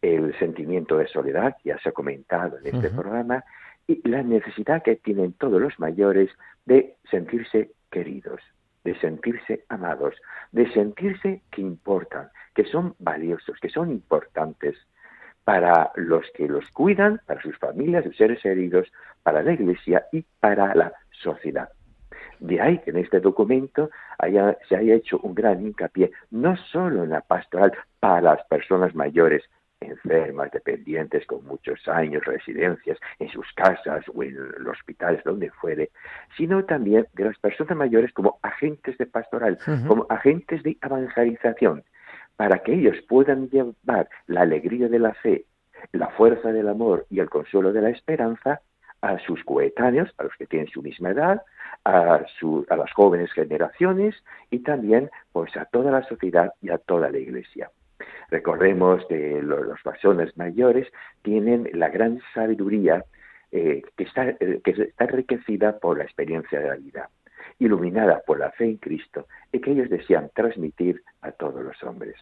El 0.00 0.36
sentimiento 0.38 0.98
de 0.98 1.08
soledad, 1.08 1.56
ya 1.64 1.78
se 1.78 1.88
ha 1.88 1.92
comentado 1.92 2.58
en 2.58 2.74
este 2.74 2.90
programa, 2.90 3.44
y 3.86 4.06
la 4.08 4.22
necesidad 4.22 4.82
que 4.82 4.96
tienen 4.96 5.32
todos 5.32 5.60
los 5.60 5.78
mayores 5.78 6.30
de 6.66 6.94
sentirse 7.10 7.72
queridos. 7.90 8.40
De 8.84 8.98
sentirse 9.00 9.64
amados, 9.68 10.14
de 10.50 10.70
sentirse 10.72 11.42
que 11.50 11.60
importan, 11.60 12.28
que 12.54 12.64
son 12.64 12.94
valiosos, 12.98 13.58
que 13.60 13.68
son 13.68 13.90
importantes 13.90 14.76
para 15.44 15.90
los 15.96 16.24
que 16.34 16.48
los 16.48 16.68
cuidan, 16.70 17.20
para 17.26 17.42
sus 17.42 17.56
familias, 17.58 18.04
sus 18.04 18.16
seres 18.16 18.44
heridos, 18.44 18.90
para 19.22 19.42
la 19.42 19.52
Iglesia 19.52 20.06
y 20.12 20.24
para 20.40 20.74
la 20.74 20.92
sociedad. 21.10 21.68
De 22.40 22.60
ahí 22.60 22.78
que 22.78 22.90
en 22.90 22.98
este 22.98 23.20
documento 23.20 23.90
se 24.68 24.76
haya 24.76 24.94
hecho 24.94 25.18
un 25.22 25.34
gran 25.34 25.64
hincapié 25.64 26.10
no 26.30 26.56
solo 26.56 27.04
en 27.04 27.10
la 27.10 27.20
pastoral 27.20 27.72
para 28.00 28.20
las 28.20 28.44
personas 28.46 28.94
mayores, 28.94 29.42
enfermas, 29.82 30.50
dependientes 30.50 31.26
con 31.26 31.44
muchos 31.44 31.86
años, 31.88 32.24
residencias, 32.24 32.98
en 33.18 33.28
sus 33.28 33.46
casas 33.54 34.04
o 34.14 34.22
en 34.22 34.36
los 34.36 34.78
hospitales, 34.78 35.22
donde 35.24 35.50
fuere, 35.50 35.90
sino 36.36 36.64
también 36.64 37.06
de 37.14 37.24
las 37.24 37.38
personas 37.38 37.76
mayores 37.76 38.12
como 38.12 38.38
agentes 38.42 38.96
de 38.98 39.06
pastoral, 39.06 39.58
como 39.86 40.06
agentes 40.08 40.62
de 40.62 40.76
evangelización, 40.82 41.84
para 42.36 42.58
que 42.60 42.74
ellos 42.74 42.96
puedan 43.08 43.48
llevar 43.50 44.08
la 44.26 44.42
alegría 44.42 44.88
de 44.88 44.98
la 44.98 45.14
fe, 45.14 45.44
la 45.92 46.08
fuerza 46.08 46.52
del 46.52 46.68
amor 46.68 47.06
y 47.10 47.20
el 47.20 47.28
consuelo 47.28 47.72
de 47.72 47.82
la 47.82 47.90
esperanza 47.90 48.60
a 49.00 49.18
sus 49.18 49.42
coetáneos, 49.44 50.08
a 50.18 50.24
los 50.24 50.32
que 50.36 50.46
tienen 50.46 50.68
su 50.68 50.80
misma 50.80 51.10
edad, 51.10 51.42
a, 51.84 52.24
a 52.68 52.76
las 52.76 52.92
jóvenes 52.92 53.32
generaciones 53.32 54.14
y 54.50 54.60
también 54.60 55.10
pues 55.32 55.56
a 55.56 55.64
toda 55.66 55.90
la 55.90 56.04
sociedad 56.04 56.52
y 56.60 56.70
a 56.70 56.78
toda 56.78 57.10
la 57.10 57.18
Iglesia. 57.18 57.70
Recordemos 58.30 59.04
que 59.06 59.42
los, 59.42 59.80
personas 59.82 60.36
mayores 60.36 60.88
tienen 61.22 61.68
la 61.72 61.88
gran 61.88 62.20
sabiduría 62.34 63.04
eh, 63.50 63.82
que, 63.96 64.04
está, 64.04 64.30
eh, 64.40 64.60
que 64.64 64.70
está 64.70 65.04
enriquecida 65.04 65.78
por 65.78 65.98
la 65.98 66.04
experiencia 66.04 66.60
de 66.60 66.68
la 66.68 66.76
vida, 66.76 67.10
iluminada 67.58 68.22
por 68.26 68.38
la 68.38 68.50
fe 68.52 68.64
en 68.64 68.76
Cristo 68.78 69.26
y 69.52 69.60
que 69.60 69.72
ellos 69.72 69.90
desean 69.90 70.30
transmitir 70.34 71.02
a 71.20 71.32
todos 71.32 71.62
los 71.62 71.82
hombres. 71.82 72.16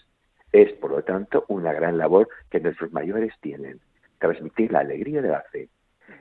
Es, 0.52 0.72
por 0.72 0.90
lo 0.90 1.04
tanto, 1.04 1.44
una 1.48 1.72
gran 1.72 1.96
labor 1.96 2.28
que 2.50 2.58
nuestros 2.60 2.92
mayores 2.92 3.32
tienen, 3.40 3.78
transmitir 4.18 4.72
la 4.72 4.80
alegría 4.80 5.22
de 5.22 5.28
la 5.28 5.42
fe. 5.52 5.68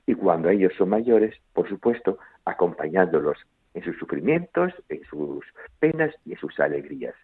Y 0.05 0.13
cuando 0.13 0.49
ellos 0.49 0.73
son 0.77 0.89
mayores, 0.89 1.35
por 1.53 1.67
supuesto, 1.67 2.19
acompañándolos 2.45 3.39
en 3.73 3.83
sus 3.83 3.97
sufrimientos, 3.97 4.73
en 4.89 5.03
sus 5.05 5.43
penas 5.79 6.13
y 6.25 6.33
en 6.33 6.37
sus 6.37 6.59
alegrías 6.59 7.15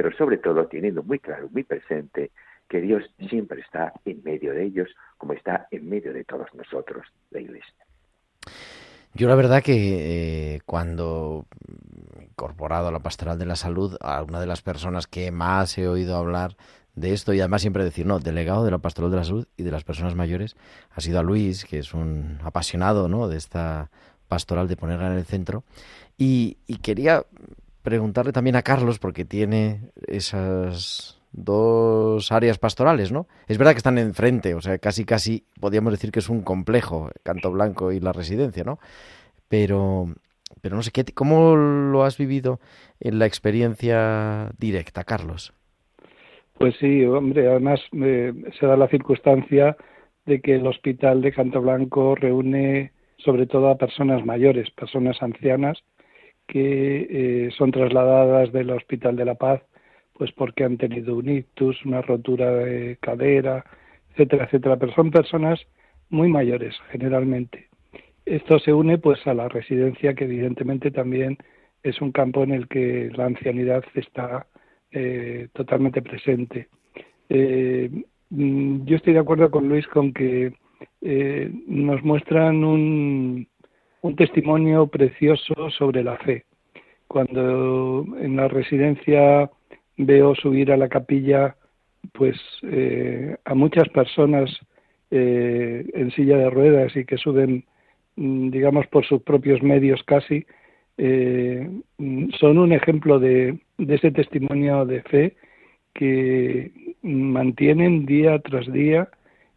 pero 0.00 0.16
sobre 0.16 0.38
todo 0.38 0.66
teniendo 0.66 1.02
muy 1.02 1.18
claro, 1.18 1.50
muy 1.52 1.62
presente 1.62 2.30
que 2.66 2.80
Dios 2.80 3.04
siempre 3.28 3.60
está 3.60 3.92
en 4.06 4.22
medio 4.22 4.54
de 4.54 4.64
ellos, 4.64 4.88
como 5.18 5.34
está 5.34 5.68
en 5.70 5.90
medio 5.90 6.14
de 6.14 6.24
todos 6.24 6.46
nosotros, 6.54 7.06
la 7.30 7.40
Iglesia. 7.40 7.84
Yo 9.12 9.28
la 9.28 9.34
verdad 9.34 9.62
que 9.62 10.54
eh, 10.54 10.60
cuando 10.64 11.44
incorporado 12.18 12.88
a 12.88 12.92
la 12.92 13.00
pastoral 13.00 13.38
de 13.38 13.44
la 13.44 13.56
salud, 13.56 13.98
a 14.00 14.22
una 14.22 14.40
de 14.40 14.46
las 14.46 14.62
personas 14.62 15.06
que 15.06 15.30
más 15.30 15.76
he 15.76 15.86
oído 15.86 16.16
hablar 16.16 16.56
de 16.94 17.12
esto 17.12 17.34
y 17.34 17.40
además 17.40 17.60
siempre 17.60 17.84
decir, 17.84 18.06
no, 18.06 18.20
delegado 18.20 18.64
de 18.64 18.70
la 18.70 18.78
pastoral 18.78 19.10
de 19.10 19.18
la 19.18 19.24
salud 19.24 19.48
y 19.58 19.64
de 19.64 19.70
las 19.70 19.84
personas 19.84 20.14
mayores, 20.14 20.56
ha 20.92 21.02
sido 21.02 21.20
a 21.20 21.22
Luis, 21.22 21.66
que 21.66 21.78
es 21.78 21.92
un 21.92 22.38
apasionado 22.42 23.06
¿no? 23.06 23.28
de 23.28 23.36
esta 23.36 23.90
pastoral 24.28 24.66
de 24.66 24.78
ponerla 24.78 25.08
en 25.08 25.18
el 25.18 25.26
centro. 25.26 25.62
Y, 26.16 26.56
y 26.66 26.76
quería 26.78 27.26
preguntarle 27.82 28.32
también 28.32 28.56
a 28.56 28.62
Carlos, 28.62 28.98
porque 28.98 29.24
tiene 29.24 29.90
esas 30.06 31.20
dos 31.32 32.32
áreas 32.32 32.58
pastorales, 32.58 33.12
¿no? 33.12 33.26
Es 33.46 33.58
verdad 33.58 33.72
que 33.72 33.78
están 33.78 33.98
enfrente, 33.98 34.54
o 34.54 34.60
sea, 34.60 34.78
casi 34.78 35.04
casi 35.04 35.44
podríamos 35.60 35.92
decir 35.92 36.10
que 36.10 36.18
es 36.18 36.28
un 36.28 36.42
complejo, 36.42 37.10
Canto 37.22 37.50
Blanco 37.52 37.92
y 37.92 38.00
la 38.00 38.12
residencia, 38.12 38.64
¿no? 38.64 38.78
Pero, 39.48 40.06
pero 40.60 40.76
no 40.76 40.82
sé, 40.82 40.90
¿qué, 40.90 41.04
¿cómo 41.14 41.56
lo 41.56 42.04
has 42.04 42.18
vivido 42.18 42.60
en 42.98 43.18
la 43.18 43.26
experiencia 43.26 44.50
directa, 44.58 45.04
Carlos? 45.04 45.52
Pues 46.58 46.74
sí, 46.78 47.04
hombre, 47.04 47.48
además 47.48 47.80
eh, 47.92 48.34
se 48.58 48.66
da 48.66 48.76
la 48.76 48.88
circunstancia 48.88 49.76
de 50.26 50.40
que 50.40 50.56
el 50.56 50.66
hospital 50.66 51.22
de 51.22 51.32
Canto 51.32 51.62
Blanco 51.62 52.14
reúne 52.14 52.92
sobre 53.16 53.46
todo 53.46 53.68
a 53.68 53.78
personas 53.78 54.24
mayores, 54.24 54.70
personas 54.70 55.22
ancianas, 55.22 55.82
que 56.50 57.06
eh, 57.08 57.50
son 57.56 57.70
trasladadas 57.70 58.52
del 58.52 58.70
Hospital 58.70 59.14
de 59.14 59.24
la 59.24 59.36
Paz 59.36 59.62
pues 60.14 60.32
porque 60.32 60.64
han 60.64 60.76
tenido 60.76 61.16
un 61.16 61.30
ictus, 61.30 61.82
una 61.86 62.02
rotura 62.02 62.50
de 62.50 62.98
cadera, 63.00 63.64
etcétera, 64.10 64.44
etcétera, 64.44 64.76
pero 64.76 64.92
son 64.92 65.10
personas 65.10 65.60
muy 66.10 66.28
mayores 66.28 66.74
generalmente. 66.90 67.68
Esto 68.26 68.58
se 68.58 68.74
une 68.74 68.98
pues 68.98 69.24
a 69.26 69.32
la 69.32 69.48
residencia 69.48 70.14
que 70.14 70.24
evidentemente 70.24 70.90
también 70.90 71.38
es 71.82 72.02
un 72.02 72.12
campo 72.12 72.42
en 72.42 72.50
el 72.50 72.68
que 72.68 73.10
la 73.16 73.26
ancianidad 73.26 73.82
está 73.94 74.46
eh, 74.90 75.48
totalmente 75.54 76.02
presente. 76.02 76.68
Eh, 77.28 77.90
mm, 78.28 78.84
yo 78.84 78.96
estoy 78.96 79.14
de 79.14 79.20
acuerdo 79.20 79.50
con 79.50 79.68
Luis 79.68 79.86
con 79.86 80.12
que 80.12 80.52
nos 81.66 82.02
muestran 82.02 82.64
un, 82.64 83.46
un 84.02 84.16
testimonio 84.16 84.86
precioso 84.86 85.70
sobre 85.70 86.02
la 86.02 86.16
fe. 86.18 86.44
Cuando 87.06 88.06
en 88.20 88.36
la 88.36 88.48
residencia 88.48 89.50
veo 89.96 90.34
subir 90.34 90.72
a 90.72 90.76
la 90.76 90.88
capilla 90.88 91.56
pues 92.12 92.36
eh, 92.62 93.36
a 93.44 93.54
muchas 93.54 93.88
personas 93.90 94.50
eh, 95.10 95.84
en 95.92 96.10
silla 96.12 96.38
de 96.38 96.50
ruedas 96.50 96.96
y 96.96 97.04
que 97.04 97.18
suben 97.18 97.64
mm, 98.16 98.50
digamos 98.50 98.86
por 98.86 99.04
sus 99.04 99.22
propios 99.22 99.62
medios 99.62 100.02
casi 100.04 100.46
eh, 100.96 101.68
son 102.38 102.58
un 102.58 102.72
ejemplo 102.72 103.18
de, 103.18 103.58
de 103.78 103.94
ese 103.94 104.10
testimonio 104.10 104.84
de 104.86 105.02
fe 105.02 105.36
que 105.94 106.72
mantienen 107.02 108.06
día 108.06 108.38
tras 108.38 108.70
día 108.72 109.08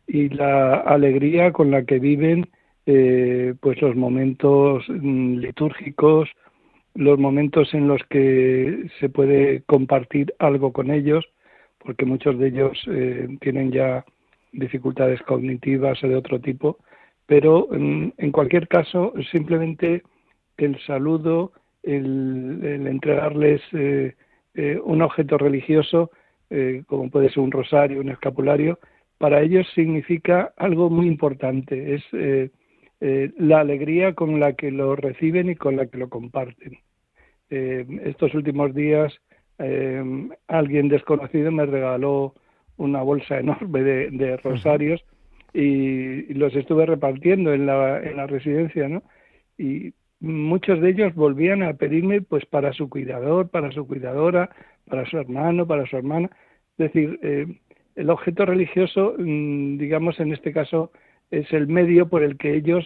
y 0.07 0.29
la 0.29 0.75
alegría 0.75 1.51
con 1.51 1.71
la 1.71 1.83
que 1.83 1.99
viven 1.99 2.49
eh, 2.85 3.53
pues 3.61 3.81
los 3.81 3.95
momentos 3.95 4.83
mm, 4.89 5.37
litúrgicos, 5.37 6.29
los 6.95 7.17
momentos 7.17 7.73
en 7.73 7.87
los 7.87 8.01
que 8.09 8.89
se 8.99 9.07
puede 9.07 9.63
compartir 9.63 10.33
algo 10.39 10.73
con 10.73 10.91
ellos, 10.91 11.25
porque 11.79 12.05
muchos 12.05 12.37
de 12.37 12.47
ellos 12.47 12.77
eh, 12.87 13.37
tienen 13.39 13.71
ya 13.71 14.03
dificultades 14.51 15.21
cognitivas 15.21 16.03
o 16.03 16.07
de 16.09 16.15
otro 16.15 16.41
tipo, 16.41 16.77
pero 17.25 17.69
mm, 17.71 18.09
en, 18.17 18.31
cualquier 18.33 18.67
caso 18.67 19.13
simplemente 19.31 20.03
el 20.57 20.77
saludo, 20.85 21.53
el, 21.83 22.59
entregarles 22.85 23.61
eh, 23.71 24.13
un 24.83 25.01
objeto 25.01 25.37
religioso, 25.37 26.11
como 26.85 27.09
puede 27.09 27.29
ser 27.29 27.39
un 27.39 27.51
rosario, 27.51 27.99
un 27.99 28.09
escapulario, 28.09 28.77
para 29.17 29.41
ellos 29.41 29.65
significa 29.73 30.53
algo 30.55 30.91
muy 30.91 31.07
importante. 31.07 31.95
Es 31.95 32.03
eh, 33.05 33.33
la 33.37 33.59
alegría 33.59 34.13
con 34.13 34.39
la 34.39 34.53
que 34.53 34.71
lo 34.71 34.95
reciben 34.95 35.49
y 35.49 35.55
con 35.55 35.75
la 35.75 35.87
que 35.87 35.97
lo 35.97 36.07
comparten. 36.07 36.77
Eh, 37.49 37.85
estos 38.05 38.33
últimos 38.33 38.73
días 38.73 39.13
eh, 39.59 40.01
alguien 40.47 40.87
desconocido 40.87 41.51
me 41.51 41.65
regaló 41.65 42.33
una 42.77 43.01
bolsa 43.01 43.39
enorme 43.39 43.83
de, 43.83 44.37
rosarios 44.37 45.03
y, 45.53 46.33
los 46.33 46.55
estuve 46.55 46.85
repartiendo 46.85 47.53
en 47.53 47.65
la, 47.65 48.01
en 48.01 48.15
la 48.15 48.25
residencia, 48.25 48.87
¿no? 48.87 49.03
Y 49.57 49.93
muchos 50.21 50.79
de 50.79 50.91
ellos 50.91 51.13
volvían 51.13 51.61
a 51.61 51.73
pedirme 51.73 52.21
pues 52.21 52.45
para 52.45 52.71
su 52.71 52.89
cuidador, 52.89 53.49
para 53.49 53.73
su 53.73 53.85
cuidadora, 53.85 54.49
para 54.89 55.05
su 55.09 55.17
hermano, 55.17 55.67
para 55.67 55.85
su 55.87 55.97
hermana. 55.97 56.29
Es 56.77 56.93
decir, 56.93 57.19
el 57.97 58.09
objeto 58.09 58.45
religioso, 58.45 59.15
mm, 59.17 59.77
digamos 59.77 60.21
en 60.21 60.31
este 60.31 60.53
caso, 60.53 60.93
es 61.33 61.51
el 61.51 61.67
medio 61.67 62.07
por 62.07 62.23
el 62.23 62.37
que 62.37 62.55
ellos 62.55 62.85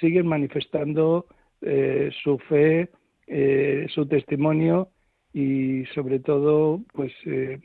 siguen 0.00 0.26
manifestando 0.26 1.26
eh, 1.62 2.10
su 2.22 2.38
fe, 2.38 2.90
eh, 3.26 3.86
su 3.88 4.06
testimonio 4.06 4.90
y 5.32 5.84
sobre 5.94 6.18
todo 6.18 6.82
pues 6.92 7.12
eh, 7.24 7.58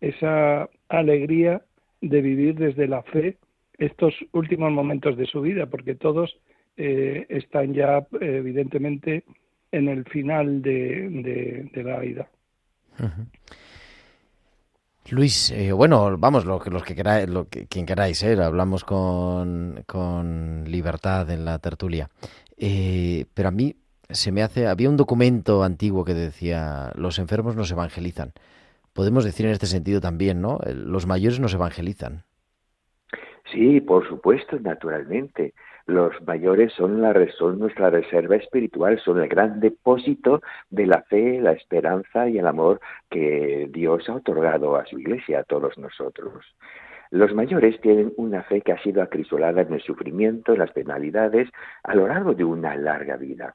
esa 0.00 0.68
alegría 0.88 1.62
de 2.00 2.22
vivir 2.22 2.54
desde 2.54 2.86
la 2.86 3.02
fe 3.02 3.38
estos 3.78 4.14
últimos 4.32 4.70
momentos 4.70 5.16
de 5.16 5.26
su 5.26 5.40
vida, 5.40 5.66
porque 5.66 5.94
todos 5.94 6.38
están 6.76 7.74
ya 7.74 8.06
evidentemente 8.20 9.24
en 9.72 9.88
el 9.88 10.04
final 10.04 10.62
de, 10.62 11.70
la 11.74 11.98
vida. 11.98 12.28
Luis, 15.10 15.50
eh, 15.50 15.72
bueno, 15.72 16.16
vamos, 16.16 16.44
lo, 16.44 16.60
los 16.64 16.82
que 16.84 16.94
queráis, 16.94 17.28
lo 17.28 17.48
que, 17.48 17.66
quien 17.66 17.86
queráis, 17.86 18.22
eh, 18.22 18.40
hablamos 18.42 18.84
con, 18.84 19.82
con, 19.86 20.64
libertad 20.66 21.28
en 21.30 21.44
la 21.44 21.58
tertulia. 21.58 22.08
Eh, 22.56 23.26
pero 23.34 23.48
a 23.48 23.52
mí 23.52 23.74
se 24.08 24.30
me 24.30 24.42
hace, 24.42 24.66
había 24.66 24.88
un 24.88 24.96
documento 24.96 25.64
antiguo 25.64 26.04
que 26.04 26.14
decía, 26.14 26.92
los 26.94 27.18
enfermos 27.18 27.56
nos 27.56 27.70
evangelizan. 27.70 28.32
Podemos 28.92 29.24
decir 29.24 29.46
en 29.46 29.52
este 29.52 29.66
sentido 29.66 30.00
también, 30.00 30.40
¿no? 30.40 30.58
Los 30.66 31.06
mayores 31.06 31.40
nos 31.40 31.54
evangelizan. 31.54 32.24
Sí, 33.50 33.80
por 33.80 34.06
supuesto, 34.08 34.58
naturalmente. 34.60 35.54
Los 35.86 36.20
mayores 36.22 36.72
son, 36.74 37.02
la, 37.02 37.14
son 37.38 37.58
nuestra 37.58 37.90
reserva 37.90 38.36
espiritual, 38.36 38.98
son 39.00 39.20
el 39.20 39.28
gran 39.28 39.60
depósito 39.60 40.40
de 40.70 40.86
la 40.86 41.02
fe, 41.02 41.40
la 41.40 41.52
esperanza 41.52 42.28
y 42.28 42.38
el 42.38 42.46
amor 42.46 42.80
que 43.10 43.68
Dios 43.70 44.08
ha 44.08 44.14
otorgado 44.14 44.76
a 44.76 44.86
su 44.86 44.98
iglesia, 44.98 45.40
a 45.40 45.44
todos 45.44 45.76
nosotros. 45.78 46.44
Los 47.10 47.34
mayores 47.34 47.80
tienen 47.80 48.12
una 48.16 48.42
fe 48.44 48.62
que 48.62 48.72
ha 48.72 48.82
sido 48.82 49.02
acrisolada 49.02 49.60
en 49.62 49.74
el 49.74 49.82
sufrimiento, 49.82 50.52
en 50.52 50.60
las 50.60 50.72
penalidades, 50.72 51.50
a 51.82 51.94
lo 51.94 52.06
largo 52.06 52.34
de 52.34 52.44
una 52.44 52.74
larga 52.76 53.16
vida. 53.16 53.54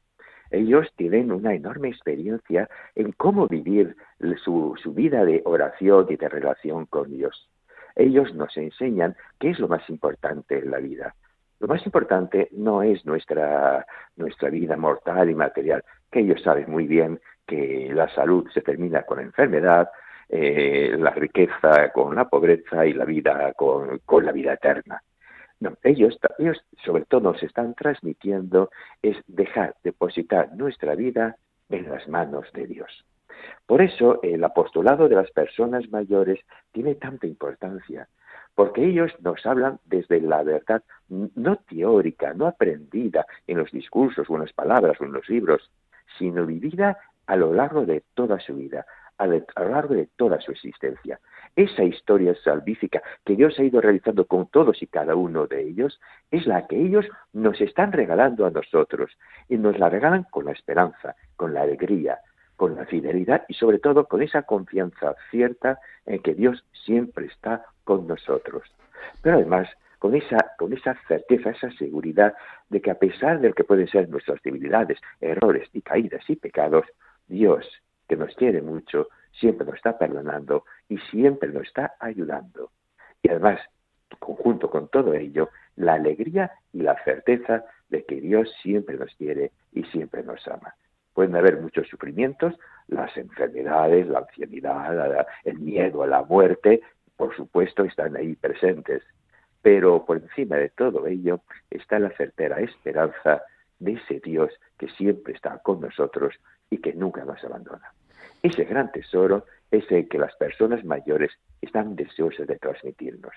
Ellos 0.52 0.88
tienen 0.96 1.32
una 1.32 1.54
enorme 1.54 1.90
experiencia 1.90 2.70
en 2.96 3.14
cómo 3.14 3.48
vivir 3.48 3.96
su, 4.44 4.76
su 4.82 4.94
vida 4.94 5.26
de 5.26 5.42
oración 5.46 6.06
y 6.10 6.18
de 6.18 6.30
relación 6.30 6.86
con 6.86 7.10
Dios. 7.10 7.50
Ellos 7.96 8.34
nos 8.36 8.56
enseñan 8.58 9.16
qué 9.40 9.50
es 9.50 9.60
lo 9.60 9.68
más 9.68 9.90
importante 9.90 10.60
en 10.60 10.72
la 10.72 10.78
vida. 10.78 11.16
Lo 11.60 11.68
más 11.68 11.84
importante 11.86 12.50
no 12.52 12.84
es 12.84 13.06
nuestra, 13.06 13.86
nuestra 14.16 14.50
vida 14.50 14.78
mortal 14.78 15.30
y 15.30 15.36
material, 15.36 15.84
que 16.12 16.20
ellos 16.20 16.42
saben 16.44 16.70
muy 16.70 16.86
bien 16.88 17.20
que 17.46 17.90
la 17.94 18.10
salud 18.14 18.48
se 18.54 18.62
termina 18.62 19.04
con 19.04 19.18
la 19.18 19.24
enfermedad, 19.24 19.90
eh, 20.30 20.96
la 21.00 21.12
riqueza 21.12 21.92
con 21.94 22.16
la 22.16 22.28
pobreza 22.28 22.86
y 22.86 22.94
la 22.94 23.06
vida 23.06 23.54
con, 23.54 24.00
con 24.00 24.26
la 24.26 24.32
vida 24.32 24.54
eterna. 24.54 25.02
No, 25.60 25.76
ellos, 25.84 26.20
ellos 26.38 26.64
sobre 26.86 27.06
todo 27.06 27.32
nos 27.32 27.42
están 27.42 27.74
transmitiendo 27.74 28.70
es 29.02 29.18
dejar 29.26 29.76
depositar 29.84 30.54
nuestra 30.54 30.94
vida 30.94 31.38
en 31.70 31.90
las 31.90 32.08
manos 32.08 32.46
de 32.54 32.68
Dios. 32.68 33.06
Por 33.66 33.82
eso 33.82 34.20
el 34.22 34.44
apostolado 34.44 35.10
de 35.10 35.16
las 35.16 35.32
personas 35.32 35.90
mayores 35.90 36.40
tiene 36.72 36.96
tanta 36.96 37.28
importancia, 37.28 38.08
porque 38.58 38.84
ellos 38.84 39.12
nos 39.22 39.46
hablan 39.46 39.80
desde 39.86 40.20
la 40.20 40.42
verdad 40.42 40.82
no 41.10 41.58
teórica, 41.58 42.34
no 42.34 42.48
aprendida 42.48 43.28
en 43.46 43.60
los 43.60 43.72
discursos 43.72 44.28
o 44.28 44.34
en 44.34 44.42
las 44.42 44.54
palabras 44.54 45.00
o 45.00 45.04
en 45.04 45.14
los 45.14 45.30
libros, 45.30 45.70
sino 46.18 46.44
vivida 46.44 46.98
a 47.28 47.36
lo 47.36 47.54
largo 47.54 47.86
de 47.86 48.04
toda 48.16 48.40
su 48.40 48.56
vida, 48.56 48.88
a, 49.20 49.28
lo 49.28 49.46
largo 49.58 49.94
de 49.94 50.10
toda 50.16 50.42
su 50.42 50.54
existencia. 50.54 51.20
Esa 51.56 51.84
historia 51.84 52.34
salvífica 52.44 53.04
que 53.24 53.36
Dios 53.36 53.60
ha 53.60 53.64
ido 53.64 53.80
realizando 53.80 54.26
con 54.26 54.48
todos 54.48 54.82
y 54.82 54.88
cada 54.88 55.14
uno 55.14 55.46
de 55.46 55.62
ellos 55.62 56.02
es 56.32 56.48
la 56.48 56.66
que 56.66 56.82
ellos 56.82 57.06
nos 57.34 57.62
están 57.62 57.92
regalando 57.92 58.48
a 58.48 58.50
nosotros 58.50 59.12
y 59.50 59.58
nos 59.58 59.78
la 59.78 59.90
regalan 59.90 60.24
con 60.32 60.46
la 60.46 60.54
esperanza, 60.54 61.16
con 61.36 61.54
la 61.54 61.62
alegría, 61.62 62.22
con 62.56 62.76
la 62.76 62.88
fidelidad 62.88 63.46
y 63.50 63.54
sobre 63.54 63.78
todo 63.78 64.08
con 64.08 64.24
esa 64.24 64.42
confianza 64.42 65.14
cierta 65.30 65.78
en 66.08 66.24
que 66.24 66.34
Dios 66.34 66.66
siempre 66.74 67.28
está 67.28 67.64
con 67.88 68.06
nosotros. 68.06 68.64
Pero 69.24 69.38
además 69.38 69.70
con 69.98 70.14
esa, 70.14 70.54
con 70.58 70.74
esa 70.74 70.94
certeza, 71.08 71.52
esa 71.52 71.72
seguridad 71.72 72.34
de 72.70 72.82
que 72.82 72.92
a 72.92 73.00
pesar 73.00 73.40
de 73.40 73.48
lo 73.48 73.56
que 73.56 73.64
pueden 73.64 73.88
ser 73.88 74.10
nuestras 74.10 74.44
debilidades, 74.44 75.00
errores 75.22 75.70
y 75.72 75.82
caídas 75.82 76.30
y 76.30 76.36
pecados, 76.36 76.86
Dios 77.28 77.66
que 78.10 78.18
nos 78.18 78.36
quiere 78.36 78.62
mucho, 78.62 79.08
siempre 79.32 79.66
nos 79.66 79.76
está 79.76 79.98
perdonando 79.98 80.66
y 80.90 80.98
siempre 80.98 81.50
nos 81.50 81.66
está 81.66 81.94
ayudando. 82.00 82.72
Y 83.24 83.30
además, 83.30 83.62
conjunto 84.20 84.70
con 84.70 84.90
todo 84.90 85.14
ello, 85.14 85.50
la 85.78 85.94
alegría 85.94 86.52
y 86.74 86.82
la 86.82 87.02
certeza 87.06 87.64
de 87.88 88.04
que 88.04 88.20
Dios 88.20 88.54
siempre 88.62 88.98
nos 88.98 89.16
quiere 89.16 89.52
y 89.72 89.84
siempre 89.86 90.24
nos 90.24 90.46
ama. 90.48 90.76
Pueden 91.14 91.36
haber 91.36 91.60
muchos 91.60 91.88
sufrimientos, 91.88 92.54
las 92.88 93.16
enfermedades, 93.18 94.08
la 94.08 94.20
ancianidad, 94.20 95.26
el 95.44 95.60
miedo 95.60 96.04
a 96.04 96.08
la 96.08 96.24
muerte, 96.24 96.82
por 97.18 97.36
supuesto, 97.36 97.84
están 97.84 98.16
ahí 98.16 98.36
presentes. 98.36 99.04
Pero 99.62 100.06
por 100.06 100.18
encima 100.18 100.56
de 100.56 100.70
todo 100.70 101.08
ello 101.08 101.42
está 101.70 102.00
la 102.00 102.12
certera 102.12 102.60
esperanza 102.62 103.42
de 103.80 103.94
ese 103.94 104.20
Dios 104.20 104.52
que 104.78 104.88
siempre 104.90 105.34
está 105.34 105.60
con 105.60 105.82
nosotros 105.82 106.36
y 106.70 106.78
que 106.78 106.94
nunca 106.94 107.26
nos 107.26 107.44
abandona. 107.44 107.92
Ese 108.44 108.64
gran 108.66 108.92
tesoro 108.92 109.46
es 109.72 109.92
el 109.92 110.08
que 110.08 110.20
las 110.20 110.36
personas 110.36 110.86
mayores 110.86 111.32
están 111.62 111.96
deseosas 111.96 112.48
de 112.48 112.58
transmitirnos. 112.58 113.34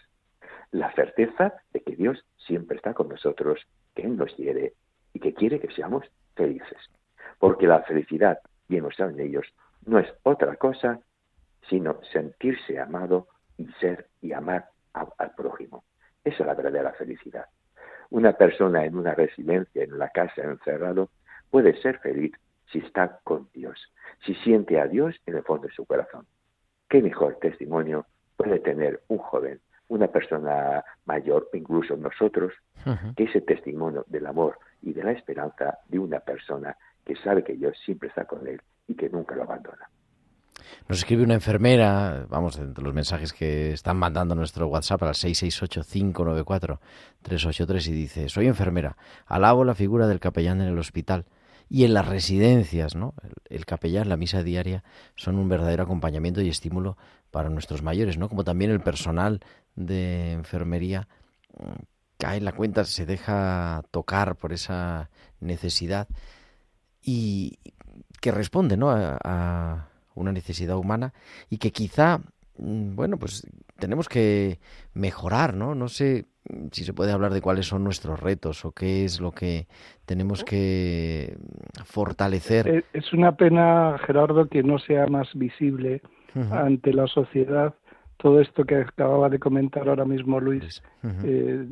La 0.70 0.92
certeza 0.92 1.54
de 1.72 1.80
que 1.80 1.96
Dios 1.96 2.24
siempre 2.36 2.76
está 2.76 2.94
con 2.94 3.08
nosotros, 3.08 3.66
que 3.94 4.02
Él 4.02 4.16
nos 4.16 4.32
quiere 4.34 4.74
y 5.12 5.20
que 5.20 5.34
quiere 5.34 5.58
que 5.58 5.74
seamos 5.74 6.04
felices. 6.36 6.78
Porque 7.38 7.66
la 7.66 7.82
felicidad, 7.82 8.38
bien 8.68 8.84
lo 8.84 8.92
saben 8.92 9.18
ellos, 9.18 9.46
no 9.86 9.98
es 9.98 10.08
otra 10.22 10.56
cosa 10.56 11.00
sino 11.68 12.00
sentirse 12.12 12.78
amado 12.78 13.28
ser 13.80 14.08
y 14.20 14.32
amar 14.32 14.68
al 14.92 15.34
prójimo. 15.36 15.84
Esa 16.24 16.42
es 16.42 16.46
la 16.46 16.54
verdadera 16.54 16.92
felicidad. 16.92 17.46
Una 18.10 18.32
persona 18.32 18.84
en 18.84 18.96
una 18.96 19.14
residencia, 19.14 19.84
en 19.84 19.92
una 19.92 20.08
casa 20.08 20.42
encerrado, 20.42 21.10
puede 21.50 21.80
ser 21.80 21.98
feliz 21.98 22.32
si 22.72 22.78
está 22.78 23.20
con 23.24 23.48
Dios, 23.52 23.78
si 24.24 24.34
siente 24.36 24.80
a 24.80 24.86
Dios 24.86 25.16
en 25.26 25.36
el 25.36 25.42
fondo 25.42 25.68
de 25.68 25.74
su 25.74 25.84
corazón. 25.84 26.26
¿Qué 26.88 27.02
mejor 27.02 27.38
testimonio 27.40 28.06
puede 28.36 28.58
tener 28.60 29.00
un 29.08 29.18
joven, 29.18 29.60
una 29.88 30.08
persona 30.08 30.84
mayor, 31.04 31.48
incluso 31.52 31.96
nosotros, 31.96 32.52
que 33.16 33.24
ese 33.24 33.40
testimonio 33.42 34.04
del 34.08 34.26
amor 34.26 34.58
y 34.82 34.92
de 34.92 35.04
la 35.04 35.12
esperanza 35.12 35.78
de 35.88 35.98
una 35.98 36.20
persona 36.20 36.76
que 37.04 37.16
sabe 37.16 37.44
que 37.44 37.54
Dios 37.54 37.76
siempre 37.84 38.08
está 38.08 38.24
con 38.24 38.46
él 38.46 38.60
y 38.86 38.94
que 38.94 39.08
nunca 39.08 39.34
lo 39.34 39.42
abandona? 39.42 39.88
Nos 40.88 40.98
escribe 40.98 41.22
una 41.22 41.34
enfermera, 41.34 42.26
vamos, 42.28 42.58
entre 42.58 42.82
los 42.82 42.94
mensajes 42.94 43.32
que 43.32 43.72
están 43.72 43.96
mandando 43.96 44.34
nuestro 44.34 44.66
WhatsApp 44.66 45.04
al 45.04 45.14
668-594-383 45.14 47.86
y 47.86 47.92
dice, 47.92 48.28
soy 48.28 48.48
enfermera, 48.48 48.96
alabo 49.26 49.64
la 49.64 49.74
figura 49.74 50.06
del 50.08 50.20
capellán 50.20 50.60
en 50.60 50.68
el 50.68 50.78
hospital 50.78 51.24
y 51.68 51.84
en 51.84 51.94
las 51.94 52.06
residencias, 52.08 52.96
¿no? 52.96 53.14
El, 53.48 53.64
capellán, 53.64 54.08
la 54.08 54.16
misa 54.16 54.42
diaria, 54.42 54.82
son 55.14 55.38
un 55.38 55.48
verdadero 55.48 55.84
acompañamiento 55.84 56.40
y 56.40 56.48
estímulo 56.48 56.96
para 57.30 57.48
nuestros 57.48 57.82
mayores, 57.82 58.18
¿no? 58.18 58.28
Como 58.28 58.42
también 58.42 58.72
el 58.72 58.80
personal 58.80 59.38
de 59.76 60.32
enfermería 60.32 61.06
mm, 61.56 61.84
cae 62.18 62.38
en 62.38 62.44
la 62.44 62.52
cuenta, 62.52 62.84
se 62.84 63.06
deja 63.06 63.84
tocar 63.92 64.34
por 64.34 64.52
esa 64.52 65.10
necesidad 65.38 66.08
y 67.00 67.60
que 68.20 68.32
responde, 68.32 68.76
¿no? 68.76 68.90
a 68.90 69.89
una 70.14 70.32
necesidad 70.32 70.76
humana 70.76 71.12
y 71.48 71.58
que 71.58 71.72
quizá, 71.72 72.20
mm, 72.58 72.94
bueno, 72.94 73.18
pues 73.18 73.46
tenemos 73.78 74.08
que 74.08 74.58
mejorar, 74.94 75.54
¿no? 75.54 75.74
No 75.74 75.88
sé 75.88 76.26
si 76.72 76.84
se 76.84 76.92
puede 76.92 77.12
hablar 77.12 77.32
de 77.32 77.40
cuáles 77.40 77.66
son 77.66 77.84
nuestros 77.84 78.20
retos 78.20 78.64
o 78.64 78.72
qué 78.72 79.04
es 79.04 79.20
lo 79.20 79.32
que 79.32 79.66
tenemos 80.06 80.44
que 80.44 81.36
fortalecer. 81.84 82.68
Eh, 82.68 82.84
es 82.92 83.12
una 83.12 83.36
pena, 83.36 83.98
Gerardo, 84.06 84.46
que 84.46 84.62
no 84.62 84.78
sea 84.78 85.06
más 85.06 85.28
visible 85.34 86.02
ante 86.52 86.92
la 86.92 87.08
sociedad 87.08 87.74
todo 88.20 88.40
esto 88.40 88.64
que 88.64 88.76
acababa 88.76 89.28
de 89.28 89.38
comentar 89.38 89.88
ahora 89.88 90.04
mismo 90.04 90.40
Luis, 90.40 90.82
eh, 91.24 91.66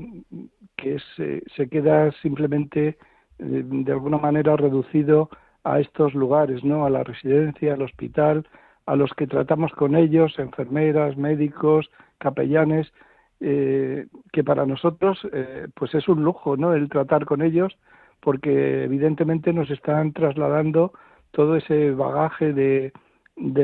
que 0.77 0.99
eh, 1.19 1.43
se 1.55 1.69
queda 1.69 2.11
simplemente 2.23 2.99
de 3.39 3.93
alguna 3.93 4.19
manera 4.19 4.57
reducido 4.57 5.31
a 5.65 5.81
estos 5.81 6.15
lugares, 6.15 6.65
¿no? 6.65 6.85
A 6.87 6.91
la 6.91 7.05
residencia, 7.05 7.75
al 7.75 7.83
hospital, 7.83 8.47
a 8.87 8.97
los 8.97 9.13
que 9.13 9.27
tratamos 9.27 9.73
con 9.73 9.95
ellos, 9.97 10.39
enfermeras, 10.39 11.17
médicos, 11.17 11.91
capellanes, 12.19 12.93
eh, 13.41 14.07
que 14.33 14.43
para 14.43 14.67
nosotros 14.67 15.19
eh, 15.33 15.69
pues 15.75 15.95
es 15.95 16.09
un 16.09 16.25
lujo, 16.25 16.57
¿no? 16.57 16.75
El 16.75 16.89
tratar 16.89 17.25
con 17.25 17.43
ellos, 17.43 17.77
porque 18.21 18.85
evidentemente 18.85 19.53
nos 19.53 19.71
están 19.71 20.13
trasladando 20.13 20.93
todo 21.31 21.57
ese 21.57 21.93
bagaje 21.93 22.53
de, 22.53 22.93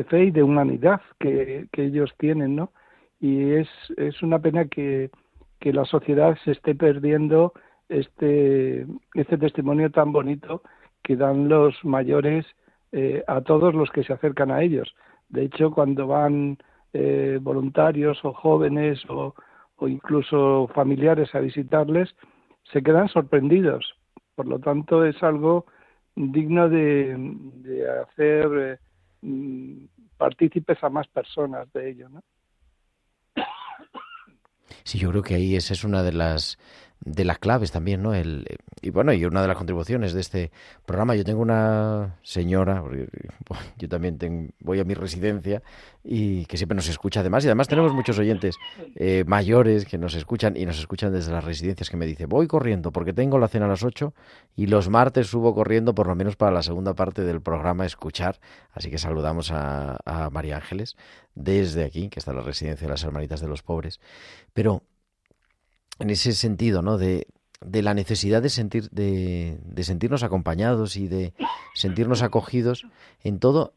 fe 0.09 0.25
y 0.25 0.31
de 0.31 0.43
humanidad 0.43 1.01
que, 1.19 1.67
que 1.73 1.87
ellos 1.87 2.13
tienen, 2.19 2.55
¿no? 2.55 2.73
Y 3.19 3.53
es, 3.53 3.69
es 3.97 4.23
una 4.23 4.39
pena 4.39 4.67
que, 4.67 5.11
que 5.59 5.73
la 5.73 5.87
sociedad 5.87 6.37
se 6.45 6.53
esté 6.53 6.75
perdiendo 6.75 7.55
este, 7.89 8.87
este 9.15 9.39
testimonio 9.39 9.91
tan 9.91 10.13
bonito 10.13 10.63
que 11.05 11.15
dan 11.17 11.49
los 11.49 11.77
mayores 11.85 12.47
eh, 12.91 13.23
a 13.29 13.43
todos 13.43 13.75
los 13.75 13.91
que 13.91 14.03
se 14.03 14.13
acercan 14.13 14.51
a 14.51 14.63
ellos. 14.63 14.95
De 15.29 15.45
hecho, 15.45 15.71
cuando 15.71 16.07
van 16.07 16.59
eh, 16.93 17.39
voluntarios 17.41 18.25
o 18.25 18.33
jóvenes 18.33 19.01
o, 19.09 19.35
incluso 19.83 20.69
familiares 20.75 21.35
a 21.35 21.41
visitarles, 21.41 22.15
se 22.73 22.83
quedan 22.83 23.09
sorprendidos. 23.09 23.95
Por 24.35 24.47
lo 24.47 24.59
tanto, 24.59 25.05
es 25.05 25.23
algo 25.23 25.67
digno 26.17 26.69
de, 26.71 27.15
hacer 28.03 28.47
eh, 28.57 28.79
mm, 29.21 29.85
partícipes 30.17 30.83
a 30.83 30.89
más 30.89 31.07
personas 31.09 31.71
de 31.75 31.91
ello. 31.91 32.09
¿no? 32.09 32.23
Sí, 34.85 34.99
yo 34.99 35.11
creo 35.11 35.23
que 35.23 35.35
ahí 35.35 35.57
esa 35.57 35.75
es 35.75 35.85
una 35.85 36.03
de 36.03 36.13
las 36.13 36.59
de 37.01 37.25
las 37.25 37.39
claves 37.39 37.71
también, 37.71 38.03
¿no? 38.03 38.15
El, 38.15 38.47
y 38.81 38.91
bueno, 38.91 39.13
y 39.13 39.25
una 39.25 39.43
de 39.43 39.49
las 39.49 39.57
contribuciones 39.57 40.15
de 40.15 40.21
este 40.21 40.53
programa, 40.87 41.15
yo 41.15 41.25
tengo 41.25 41.43
una 41.43 42.17
señora, 42.23 42.83
yo 43.79 43.89
también 43.89 44.55
voy 44.61 44.81
a 44.81 44.85
mi 44.85 44.95
residencia 44.95 45.63
y 46.03 46.47
que 46.47 46.57
siempre 46.57 46.77
nos 46.77 46.89
escucha 46.89 47.21
además, 47.21 47.45
y 47.45 47.49
además 47.49 47.69
tenemos 47.69 47.93
muchos 47.93 48.19
oyentes 48.19 48.57
eh, 48.97 49.25
mayores 49.27 49.85
que 49.85 49.99
nos 49.99 50.15
escuchan 50.15 50.57
y 50.57 50.65
nos 50.65 50.79
escuchan 50.79 51.13
desde 51.13 51.33
las 51.33 51.45
residencias 51.45 51.91
que 51.91 51.97
me 51.97 52.07
dice, 52.07 52.25
voy 52.27 52.47
corriendo 52.47 52.91
porque 52.91 53.13
tengo 53.13 53.39
la 53.39 53.49
cena 53.49 53.67
a 53.67 53.69
las 53.69 53.83
8 53.83 54.15
y 54.57 54.67
los 54.67 54.89
martes 54.89 55.27
subo 55.27 55.55
corriendo 55.55 55.95
por 55.95 56.07
lo 56.07 56.15
menos 56.15 56.37
para 56.37 56.53
la 56.53 56.63
segunda 56.63 56.95
parte 56.95 57.23
del 57.23 57.43
programa 57.43 57.85
escuchar, 57.85 58.39
así 58.73 58.91
que 58.91 58.99
saludamos 58.99 59.51
a, 59.51 59.99
a 60.07 60.31
María 60.31 60.57
Ángeles 60.57 60.97
desde 61.35 61.85
aquí, 61.85 62.09
que 62.09 62.19
está 62.19 62.31
en 62.31 62.39
la 62.39 62.45
residencia 62.45 62.87
de 62.87 62.93
las 62.93 63.05
Hermanitas 63.05 63.41
de 63.41 63.49
los 63.49 63.63
Pobres, 63.63 64.01
pero 64.55 64.83
en 65.99 66.11
ese 66.11 66.33
sentido, 66.33 66.83
¿no? 66.83 66.99
De, 66.99 67.27
de 67.65 67.83
la 67.83 67.95
necesidad 67.95 68.43
de 68.43 68.51
sentir, 68.51 68.91
de, 68.91 69.59
de, 69.65 69.85
sentirnos 69.85 70.23
acompañados 70.23 70.97
y 70.97 71.09
de 71.09 71.35
sentirnos 71.75 72.23
acogidos 72.23 72.87
en 73.23 73.39
todo 73.39 73.75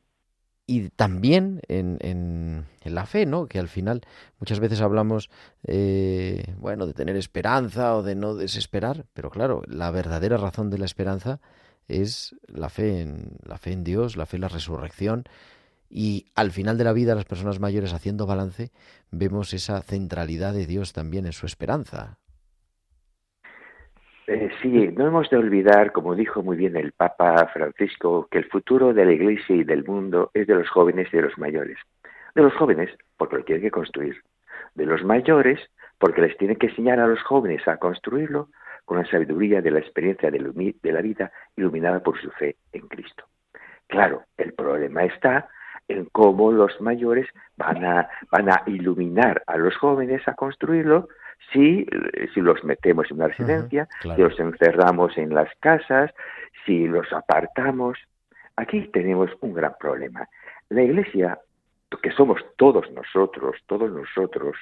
y 0.70 0.90
también 0.90 1.62
en, 1.70 1.98
en, 2.02 2.66
en, 2.82 2.96
la 2.96 3.06
fe, 3.06 3.26
¿no? 3.26 3.48
Que 3.48 3.58
al 3.58 3.70
final 3.70 4.02
muchas 4.40 4.60
veces 4.60 4.82
hablamos, 4.82 5.30
eh, 5.64 6.54
bueno, 6.58 6.86
de 6.86 6.94
tener 6.94 7.16
esperanza 7.16 7.96
o 7.96 8.04
de 8.04 8.16
no 8.16 8.36
desesperar, 8.36 9.06
pero 9.14 9.30
claro, 9.30 9.62
la 9.66 9.92
verdadera 9.92 10.36
razón 10.36 10.70
de 10.70 10.78
la 10.78 10.86
esperanza 10.86 11.40
es 11.88 12.36
la 12.48 12.68
fe 12.70 13.00
en 13.00 13.38
la 13.44 13.58
fe 13.58 13.72
en 13.72 13.86
Dios, 13.86 14.18
la 14.18 14.26
fe 14.26 14.36
en 14.36 14.42
la 14.42 14.50
resurrección 14.50 15.24
y 15.90 16.28
al 16.36 16.52
final 16.52 16.78
de 16.78 16.84
la 16.84 16.94
vida, 16.94 17.16
las 17.16 17.26
personas 17.26 17.60
mayores 17.60 17.94
haciendo 17.94 18.26
balance, 18.26 18.72
vemos 19.12 19.54
esa 19.54 19.82
centralidad 19.82 20.54
de 20.54 20.66
Dios 20.66 20.94
también 20.94 21.26
en 21.26 21.34
su 21.34 21.46
esperanza. 21.46 22.18
Eh, 24.28 24.50
sí, 24.62 24.90
no 24.90 25.08
hemos 25.08 25.30
de 25.30 25.38
olvidar, 25.38 25.94
como 25.94 26.14
dijo 26.14 26.44
muy 26.44 26.58
bien 26.58 26.76
el 26.76 26.92
Papa 26.92 27.48
Francisco, 27.54 28.28
que 28.30 28.40
el 28.40 28.50
futuro 28.50 28.94
de 28.94 29.06
la 29.06 29.14
Iglesia 29.14 29.56
y 29.56 29.64
del 29.64 29.86
mundo 29.86 30.32
es 30.34 30.48
de 30.48 30.56
los 30.56 30.70
jóvenes 30.70 31.08
y 31.14 31.16
de 31.16 31.24
los 31.24 31.38
mayores. 31.38 31.78
De 32.36 32.42
los 32.42 32.54
jóvenes, 32.56 32.90
porque 33.16 33.38
lo 33.38 33.46
tienen 33.46 33.64
que 33.64 33.72
construir. 33.72 34.22
De 34.76 34.86
los 34.86 35.04
mayores, 35.06 35.62
porque 35.98 36.22
les 36.22 36.38
tienen 36.38 36.58
que 36.58 36.68
enseñar 36.68 37.00
a 37.00 37.08
los 37.08 37.24
jóvenes 37.24 37.66
a 37.70 37.78
construirlo 37.78 38.50
con 38.84 38.98
la 38.98 39.06
sabiduría 39.06 39.62
de 39.62 39.72
la 39.72 39.80
experiencia 39.80 40.30
de 40.30 40.40
la 40.40 41.02
vida 41.02 41.32
iluminada 41.56 42.02
por 42.02 42.20
su 42.22 42.30
fe 42.32 42.58
en 42.74 42.88
Cristo. 42.88 43.26
Claro, 43.88 44.24
el 44.38 44.54
problema 44.54 45.06
está 45.06 45.48
en 45.88 46.06
cómo 46.06 46.52
los 46.52 46.80
mayores 46.82 47.28
van 47.56 47.84
a, 47.86 48.10
van 48.32 48.50
a 48.50 48.64
iluminar 48.66 49.44
a 49.48 49.58
los 49.58 49.76
jóvenes 49.78 50.28
a 50.28 50.34
construirlo 50.34 51.08
si, 51.52 51.86
si 52.34 52.42
los 52.42 52.64
metemos 52.64 53.10
en 53.10 53.18
una 53.18 53.28
residencia, 53.28 53.88
si 54.02 54.22
los 54.22 54.40
encerramos 54.40 55.18
en 55.18 55.34
las 55.34 55.50
casas, 55.60 56.12
si 56.66 56.88
los 56.88 57.12
apartamos. 57.14 57.98
Aquí 58.56 58.90
tenemos 58.92 59.30
un 59.42 59.54
gran 59.54 59.76
problema. 59.80 60.28
La 60.70 60.82
Iglesia, 60.82 61.40
que 62.02 62.12
somos 62.12 62.42
todos 62.58 62.92
nosotros, 62.92 63.56
todos 63.68 63.92
nosotros, 63.92 64.58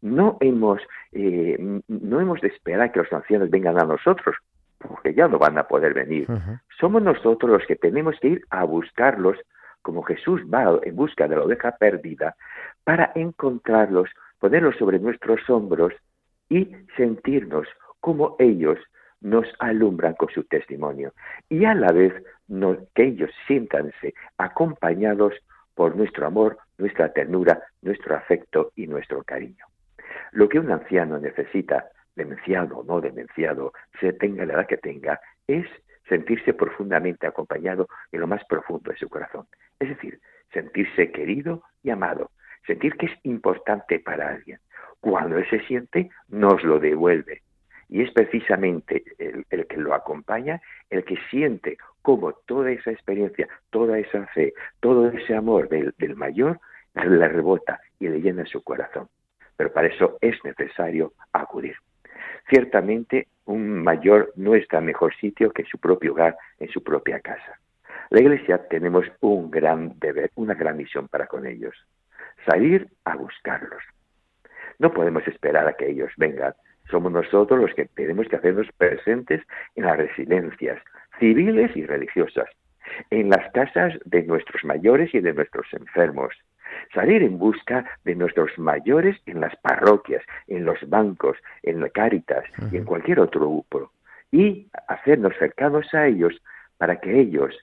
no 0.00 0.38
hemos, 0.40 0.80
eh, 1.12 1.56
no 1.88 2.20
hemos 2.20 2.40
de 2.40 2.48
esperar 2.48 2.92
que 2.92 3.00
los 3.00 3.12
ancianos 3.12 3.50
vengan 3.50 3.78
a 3.80 3.84
nosotros, 3.84 4.36
porque 4.78 5.14
ya 5.14 5.28
no 5.28 5.38
van 5.38 5.58
a 5.58 5.66
poder 5.66 5.94
venir. 5.94 6.26
Somos 6.78 7.02
nosotros 7.02 7.50
los 7.50 7.66
que 7.66 7.76
tenemos 7.76 8.18
que 8.20 8.28
ir 8.28 8.44
a 8.50 8.64
buscarlos 8.64 9.38
como 9.84 10.02
Jesús 10.02 10.40
va 10.52 10.80
en 10.82 10.96
busca 10.96 11.28
de 11.28 11.36
la 11.36 11.44
oveja 11.44 11.76
perdida, 11.76 12.34
para 12.82 13.12
encontrarlos, 13.14 14.08
ponerlos 14.40 14.76
sobre 14.76 14.98
nuestros 14.98 15.48
hombros 15.48 15.92
y 16.48 16.74
sentirnos 16.96 17.68
como 18.00 18.34
ellos 18.38 18.78
nos 19.20 19.46
alumbran 19.58 20.14
con 20.14 20.28
su 20.30 20.44
testimonio 20.44 21.12
y 21.48 21.64
a 21.66 21.74
la 21.74 21.92
vez 21.92 22.12
que 22.94 23.04
ellos 23.04 23.30
siéntanse 23.46 24.14
acompañados 24.38 25.34
por 25.74 25.96
nuestro 25.96 26.26
amor, 26.26 26.58
nuestra 26.78 27.12
ternura, 27.12 27.62
nuestro 27.82 28.16
afecto 28.16 28.72
y 28.76 28.86
nuestro 28.86 29.22
cariño. 29.22 29.66
Lo 30.32 30.48
que 30.48 30.58
un 30.58 30.70
anciano 30.70 31.18
necesita, 31.18 31.88
demenciado 32.16 32.78
o 32.78 32.84
no 32.84 33.00
demenciado, 33.00 33.72
se 34.00 34.12
tenga 34.12 34.46
la 34.46 34.54
edad 34.54 34.66
que 34.66 34.76
tenga, 34.76 35.20
es 35.46 35.66
sentirse 36.08 36.54
profundamente 36.54 37.26
acompañado 37.26 37.88
en 38.12 38.20
lo 38.20 38.26
más 38.26 38.44
profundo 38.44 38.90
de 38.90 38.96
su 38.96 39.08
corazón. 39.08 39.46
Es 39.78 39.88
decir, 39.88 40.20
sentirse 40.52 41.10
querido 41.10 41.62
y 41.82 41.90
amado, 41.90 42.30
sentir 42.66 42.94
que 42.96 43.06
es 43.06 43.12
importante 43.24 43.98
para 43.98 44.28
alguien. 44.28 44.58
Cuando 45.00 45.38
él 45.38 45.46
se 45.50 45.60
siente, 45.66 46.10
nos 46.28 46.62
lo 46.62 46.78
devuelve. 46.78 47.42
Y 47.88 48.02
es 48.02 48.10
precisamente 48.12 49.04
el, 49.18 49.66
que 49.66 49.76
lo 49.76 49.94
acompaña 49.94 50.60
el 50.88 51.04
que 51.04 51.18
siente 51.30 51.76
cómo 52.00 52.32
toda 52.46 52.70
esa 52.70 52.90
experiencia, 52.90 53.48
toda 53.70 53.98
esa 53.98 54.26
fe, 54.28 54.54
todo 54.80 55.08
ese 55.10 55.34
amor 55.34 55.68
del, 55.68 55.94
del 55.98 56.16
mayor 56.16 56.58
le 56.94 57.28
rebota 57.28 57.80
y 57.98 58.08
le 58.08 58.20
llena 58.20 58.46
su 58.46 58.62
corazón. 58.62 59.08
Pero 59.56 59.72
para 59.72 59.88
eso 59.88 60.16
es 60.20 60.42
necesario 60.44 61.12
acudir. 61.32 61.76
Ciertamente, 62.48 63.28
un 63.46 63.82
mayor 63.82 64.32
no 64.36 64.54
está 64.54 64.80
mejor 64.80 65.14
sitio 65.16 65.50
que 65.50 65.64
su 65.64 65.78
propio 65.78 66.12
hogar, 66.12 66.36
en 66.58 66.68
su 66.68 66.82
propia 66.82 67.20
casa. 67.20 67.58
La 68.10 68.20
Iglesia 68.20 68.66
tenemos 68.68 69.06
un 69.20 69.50
gran 69.50 69.98
deber, 69.98 70.30
una 70.34 70.54
gran 70.54 70.76
misión 70.76 71.08
para 71.08 71.26
con 71.26 71.46
ellos, 71.46 71.74
salir 72.46 72.88
a 73.04 73.16
buscarlos. 73.16 73.82
No 74.78 74.92
podemos 74.92 75.26
esperar 75.28 75.66
a 75.66 75.74
que 75.74 75.88
ellos 75.88 76.10
vengan. 76.16 76.54
Somos 76.90 77.12
nosotros 77.12 77.60
los 77.60 77.74
que 77.74 77.86
tenemos 77.86 78.28
que 78.28 78.36
hacernos 78.36 78.68
presentes 78.76 79.42
en 79.74 79.84
las 79.84 79.96
residencias 79.96 80.80
civiles 81.18 81.70
y 81.76 81.86
religiosas, 81.86 82.48
en 83.10 83.30
las 83.30 83.50
casas 83.52 83.94
de 84.04 84.22
nuestros 84.24 84.64
mayores 84.64 85.14
y 85.14 85.20
de 85.20 85.32
nuestros 85.32 85.66
enfermos, 85.72 86.34
salir 86.92 87.22
en 87.22 87.38
busca 87.38 87.84
de 88.04 88.14
nuestros 88.14 88.58
mayores 88.58 89.16
en 89.26 89.40
las 89.40 89.54
parroquias, 89.56 90.22
en 90.46 90.64
los 90.64 90.78
bancos, 90.88 91.36
en 91.62 91.80
la 91.80 91.88
Cáritas 91.88 92.44
y 92.70 92.76
en 92.76 92.84
cualquier 92.84 93.20
otro 93.20 93.40
grupo, 93.40 93.90
y 94.30 94.68
hacernos 94.88 95.34
cercanos 95.38 95.92
a 95.94 96.06
ellos 96.06 96.34
para 96.78 97.00
que 97.00 97.20
ellos, 97.20 97.54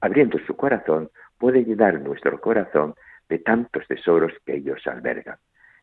abriendo 0.00 0.38
su 0.46 0.56
corazón, 0.56 1.10
puedan 1.38 1.64
llenar 1.64 2.00
nuestro 2.00 2.40
corazón 2.40 2.94
de 3.28 3.38
tantos 3.38 3.86
tesoros 3.86 4.32
que 4.44 4.56
ellos 4.56 4.86
albergan. 4.86 5.38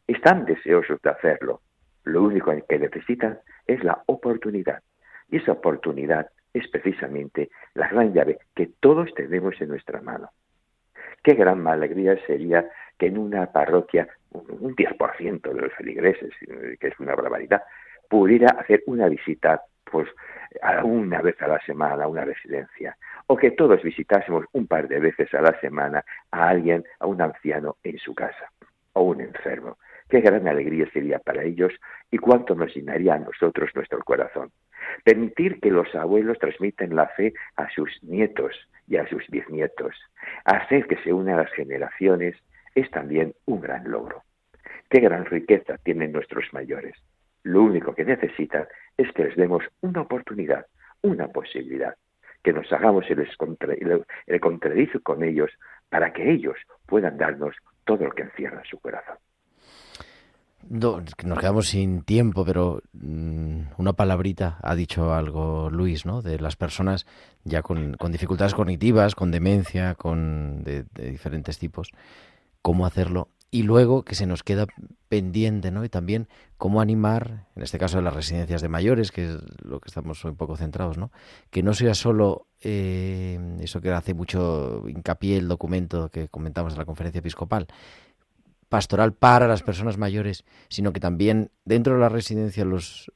Están 0.08 0.46
deseosos 0.46 1.02
de 1.02 1.10
hacerlo. 1.10 1.62
Lo 2.04 2.24
único 2.24 2.54
que 2.68 2.80
necesitan 2.80 3.40
es 3.66 3.84
la 3.84 4.02
oportunidad. 4.06 4.82
Y 5.30 5.38
esa 5.38 5.54
oportunidad 5.54 6.30
es 6.54 6.68
precisamente 6.70 7.50
la 7.74 7.90
gran 7.90 8.14
llave 8.14 8.40
que 8.56 8.72
todos 8.80 9.14
tenemos 9.14 9.60
en 9.60 9.70
nuestra 9.70 10.02
mano. 10.02 10.30
Qué 11.24 11.34
gran 11.34 11.68
alegría 11.68 12.18
sería 12.26 12.70
que 12.98 13.08
en 13.08 13.18
una 13.18 13.52
parroquia 13.52 14.08
un 14.32 14.76
10% 14.76 15.42
de 15.42 15.62
los 15.62 15.74
feligreses, 15.74 16.32
que 16.80 16.88
es 16.88 17.00
una 17.00 17.16
barbaridad, 17.16 17.64
pudiera 18.10 18.50
hacer 18.60 18.84
una 18.88 19.08
visita 19.08 19.62
pues 19.84 20.08
una 20.84 21.22
vez 21.22 21.42
a 21.42 21.48
la 21.48 21.60
semana 21.62 22.04
a 22.04 22.08
una 22.08 22.26
residencia 22.26 22.98
o 23.28 23.38
que 23.38 23.52
todos 23.52 23.82
visitásemos 23.84 24.46
un 24.54 24.68
par 24.68 24.88
de 24.88 25.00
veces 25.00 25.34
a 25.34 25.42
la 25.42 25.58
semana 25.60 26.04
a 26.32 26.50
alguien, 26.50 26.84
a 27.00 27.08
un 27.08 27.22
anciano 27.22 27.78
en 27.84 27.98
su 27.98 28.14
casa 28.14 28.52
o 28.94 29.04
un 29.04 29.22
enfermo. 29.22 29.78
Qué 30.10 30.22
gran 30.22 30.48
alegría 30.48 30.90
sería 30.92 31.20
para 31.20 31.44
ellos 31.44 31.74
y 32.10 32.18
cuánto 32.18 32.56
nos 32.56 32.74
llenaría 32.74 33.16
a 33.16 33.20
nosotros 33.20 33.70
nuestro 33.76 34.00
corazón. 34.04 34.52
Permitir 35.04 35.60
que 35.60 35.72
los 35.72 35.94
abuelos 35.96 36.38
transmitan 36.40 36.96
la 36.96 37.08
fe 37.08 37.34
a 37.56 37.70
sus 37.72 37.92
nietos 38.04 38.54
y 38.88 38.98
a 38.98 39.08
sus 39.08 39.28
bisnietos. 39.28 39.96
Hacer 40.46 40.88
que 40.88 40.98
se 41.04 41.14
unan 41.14 41.38
las 41.38 41.52
generaciones 41.52 42.36
es 42.76 42.90
también 42.92 43.34
un 43.46 43.62
gran 43.62 43.90
logro. 43.90 44.24
Qué 44.90 45.00
gran 45.00 45.26
riqueza 45.26 45.78
tienen 45.80 46.12
nuestros 46.12 46.46
mayores. 46.54 46.96
Lo 47.44 47.64
único 47.64 47.94
que 47.94 48.06
necesitan 48.06 48.68
es 48.98 49.12
que 49.14 49.26
les 49.26 49.36
demos 49.36 49.64
una 49.82 50.02
oportunidad, 50.02 50.66
una 51.02 51.28
posibilidad, 51.28 51.96
que 52.44 52.54
nos 52.54 52.72
hagamos 52.72 53.06
el, 53.10 53.28
el 54.28 54.40
contradicio 54.40 55.02
con 55.02 55.24
ellos 55.24 55.52
para 55.90 56.14
que 56.14 56.30
ellos 56.30 56.58
puedan 56.86 57.18
darnos 57.18 57.56
todo 57.86 58.06
lo 58.06 58.12
que 58.12 58.24
encierra 58.24 58.64
su 58.70 58.80
corazón. 58.80 59.18
Nos 60.70 61.40
quedamos 61.40 61.68
sin 61.68 62.02
tiempo, 62.02 62.44
pero 62.46 62.82
mm, 62.94 63.60
una 63.78 63.94
palabrita 63.94 64.60
ha 64.62 64.76
dicho 64.76 65.14
algo 65.14 65.70
Luis, 65.70 66.06
¿no? 66.06 66.22
De 66.22 66.40
las 66.40 66.56
personas 66.56 67.06
ya 67.44 67.62
con, 67.62 67.96
dificultades 68.10 68.54
cognitivas, 68.54 69.16
con 69.16 69.32
demencia, 69.32 69.96
con 69.96 70.64
de 70.64 70.86
diferentes 70.94 71.60
tipos, 71.60 71.92
cómo 72.62 72.86
hacerlo 72.86 73.30
y 73.50 73.64
luego 73.64 74.04
que 74.04 74.16
se 74.16 74.26
nos 74.26 74.44
queda 74.44 74.68
pendiente, 75.08 75.72
¿no? 75.72 75.86
Y 75.86 75.90
también 75.90 76.28
cómo 76.58 76.82
animar, 76.82 77.46
en 77.56 77.64
este 77.64 77.80
caso 77.80 77.98
de 77.98 78.04
las 78.04 78.14
residencias 78.14 78.62
de 78.62 78.68
mayores, 78.68 79.12
que 79.12 79.26
es 79.26 79.38
lo 79.64 79.80
que 79.80 79.88
estamos 79.88 80.24
un 80.26 80.36
poco 80.36 80.58
centrados, 80.58 80.98
¿no? 80.98 81.12
Que 81.50 81.64
no 81.64 81.74
sea 81.74 81.94
solo 81.94 82.48
eh, 82.62 83.40
eso 83.62 83.80
que 83.80 83.92
hace 83.92 84.14
mucho 84.14 84.84
hincapié 84.88 85.38
el 85.38 85.48
documento 85.48 86.10
que 86.10 86.28
comentamos 86.28 86.74
de 86.74 86.80
la 86.80 86.86
conferencia 86.86 87.20
episcopal, 87.20 87.68
pastoral 88.70 89.14
para 89.14 89.48
las 89.48 89.64
personas 89.64 89.98
mayores, 89.98 90.44
sino 90.70 90.94
que 90.94 91.00
también 91.00 91.52
dentro 91.66 91.94
de 91.94 92.00
la 92.00 92.10
residencia 92.10 92.66
los, 92.66 93.12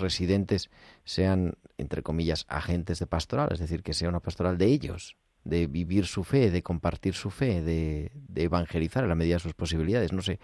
residentes 0.00 0.70
sean, 1.04 1.54
entre 1.76 2.02
comillas, 2.02 2.46
agentes 2.48 2.98
de 2.98 3.06
pastoral, 3.06 3.48
es 3.52 3.58
decir, 3.58 3.82
que 3.82 3.94
sea 3.94 4.08
una 4.08 4.20
pastoral 4.20 4.58
de 4.58 4.66
ellos, 4.66 5.16
de 5.44 5.66
vivir 5.66 6.06
su 6.06 6.24
fe, 6.24 6.50
de 6.50 6.62
compartir 6.62 7.14
su 7.14 7.30
fe, 7.30 7.62
de, 7.62 8.10
evangelizar 8.34 9.04
a 9.04 9.08
la 9.08 9.14
medida 9.14 9.36
de 9.36 9.40
sus 9.40 9.54
posibilidades. 9.54 10.12
No 10.12 10.22
sé, 10.22 10.38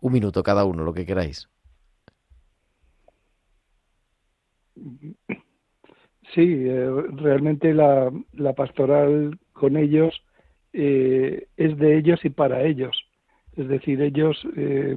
un 0.00 0.12
minuto 0.12 0.42
cada 0.42 0.64
uno, 0.64 0.84
lo 0.84 0.94
que 0.94 1.06
queráis. 1.06 1.48
Sí, 6.34 6.64
eh, 6.66 6.90
realmente 7.12 7.72
la, 7.74 8.10
la, 8.32 8.54
pastoral 8.54 9.38
con 9.52 9.76
ellos 9.76 10.20
eh, 10.72 11.46
es 11.56 11.78
de 11.78 11.96
ellos 11.96 12.24
y 12.24 12.30
para 12.30 12.64
ellos. 12.64 13.03
Es 13.56 13.68
decir, 13.68 14.00
ellos 14.02 14.46
eh, 14.56 14.96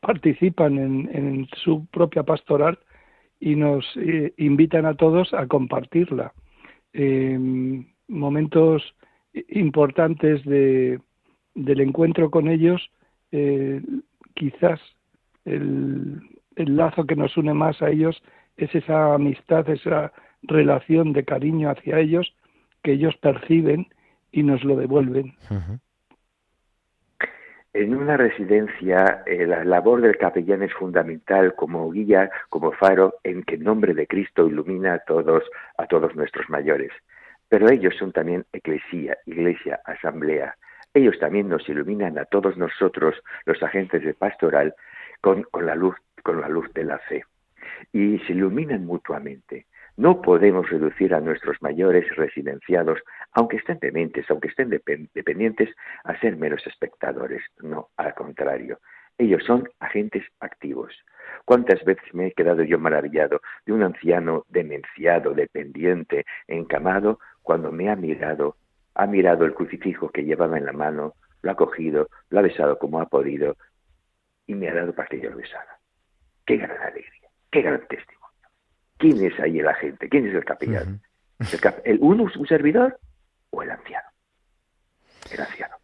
participan 0.00 0.78
en, 0.78 1.10
en, 1.12 1.48
su 1.62 1.86
propia 1.86 2.22
pastoral 2.22 2.78
y 3.38 3.56
nos 3.56 3.84
eh, 3.96 4.32
invitan 4.38 4.86
a 4.86 4.94
todos 4.94 5.32
a 5.34 5.46
compartirla. 5.46 6.32
momentos 8.08 8.82
importantes 9.48 10.44
de, 10.44 11.00
del 11.54 11.80
encuentro 11.80 12.30
con 12.30 12.48
ellos, 12.48 12.90
quizás 14.34 14.80
el, 15.44 16.20
el 16.56 16.76
lazo 16.76 17.04
que 17.04 17.16
nos 17.16 17.36
une 17.36 17.54
más 17.54 17.80
a 17.82 17.90
ellos 17.90 18.20
es 18.56 18.74
esa 18.74 19.14
amistad, 19.14 19.68
esa 19.68 20.12
relación 20.42 21.12
de 21.12 21.24
cariño 21.24 21.70
hacia 21.70 21.98
ellos 21.98 22.34
que 22.82 22.92
ellos 22.92 23.16
perciben 23.16 23.86
y 24.32 24.42
nos 24.42 24.64
lo 24.64 24.76
devuelven. 24.76 25.34
En 27.72 27.94
una 27.94 28.16
residencia, 28.16 29.22
eh, 29.26 29.46
la 29.46 29.62
labor 29.62 30.00
del 30.00 30.18
capellán 30.18 30.64
es 30.64 30.72
fundamental 30.74 31.54
como 31.54 31.88
guía, 31.92 32.28
como 32.48 32.72
faro, 32.72 33.14
en 33.22 33.44
que 33.44 33.54
en 33.54 33.62
nombre 33.62 33.94
de 33.94 34.08
Cristo 34.08 34.48
ilumina 34.48 34.94
a 34.94 34.98
todos, 34.98 35.44
a 35.78 35.86
todos 35.86 36.16
nuestros 36.16 36.50
mayores. 36.50 36.90
Pero 37.48 37.70
ellos 37.70 37.94
son 37.96 38.10
también 38.10 38.44
eclesía, 38.52 39.18
iglesia, 39.24 39.80
asamblea. 39.84 40.56
Ellos 40.94 41.16
también 41.20 41.48
nos 41.48 41.68
iluminan 41.68 42.18
a 42.18 42.24
todos 42.24 42.56
nosotros, 42.56 43.14
los 43.44 43.62
agentes 43.62 44.02
de 44.02 44.14
pastoral, 44.14 44.74
con 45.20 45.46
la 45.54 45.76
luz, 45.76 45.94
con 46.24 46.40
la 46.40 46.48
luz 46.48 46.72
de 46.74 46.82
la 46.82 46.98
fe. 46.98 47.22
Y 47.92 48.18
se 48.20 48.32
iluminan 48.32 48.84
mutuamente. 48.84 49.66
No 49.96 50.22
podemos 50.22 50.68
reducir 50.70 51.14
a 51.14 51.20
nuestros 51.20 51.60
mayores 51.60 52.04
residenciados, 52.16 53.00
aunque 53.32 53.56
estén 53.56 53.78
dementes, 53.78 54.30
aunque 54.30 54.48
estén 54.48 54.70
dependientes, 54.70 55.70
a 56.04 56.18
ser 56.20 56.36
meros 56.36 56.66
espectadores. 56.66 57.42
No, 57.60 57.90
al 57.96 58.14
contrario. 58.14 58.78
Ellos 59.18 59.44
son 59.44 59.68
agentes 59.80 60.24
activos. 60.40 60.94
¿Cuántas 61.44 61.84
veces 61.84 62.14
me 62.14 62.28
he 62.28 62.32
quedado 62.32 62.62
yo 62.62 62.78
maravillado 62.78 63.42
de 63.66 63.72
un 63.74 63.82
anciano 63.82 64.46
demenciado, 64.48 65.34
dependiente, 65.34 66.24
encamado, 66.48 67.18
cuando 67.42 67.70
me 67.70 67.90
ha 67.90 67.96
mirado, 67.96 68.56
ha 68.94 69.06
mirado 69.06 69.44
el 69.44 69.54
crucifijo 69.54 70.08
que 70.08 70.24
llevaba 70.24 70.56
en 70.56 70.64
la 70.64 70.72
mano, 70.72 71.14
lo 71.42 71.50
ha 71.50 71.56
cogido, 71.56 72.08
lo 72.30 72.38
ha 72.38 72.42
besado 72.42 72.78
como 72.78 73.00
ha 73.00 73.06
podido 73.06 73.56
y 74.46 74.54
me 74.54 74.68
ha 74.68 74.74
dado 74.74 74.94
para 74.94 75.08
que 75.08 75.20
yo 75.20 75.30
lo 75.30 75.36
besara? 75.36 75.78
¡Qué 76.46 76.56
gran 76.56 76.80
alegría! 76.80 77.28
¡Qué 77.50 77.62
gran 77.62 77.86
testimonio! 77.88 78.19
¿Quién 79.00 79.24
es 79.24 79.32
ahí 79.40 79.58
el 79.58 79.66
agente? 79.66 80.10
¿Quién 80.10 80.28
es 80.28 80.34
el 80.34 80.44
capellán? 80.44 81.00
¿El, 81.84 81.98
uno, 82.02 82.26
un 82.38 82.46
servidor 82.46 83.00
o 83.48 83.62
el 83.62 83.70
anciano? 83.70 84.06
El 85.32 85.40
anciano. 85.40 85.76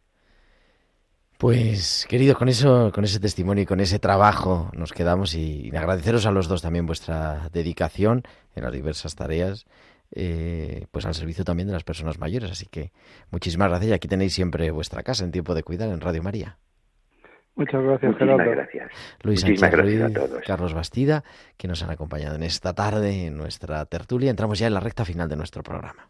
Pues, 1.39 2.07
queridos, 2.11 2.37
con 2.37 2.51
eso, 2.51 2.93
con 2.95 3.05
ese 3.05 3.19
testimonio 3.19 3.63
y 3.63 3.67
con 3.67 3.81
ese 3.81 3.99
trabajo 3.99 4.71
nos 4.75 4.93
quedamos 4.93 5.35
y, 5.35 5.75
agradeceros 5.75 6.27
a 6.27 6.31
los 6.31 6.47
dos 6.47 6.61
también 6.61 6.85
vuestra 6.85 7.49
dedicación 7.51 8.23
en 8.55 8.65
las 8.65 8.73
diversas 8.73 9.15
tareas, 9.15 9.65
eh, 10.13 10.87
pues 10.91 11.07
al 11.07 11.15
servicio 11.15 11.45
también 11.45 11.69
de 11.69 11.73
las 11.73 11.85
personas 11.85 12.19
mayores. 12.19 12.51
Así 12.51 12.67
que 12.67 12.93
muchísimas 13.31 13.71
gracias 13.71 13.91
y 13.91 13.95
aquí 13.95 14.09
tenéis 14.09 14.35
siempre 14.35 14.71
vuestra 14.71 15.03
casa 15.03 15.25
en 15.25 15.33
tiempo 15.33 15.55
de 15.55 15.63
cuidar 15.63 15.89
en 15.89 16.03
Radio 16.03 16.23
María. 16.23 16.59
Muchas 17.57 17.83
gracias, 17.83 18.13
Muchísimas 18.13 18.47
gracias. 18.47 18.91
Luis 19.23 19.43
Muchísimas 19.43 19.71
Sánchez 19.71 19.99
gracias 19.99 20.11
a 20.11 20.29
todos. 20.29 20.45
Carlos 20.47 20.75
Bastida, 20.75 21.25
que 21.57 21.69
nos 21.69 21.83
han 21.83 21.91
acompañado 21.91 22.37
en 22.37 22.43
esta 22.43 22.75
tarde 22.75 23.27
en 23.27 23.37
nuestra 23.37 23.85
tertulia. 23.87 24.31
Entramos 24.31 24.59
ya 24.59 24.67
en 24.67 24.75
la 24.75 24.81
recta 24.81 25.07
final 25.07 25.29
de 25.29 25.37
nuestro 25.37 25.63
programa. 25.63 26.09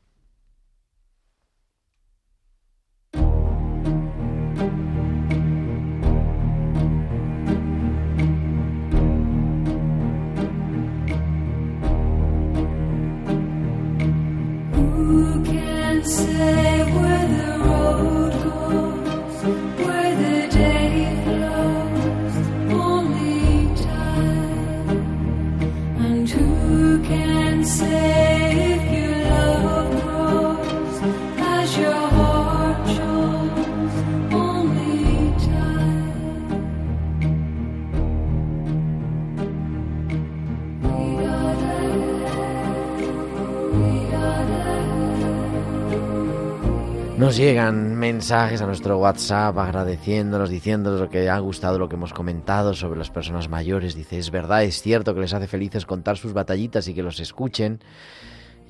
Llegan 47.36 47.96
mensajes 47.96 48.62
a 48.62 48.66
nuestro 48.66 48.96
WhatsApp 48.96 49.58
agradeciéndonos, 49.58 50.48
diciéndonos 50.48 50.98
lo 50.98 51.10
que 51.10 51.28
ha 51.28 51.38
gustado, 51.38 51.78
lo 51.78 51.86
que 51.86 51.96
hemos 51.96 52.14
comentado 52.14 52.72
sobre 52.72 52.98
las 52.98 53.10
personas 53.10 53.50
mayores. 53.50 53.94
Dice, 53.94 54.16
es 54.16 54.30
verdad, 54.30 54.64
es 54.64 54.80
cierto 54.80 55.14
que 55.14 55.20
les 55.20 55.34
hace 55.34 55.46
felices 55.46 55.84
contar 55.84 56.16
sus 56.16 56.32
batallitas 56.32 56.88
y 56.88 56.94
que 56.94 57.02
los 57.02 57.20
escuchen. 57.20 57.80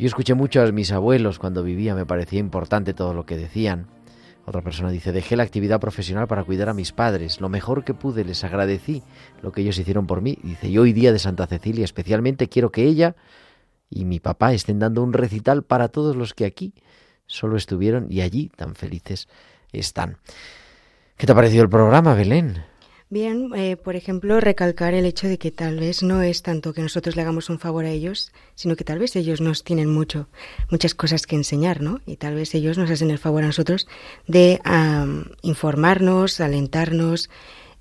Yo 0.01 0.09
escuché 0.09 0.35
mucho 0.35 0.63
a 0.63 0.73
mis 0.73 0.91
abuelos 0.91 1.39
cuando 1.39 1.63
vivía, 1.63 1.95
me 1.95 2.07
parecía 2.07 2.41
importante 2.41 2.93
todo 2.93 3.15
lo 3.15 3.25
que 3.25 3.37
decían. 3.37 3.87
Otra 4.47 4.63
persona 4.63 4.91
dice, 4.91 5.13
dejé 5.13 5.37
la 5.37 5.45
actividad 5.45 5.79
profesional 5.79 6.27
para 6.27 6.43
cuidar 6.43 6.69
a 6.69 6.75
mis 6.75 6.91
padres. 6.91 7.41
Lo 7.41 7.49
mejor 7.49 7.85
que 7.85 7.95
pude, 7.95 8.25
les 8.25 8.43
agradecí 8.43 9.05
lo 9.43 9.53
que 9.53 9.61
ellos 9.61 9.79
hicieron 9.79 10.09
por 10.09 10.23
mí. 10.23 10.39
Dice, 10.43 10.67
y 10.67 10.77
hoy 10.79 10.93
día 10.93 11.13
de 11.13 11.21
Santa 11.21 11.47
Cecilia 11.47 11.85
especialmente 11.85 12.49
quiero 12.49 12.73
que 12.73 12.83
ella 12.83 13.15
y 13.89 14.05
mi 14.05 14.19
papá 14.19 14.53
estén 14.53 14.81
dando 14.81 15.05
un 15.05 15.13
recital 15.13 15.63
para 15.63 15.87
todos 15.87 16.17
los 16.17 16.35
que 16.35 16.47
aquí 16.47 16.75
solo 17.27 17.57
estuvieron 17.57 18.07
y 18.11 18.21
allí 18.21 18.51
tan 18.55 18.75
felices 18.75 19.29
están. 19.73 20.19
¿Qué 21.17 21.27
te 21.27 21.33
ha 21.33 21.35
parecido 21.35 21.63
el 21.63 21.71
programa, 21.71 22.15
Belén? 22.15 22.63
Bien, 23.09 23.53
eh, 23.55 23.77
por 23.77 23.95
ejemplo, 23.95 24.41
recalcar 24.41 24.93
el 24.93 25.05
hecho 25.05 25.29
de 25.29 25.39
que 25.39 25.53
tal 25.53 25.79
vez 25.79 26.03
no 26.03 26.23
es 26.23 26.43
tanto 26.43 26.73
que 26.73 26.83
nosotros 26.83 27.15
le 27.15 27.23
hagamos 27.23 27.49
un 27.51 27.61
favor 27.61 27.85
a 27.85 27.91
ellos, 27.91 28.33
sino 28.57 28.75
que 28.75 28.83
tal 28.83 28.99
vez 28.99 29.15
ellos 29.15 29.41
nos 29.41 29.63
tienen 29.63 29.89
mucho, 29.89 30.29
muchas 30.73 30.97
cosas 30.97 31.25
que 31.25 31.37
enseñar, 31.37 31.83
¿no? 31.83 32.01
Y 32.05 32.17
tal 32.17 32.35
vez 32.35 32.53
ellos 32.57 32.79
nos 32.79 32.91
hacen 32.91 33.13
el 33.13 33.19
favor 33.19 33.45
a 33.45 33.47
nosotros 33.47 33.87
de 34.27 34.61
informarnos, 35.43 36.41
alentarnos 36.41 37.31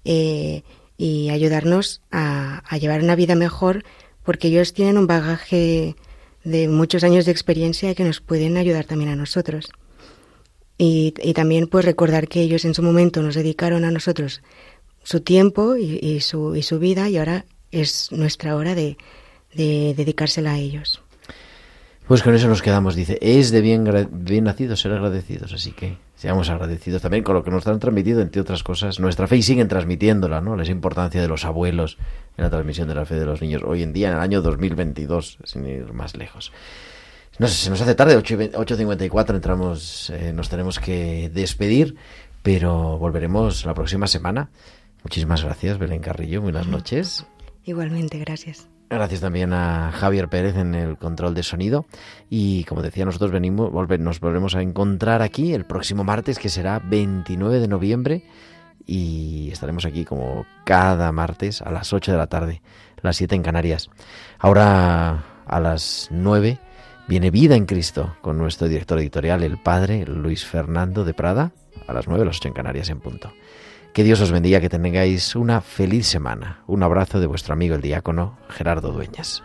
eh, 0.04 0.62
y 0.96 1.32
ayudarnos 1.32 2.02
a 2.12 2.78
llevar 2.78 3.02
una 3.02 3.16
vida 3.16 3.34
mejor, 3.34 3.84
porque 4.24 4.50
ellos 4.50 4.74
tienen 4.74 4.98
un 5.00 5.08
bagaje 5.08 5.96
de 6.46 6.70
muchos 6.70 7.04
años 7.04 7.26
de 7.26 7.32
experiencia 7.32 7.94
que 7.96 8.06
nos 8.06 8.22
pueden 8.22 8.56
ayudar 8.56 8.86
también 8.86 9.10
a 9.10 9.16
nosotros. 9.16 9.70
Y, 10.78 11.14
y 11.22 11.34
también 11.34 11.68
pues 11.68 11.84
recordar 11.84 12.28
que 12.28 12.42
ellos 12.42 12.64
en 12.64 12.74
su 12.74 12.84
momento 12.84 13.22
nos 13.22 13.36
dedicaron 13.36 13.84
a 13.84 13.92
nosotros 13.92 14.42
su 15.04 15.22
tiempo 15.22 15.76
y, 15.76 16.00
y 16.02 16.22
su, 16.22 16.56
y 16.56 16.64
su 16.64 16.80
vida 16.80 17.10
y 17.10 17.18
ahora 17.18 17.46
es 17.72 18.12
nuestra 18.12 18.56
hora 18.56 18.76
de, 18.76 18.98
de 19.54 19.94
dedicársela 19.96 20.54
a 20.54 20.60
ellos. 20.60 21.02
Pues 22.08 22.22
con 22.22 22.36
eso 22.36 22.48
nos 22.48 22.62
quedamos, 22.62 22.94
dice, 22.96 23.18
es 23.20 23.50
de 23.50 23.62
bien, 23.62 24.10
bien 24.12 24.44
nacidos 24.44 24.80
ser 24.80 24.92
agradecidos, 24.92 25.52
así 25.54 25.72
que 25.72 25.98
seamos 26.16 26.50
agradecidos 26.50 27.02
también 27.02 27.24
con 27.24 27.34
lo 27.34 27.44
que 27.44 27.50
nos 27.50 27.66
han 27.66 27.80
transmitido, 27.80 28.22
entre 28.22 28.42
otras 28.42 28.62
cosas, 28.62 29.00
nuestra 29.00 29.26
fe 29.26 29.38
y 29.38 29.42
siguen 29.42 29.68
transmitiéndola, 29.68 30.40
¿no? 30.40 30.56
La 30.56 30.66
importancia 30.68 31.20
de 31.20 31.28
los 31.28 31.46
abuelos 31.46 31.98
en 32.38 32.44
la 32.44 32.52
transmisión 32.52 32.88
de 32.88 32.94
la 32.94 33.06
fe 33.06 33.16
de 33.16 33.26
los 33.26 33.42
niños, 33.42 33.64
hoy 33.66 33.82
en 33.82 33.92
día, 33.92 34.10
en 34.10 34.16
el 34.16 34.20
año 34.22 34.44
2022, 34.44 35.40
sin 35.46 35.66
ir 35.66 35.94
más 35.94 36.16
lejos. 36.16 36.52
No 37.40 37.48
sé, 37.48 37.56
se 37.56 37.70
nos 37.72 37.82
hace 37.82 37.96
tarde, 37.96 38.16
8 38.16 38.34
y 38.36 38.38
ve- 38.38 38.52
8.54, 38.54 39.36
entramos, 39.36 40.12
eh, 40.12 40.32
nos 40.32 40.48
tenemos 40.50 40.78
que 40.80 41.30
despedir, 41.34 41.96
pero 42.44 43.00
volveremos 43.00 43.66
la 43.66 43.74
próxima 43.74 44.06
semana. 44.06 44.50
Muchísimas 45.04 45.44
gracias, 45.44 45.80
Belén 45.80 46.02
Carrillo, 46.02 46.42
buenas 46.42 46.68
noches. 46.68 47.26
Igualmente, 47.64 48.20
gracias. 48.20 48.68
Gracias 48.90 49.22
también 49.22 49.52
a 49.52 49.92
Javier 49.92 50.30
Pérez 50.30 50.56
en 50.58 50.76
el 50.76 50.98
control 50.98 51.34
de 51.34 51.44
sonido. 51.44 51.86
Y 52.30 52.64
como 52.66 52.82
decía, 52.82 53.04
nosotros 53.04 53.32
venimos, 53.32 53.72
volver, 53.72 54.00
nos 54.00 54.20
volvemos 54.20 54.56
a 54.56 54.62
encontrar 54.62 55.22
aquí 55.22 55.54
el 55.54 55.66
próximo 55.66 56.04
martes, 56.04 56.38
que 56.38 56.50
será 56.50 56.80
29 56.80 57.60
de 57.60 57.68
noviembre. 57.68 58.24
y 58.88 59.50
estaremos 59.52 59.86
aquí 59.86 60.06
como 60.06 60.46
cada 60.64 61.12
martes 61.12 61.62
a 61.64 61.72
las 61.72 61.92
8 61.92 62.12
de 62.12 62.18
la 62.20 62.28
tarde, 62.28 62.62
las 63.02 63.18
7 63.18 63.36
en 63.36 63.42
Canarias. 63.42 63.90
Ahora 64.38 65.24
a 65.46 65.60
las 65.60 66.10
9 66.12 66.60
viene 67.08 67.32
Vida 67.32 67.56
en 67.56 67.66
Cristo 67.66 68.16
con 68.22 68.38
nuestro 68.38 68.68
director 68.68 69.00
editorial, 69.00 69.44
el 69.44 69.58
padre 69.58 70.06
Luis 70.06 70.46
Fernando 70.46 71.04
de 71.04 71.14
Prada, 71.14 71.52
a 71.88 71.94
las 71.94 72.08
9, 72.08 72.26
las 72.26 72.38
8 72.38 72.50
en 72.50 72.54
Canarias 72.54 72.90
en 72.90 73.00
punto. 73.00 73.32
Que 73.96 74.04
Dios 74.04 74.20
os 74.20 74.30
bendiga, 74.30 74.60
que 74.60 74.68
tengáis 74.68 75.38
una 75.38 75.62
feliz 75.62 76.06
semana. 76.06 76.60
Un 76.68 76.84
abrazo 76.84 77.22
de 77.22 77.28
vuestro 77.28 77.54
amigo 77.54 77.76
el 77.76 77.82
diácono 77.82 78.38
Gerardo 78.50 78.92
Dueñas. 78.92 79.42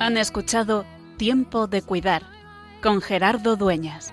Han 0.00 0.16
escuchado 0.16 0.84
Tiempo 1.16 1.68
de 1.68 1.80
Cuidar 1.82 2.24
con 2.82 3.00
Gerardo 3.00 3.54
Dueñas. 3.54 4.12